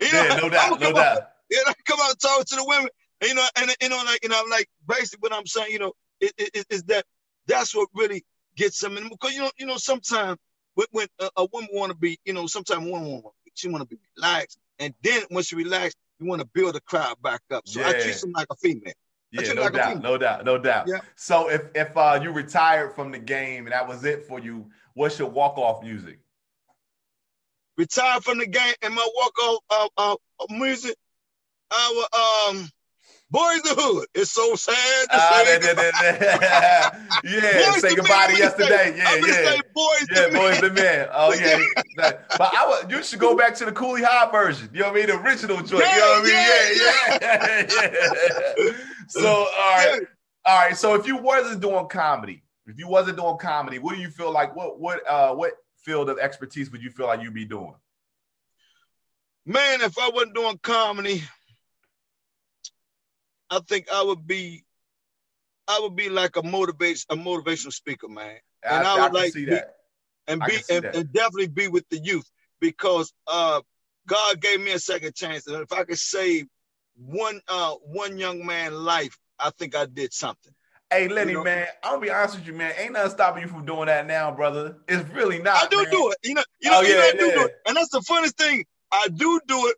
[0.00, 1.30] You yeah, know, no I'm doubt, no out- doubt.
[1.50, 2.88] yeah, I come out and talk to the women.
[3.20, 5.80] And, you know, and you know, like you know, like basically what I'm saying, you
[5.80, 7.04] know, it, it, it- is that
[7.46, 8.24] that's what really
[8.56, 10.38] gets them in because you know, you know, sometimes
[10.74, 13.22] when, when a, a woman want to be, you know, sometimes a woman
[13.54, 16.80] she want to be relaxed, and then when she relaxed, you want to build the
[16.80, 17.66] crowd back up.
[17.66, 17.98] So I Yeah.
[17.98, 18.92] treat them like a female.
[19.30, 20.88] Yeah, no like doubt, no doubt, no doubt.
[20.88, 21.00] Yeah.
[21.14, 24.70] So if if uh, you retired from the game and that was it for you,
[24.94, 26.20] what's your walk off music?
[27.76, 30.96] Retired from the game, and my walk off uh, uh, music,
[31.70, 32.68] our um,
[33.30, 34.06] boys the hood.
[34.14, 34.74] It's so sad
[35.10, 35.58] to say.
[35.58, 38.94] that- that- that- yeah, Boys say goodbye to I'm say- yesterday.
[38.96, 39.32] Yeah, I'm yeah.
[39.32, 40.74] say boys Yeah, to boys men.
[40.74, 41.08] the men.
[41.12, 41.58] Oh yeah,
[41.96, 42.90] but I would.
[42.90, 44.70] You should go back to the Cooley High version.
[44.72, 45.06] You know what I mean?
[45.08, 45.70] The original joint.
[45.70, 47.18] you know what I mean?
[47.20, 48.66] Yeah, yeah.
[48.66, 48.72] yeah.
[49.08, 50.00] so all right,
[50.44, 50.76] all right.
[50.76, 54.30] So if you wasn't doing comedy, if you wasn't doing comedy, what do you feel
[54.32, 54.54] like?
[54.56, 57.74] What what uh what field of expertise would you feel like you'd be doing?
[59.46, 61.22] Man, if I wasn't doing comedy,
[63.50, 64.64] I think I would be,
[65.66, 69.32] I would be like a motivation, a motivational speaker, man, And I would can like
[69.32, 69.76] see be- that.
[70.26, 72.30] and be and, and definitely be with the youth
[72.60, 73.60] because uh,
[74.06, 76.46] God gave me a second chance, and if I could save
[76.96, 80.52] one uh one young man life, I think I did something.
[80.90, 82.72] Hey Lenny, know- man, I'm gonna be honest with you, man.
[82.78, 84.78] Ain't nothing stopping you from doing that now, brother.
[84.88, 85.64] It's really not.
[85.64, 85.86] I do man.
[85.90, 87.34] do it, you know, you know, Oh, you know, I do yeah.
[87.34, 88.64] do it, and that's the funniest thing.
[88.90, 89.76] I do do it,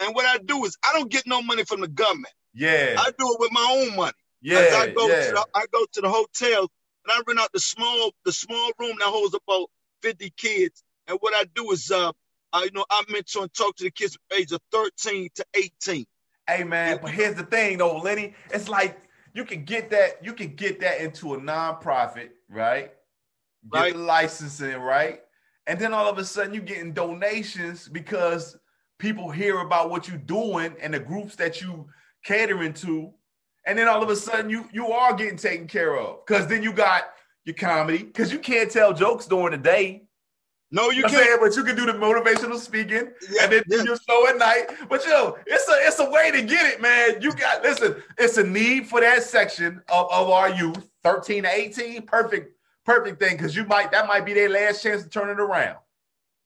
[0.00, 2.32] and what I do is I don't get no money from the government.
[2.54, 4.12] Yeah, I do it with my own money.
[4.40, 5.26] yeah, I go yeah.
[5.26, 8.72] to the, I go to the hotel and I rent out the small the small
[8.78, 9.70] room that holds about
[10.02, 10.82] 50 kids.
[11.08, 12.12] And what I do is uh,
[12.52, 15.44] I, you know I mentor and talk to the kids from age of 13 to
[15.54, 16.06] 18.
[16.48, 18.34] Hey man, but here's the thing though, Lenny.
[18.52, 19.00] It's like
[19.34, 22.92] you can get that, you can get that into a nonprofit, right?
[23.72, 23.92] Get Right.
[23.94, 25.20] the licensing, right?
[25.66, 28.58] And then all of a sudden you're getting donations because
[28.98, 31.86] people hear about what you're doing and the groups that you
[32.24, 33.12] catering to.
[33.66, 36.24] And then all of a sudden you you are getting taken care of.
[36.26, 37.04] Cause then you got
[37.44, 40.04] your comedy, because you can't tell jokes during the day.
[40.74, 41.24] No, you I'm can't.
[41.24, 43.82] saying, but you can do the motivational speaking Yeah, and then do yeah.
[43.82, 44.68] your show at night.
[44.88, 47.20] But yo, it's a it's a way to get it, man.
[47.20, 51.50] You got listen, it's a need for that section of, of our youth, 13 to
[51.50, 52.02] 18.
[52.02, 53.36] Perfect, perfect thing.
[53.36, 55.76] Cause you might that might be their last chance to turn it around.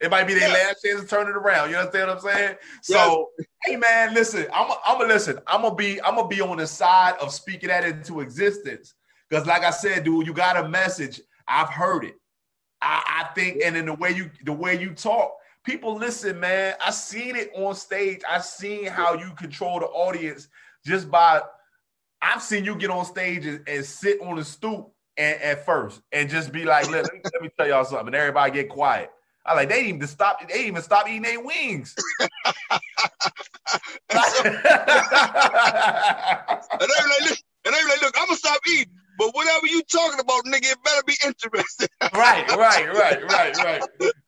[0.00, 0.54] It might be their Yeah.
[0.54, 1.70] last chance to turn it around.
[1.70, 2.56] You understand what I'm saying?
[2.82, 3.30] So,
[3.64, 5.38] hey man, listen, I'm I'm gonna listen.
[5.46, 8.94] I'm gonna be I'm gonna be on the side of speaking that into existence.
[9.28, 11.20] Because, like I said, dude, you got a message.
[11.48, 12.14] I've heard it.
[12.82, 15.32] I, I think, and in the way you the way you talk,
[15.64, 16.74] people listen, man.
[16.84, 18.20] I seen it on stage.
[18.28, 20.48] I seen how you control the audience
[20.84, 21.40] just by.
[22.22, 26.00] I've seen you get on stage and, and sit on the stoop and, at first
[26.12, 28.08] and just be like, let, let me tell y'all something.
[28.08, 29.10] And everybody get quiet.
[29.46, 30.46] I like they even stop.
[30.48, 31.94] They even stop eating their wings.
[32.20, 34.20] and they
[37.20, 38.92] like, and they like, look, I'm gonna stop eating.
[39.18, 41.88] But whatever you talking about, nigga, it better be interesting.
[42.14, 43.82] right, right, right, right, right.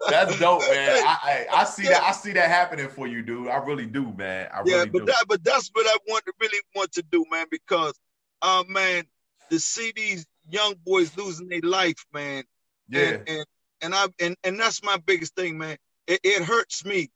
[0.08, 1.04] That's dope, man.
[1.04, 2.02] I, I, I see that.
[2.02, 3.48] I see that happening for you, dude.
[3.48, 4.48] I really do, man.
[4.52, 5.04] I yeah, really but do.
[5.06, 7.46] that, but that's what I want to really want to do, man.
[7.50, 7.98] Because,
[8.40, 9.04] uh, man,
[9.50, 12.44] to see these young boys losing their life, man.
[12.88, 13.00] Yeah.
[13.00, 13.44] And, and
[13.82, 15.76] and I and, and that's my biggest thing, man.
[16.06, 17.10] It, it hurts me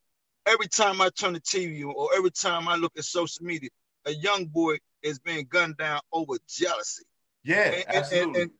[0.46, 3.70] every time I turn the TV or every time I look at social media.
[4.06, 7.04] A young boy is being gunned down over jealousy.
[7.44, 8.42] Yeah, and, absolutely.
[8.42, 8.50] And,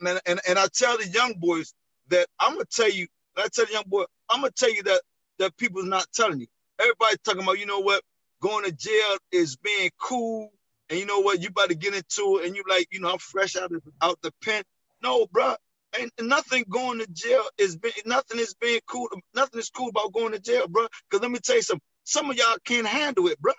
[0.00, 1.74] and, and, and I tell the young boys
[2.08, 3.06] that I'm gonna tell you.
[3.36, 5.02] I tell the young boy, I'm gonna tell you that
[5.38, 6.46] that people's not telling you.
[6.80, 8.02] Everybody's talking about, you know what,
[8.40, 10.52] going to jail is being cool,
[10.90, 13.10] and you know what, you about to get into it, and you like, you know,
[13.10, 14.62] I'm fresh out of out the pen.
[15.02, 15.54] No, bro,
[15.98, 19.08] ain't nothing going to jail is being nothing is being cool.
[19.34, 20.86] Nothing is cool about going to jail, bro.
[21.08, 21.82] Because let me tell you something.
[22.04, 23.52] Some of y'all can't handle it, bro.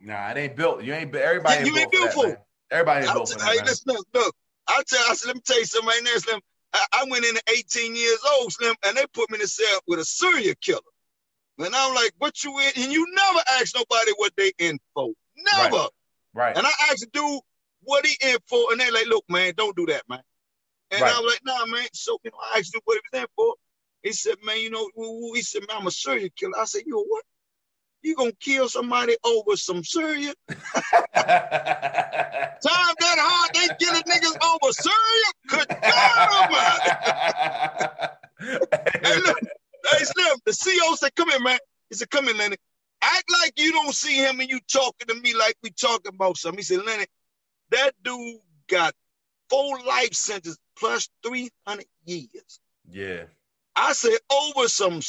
[0.00, 0.82] Nah, it ain't built.
[0.82, 1.14] You ain't.
[1.14, 1.66] Everybody.
[1.66, 2.38] You ain't built for.
[2.70, 3.48] Everybody ain't built for that.
[3.48, 4.34] Hey, listen, look.
[4.68, 5.04] I tell.
[5.08, 6.40] I said, let me tell you something right now, Slim.
[6.74, 9.46] I, I went in at 18 years old, Slim, and they put me in the
[9.46, 10.80] cell with a serial killer.
[11.58, 12.72] And I'm like, what you in?
[12.82, 15.12] And you never ask nobody what they in for.
[15.36, 15.76] Never.
[15.76, 15.88] Right.
[16.34, 16.56] right.
[16.56, 17.40] And I asked the dude
[17.82, 20.22] what he in for, and they like, look, man, don't do that, man.
[20.92, 21.14] And right.
[21.14, 21.86] I was like, nah, man.
[21.94, 23.54] So, you know, I asked him what he was there for.
[24.02, 24.90] He said, man, you know,
[25.34, 26.52] he said, man, I'm a serial killer.
[26.60, 27.24] I said, you a what?
[28.02, 30.34] You gonna kill somebody over some cereal?
[30.48, 30.58] Time
[31.14, 32.58] that
[33.18, 35.32] hard, they killing niggas over cereal?
[35.46, 36.90] Good God Almighty!
[39.04, 41.58] hey, look, hey, Slim, the CEO said, come here, man.
[41.88, 42.56] He said, come here, Lenny.
[43.00, 46.36] Act like you don't see him and you talking to me like we talking about
[46.36, 46.58] something.
[46.58, 47.06] He said, Lenny,
[47.70, 48.92] that dude got
[49.48, 52.60] four life sentences plus 300 years.
[52.90, 53.24] Yeah.
[53.76, 55.00] I said, over some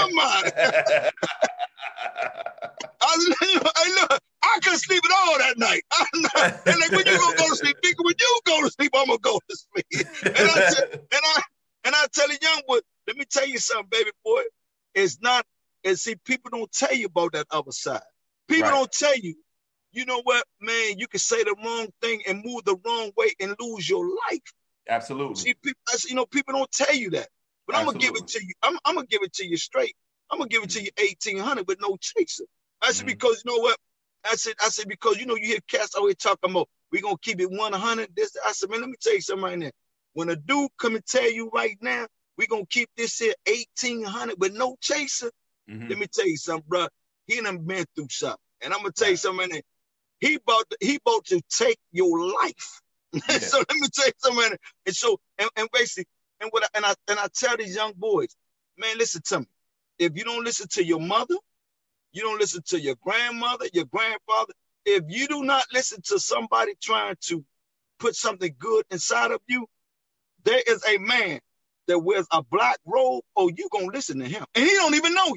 [0.00, 0.50] almighty.
[3.00, 3.14] I,
[3.76, 5.82] I, look, I couldn't sleep at all that night.
[6.66, 7.76] and like, when you gonna go to sleep?
[7.82, 10.06] When you go to sleep, I'm gonna go to sleep.
[10.24, 11.42] And I, tell, and I
[11.84, 14.42] and I tell the young boy, let me tell you something, baby boy.
[14.94, 15.44] It's not,
[15.84, 18.00] and see, people don't tell you about that other side.
[18.48, 18.76] People right.
[18.76, 19.34] don't tell you
[19.92, 23.32] you know what, man, you can say the wrong thing and move the wrong way
[23.40, 24.52] and lose your life.
[24.88, 25.36] Absolutely.
[25.36, 27.28] See, people, you know, people don't tell you that.
[27.66, 28.54] But I'm gonna give it to you.
[28.62, 29.94] I'm, I'm, gonna give it to you straight.
[30.30, 32.44] I'm gonna give it to you 1800 with no chaser.
[32.80, 33.06] I said mm-hmm.
[33.08, 33.78] because you know what?
[34.24, 37.16] I said I said because you know you hear cats always talking about we gonna
[37.20, 38.08] keep it 100.
[38.16, 39.70] This I said man, let me tell you something right now.
[40.14, 42.06] When a dude come and tell you right now
[42.38, 45.30] we gonna keep this here 1800 with no chaser.
[45.70, 45.88] Mm-hmm.
[45.88, 46.88] Let me tell you something, bro.
[47.26, 49.50] He done been through something, and I'm gonna tell you something.
[49.50, 49.64] Right
[50.20, 52.80] he about to, he about to take your life.
[53.30, 53.38] Yeah.
[53.38, 54.58] so let me tell you something.
[54.84, 56.06] And so and, and basically,
[56.40, 58.36] and what I, and I and I tell these young boys,
[58.76, 59.46] man, listen to me.
[59.98, 61.34] If you don't listen to your mother,
[62.12, 64.52] you don't listen to your grandmother, your grandfather.
[64.84, 67.44] If you do not listen to somebody trying to
[67.98, 69.66] put something good inside of you,
[70.44, 71.40] there is a man
[71.86, 73.22] that wears a black robe.
[73.36, 75.36] Oh, you gonna listen to him, and he don't even know you.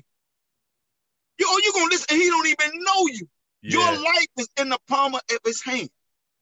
[1.39, 3.27] You oh, you gonna listen, and he don't even know you.
[3.61, 3.79] Yeah.
[3.79, 5.89] Your life is in the palm of his hand.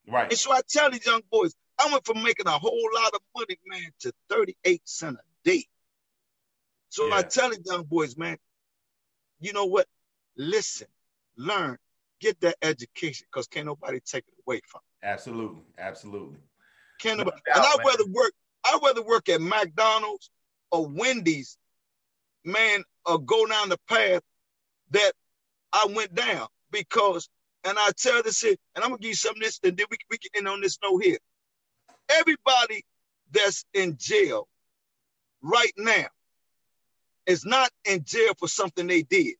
[0.07, 0.29] Right.
[0.29, 3.21] And so I tell these young boys, I went from making a whole lot of
[3.35, 5.65] money, man, to 38 cents a day.
[6.89, 7.15] So yeah.
[7.15, 8.37] I tell these young boys, man,
[9.39, 9.87] you know what?
[10.35, 10.87] Listen,
[11.37, 11.77] learn,
[12.19, 15.09] get that education, because can't nobody take it away from you.
[15.09, 15.61] Absolutely.
[15.77, 16.39] Absolutely.
[16.99, 18.33] Can't no nobody, doubt, and I'd rather work,
[18.65, 20.29] I'd rather work at McDonald's
[20.71, 21.57] or Wendy's,
[22.43, 24.21] man, or go down the path
[24.91, 25.13] that
[25.71, 27.29] I went down because,
[27.63, 29.85] and I tell this here, and I'm gonna give you some of this, and then
[29.89, 31.17] we, we can end on this note here.
[32.09, 32.83] Everybody
[33.31, 34.47] that's in jail
[35.41, 36.07] right now
[37.25, 39.35] is not in jail for something they did.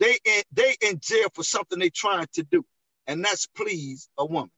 [0.00, 2.64] They in, they in jail for something they trying to do,
[3.06, 4.50] and that's please a woman.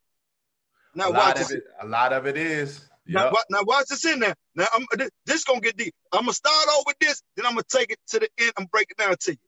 [0.94, 1.62] Now, a lot of it.
[1.80, 2.88] A lot of it is.
[3.06, 3.32] Yep.
[3.32, 4.34] Now, now, watch this in there.
[4.54, 5.94] Now, I'm, this, this gonna get deep.
[6.12, 8.70] I'm gonna start off with this, then I'm gonna take it to the end and
[8.70, 9.38] break it down to you.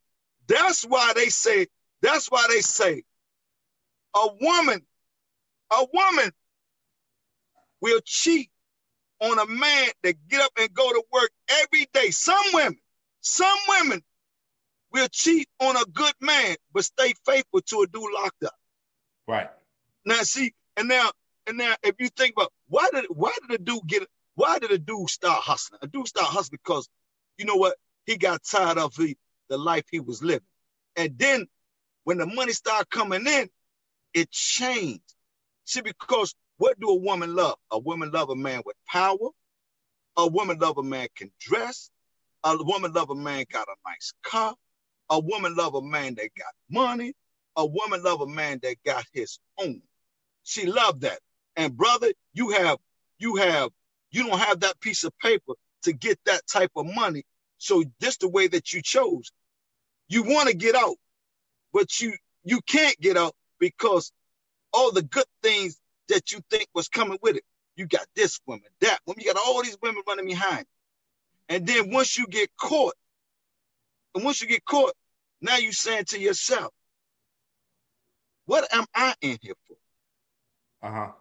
[0.49, 1.67] That's why they say
[2.03, 3.05] that's why they say
[4.15, 4.83] a woman,
[5.71, 6.31] a woman
[7.81, 8.51] will cheat
[9.21, 12.11] on a man that get up and go to work every day.
[12.11, 12.79] Some women,
[13.21, 14.03] some women
[14.93, 18.55] will cheat on a good man, but stay faithful to a dude locked up.
[19.27, 19.49] Right.
[20.05, 21.11] Now see, and now,
[21.47, 24.71] and now if you think about why did why did a dude get why did
[24.71, 25.79] a dude start hustling?
[25.83, 26.89] A dude start hustling because
[27.39, 27.77] you know what?
[28.07, 29.17] He got tired of the,
[29.49, 30.47] the life he was living.
[30.97, 31.47] And then
[32.05, 33.49] when the money started coming in,
[34.15, 35.03] it changed.
[35.65, 37.57] See, because What do a woman love?
[37.73, 39.31] A woman love a man with power.
[40.17, 41.91] A woman love a man can dress.
[42.45, 44.55] A woman love a man got a nice car.
[45.11, 47.15] A woman love a man that got money.
[47.57, 49.83] A woman love a man that got his own.
[50.45, 51.19] She loved that.
[51.57, 52.79] And brother, you have,
[53.19, 53.71] you have,
[54.13, 57.25] you don't have that piece of paper to get that type of money.
[57.59, 59.33] So this the way that you chose.
[60.09, 60.97] You want to get out,
[61.73, 64.13] but you you can't get out because
[64.73, 65.79] all the good things
[66.09, 67.45] that you think was coming with it.
[67.77, 70.67] You got this woman, that woman, you got all these women running behind.
[71.49, 72.95] And then once you get caught,
[74.15, 74.93] and once you get caught,
[75.41, 76.73] now you saying to yourself,
[78.47, 79.77] what am I in here for?
[80.87, 81.13] Uh-huh.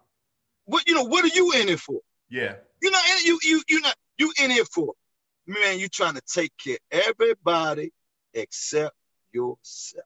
[0.64, 2.00] What you know, what are you in it for?
[2.28, 2.54] Yeah.
[2.80, 4.94] You're not in you you you not you in here for.
[5.46, 7.92] Man, you trying to take care of everybody
[8.34, 8.94] except
[9.32, 10.04] yourself.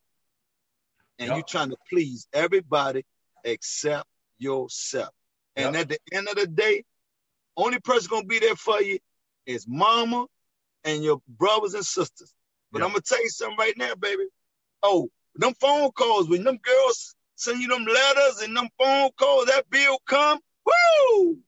[1.18, 1.36] And yep.
[1.38, 3.04] you trying to please everybody
[3.44, 4.06] except
[4.38, 5.10] yourself.
[5.56, 5.82] And yep.
[5.82, 6.84] at the end of the day,
[7.56, 8.98] only person gonna be there for you
[9.46, 10.26] is mama
[10.84, 12.34] and your brothers and sisters.
[12.70, 12.86] But yep.
[12.86, 14.24] I'm gonna tell you something right now, baby.
[14.82, 19.46] Oh, them phone calls when them girls send you them letters and them phone calls,
[19.46, 21.38] that bill come, woo!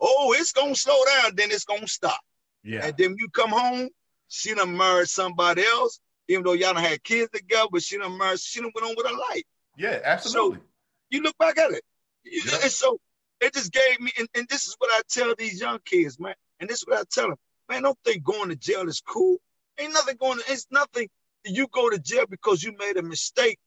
[0.00, 2.20] Oh, it's gonna slow down, then it's gonna stop.
[2.62, 2.86] Yeah.
[2.86, 3.88] And then you come home,
[4.28, 8.16] she done married somebody else, even though y'all done had kids together, but she done
[8.18, 9.42] married, she done went on with her life.
[9.76, 10.58] Yeah, absolutely.
[10.58, 10.64] So
[11.10, 11.82] you look back at it.
[12.24, 12.58] Yeah.
[12.62, 12.98] And so
[13.40, 16.34] it just gave me, and, and this is what I tell these young kids, man.
[16.60, 17.38] And this is what I tell them,
[17.68, 19.38] man, don't think going to jail is cool.
[19.78, 21.08] Ain't nothing going to, it's nothing.
[21.44, 23.58] You go to jail because you made a mistake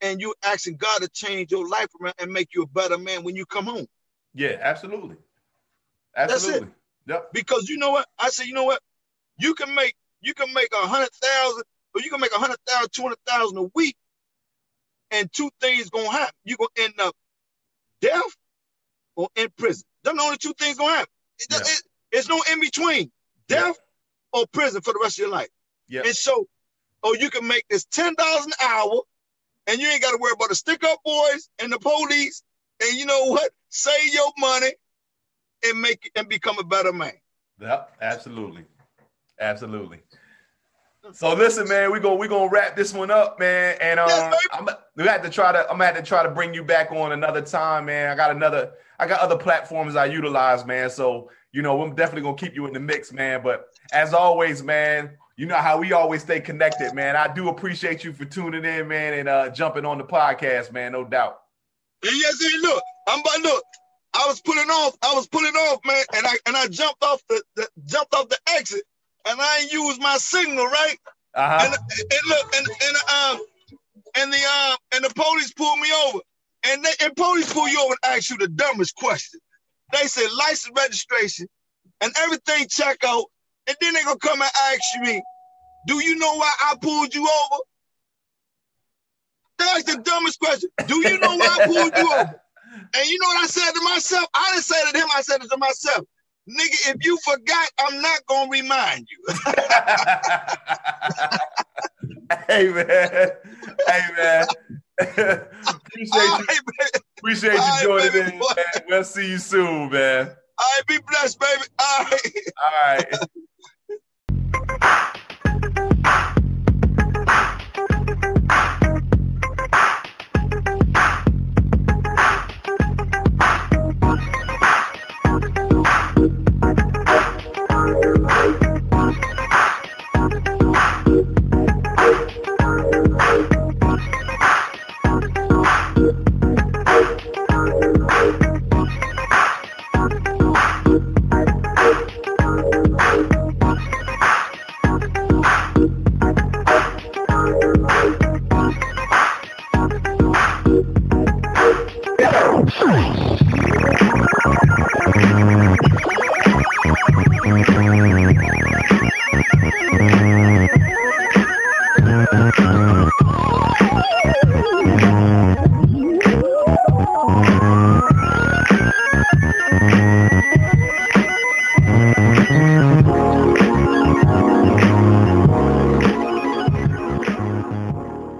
[0.00, 3.24] and you asking God to change your life around and make you a better man
[3.24, 3.86] when you come home.
[4.34, 5.16] Yeah, absolutely.
[6.14, 6.68] Absolutely.
[7.06, 7.32] Yep.
[7.32, 8.06] Because you know what?
[8.18, 8.80] I said, you know what?
[9.38, 11.62] You can make you can make a hundred thousand,
[11.96, 13.96] or you can make a hundred thousand, two hundred thousand a week,
[15.10, 16.34] and two things gonna happen.
[16.44, 17.14] You're gonna end up
[18.02, 18.36] deaf
[19.16, 19.84] or in prison.
[20.04, 21.12] Them the only two things gonna happen.
[21.50, 21.56] Yeah.
[21.56, 21.82] It, it,
[22.12, 23.10] it's no in between.
[23.48, 23.78] Death
[24.34, 24.40] yeah.
[24.40, 25.48] or prison for the rest of your life.
[25.88, 26.02] Yeah.
[26.04, 26.46] And so,
[27.02, 29.00] oh, you can make this ten dollars an hour,
[29.66, 32.42] and you ain't got to worry about the stick up boys and the police.
[32.82, 33.50] And you know what?
[33.70, 34.72] Save your money
[35.64, 37.14] and make and become a better man.
[37.58, 38.66] Yep, absolutely,
[39.40, 40.00] absolutely.
[41.12, 43.76] So listen, man, we go we gonna wrap this one up, man.
[43.80, 46.30] And um, yes, I'm we have to try to I'm gonna have to try to
[46.30, 48.10] bring you back on another time, man.
[48.10, 50.90] I got another I got other platforms I utilize, man.
[50.90, 53.42] So you know I'm definitely gonna keep you in the mix, man.
[53.42, 57.16] But as always, man, you know how we always stay connected, man.
[57.16, 60.92] I do appreciate you for tuning in, man, and uh, jumping on the podcast, man.
[60.92, 61.40] No doubt.
[62.02, 63.64] Yes, look, I'm about look.
[64.14, 64.96] I was pulling off.
[65.02, 68.28] I was pulling off, man, and I and I jumped off the, the jumped off
[68.28, 68.82] the exit,
[69.26, 70.96] and I ain't used my signal right.
[71.34, 71.66] Uh-huh.
[71.66, 73.46] And, and look, and and um
[74.18, 76.20] and the um and the police pulled me over,
[76.64, 79.40] and they and police pull you over and ask you the dumbest question.
[79.92, 81.46] They say license registration,
[82.00, 83.26] and everything check out,
[83.66, 85.22] and then they gonna come and ask me,
[85.86, 87.62] do you know why I pulled you over?
[89.58, 90.70] That's the dumbest question.
[90.86, 92.40] Do you know why I pulled you over?
[92.94, 94.26] And you know what I said to myself?
[94.34, 96.04] I didn't say it to him, I said it to myself
[96.48, 99.18] nigga, if you forgot, I'm not gonna remind you.
[102.48, 103.32] hey man,
[103.86, 104.46] hey man.
[104.98, 105.48] appreciate
[106.14, 106.88] right, you, man.
[107.18, 108.38] appreciate you right, joining baby, in.
[108.38, 108.84] Man.
[108.88, 110.28] We'll see you soon, man.
[110.58, 111.62] All right, be blessed, baby.
[111.78, 112.32] All right.
[112.62, 113.06] All right.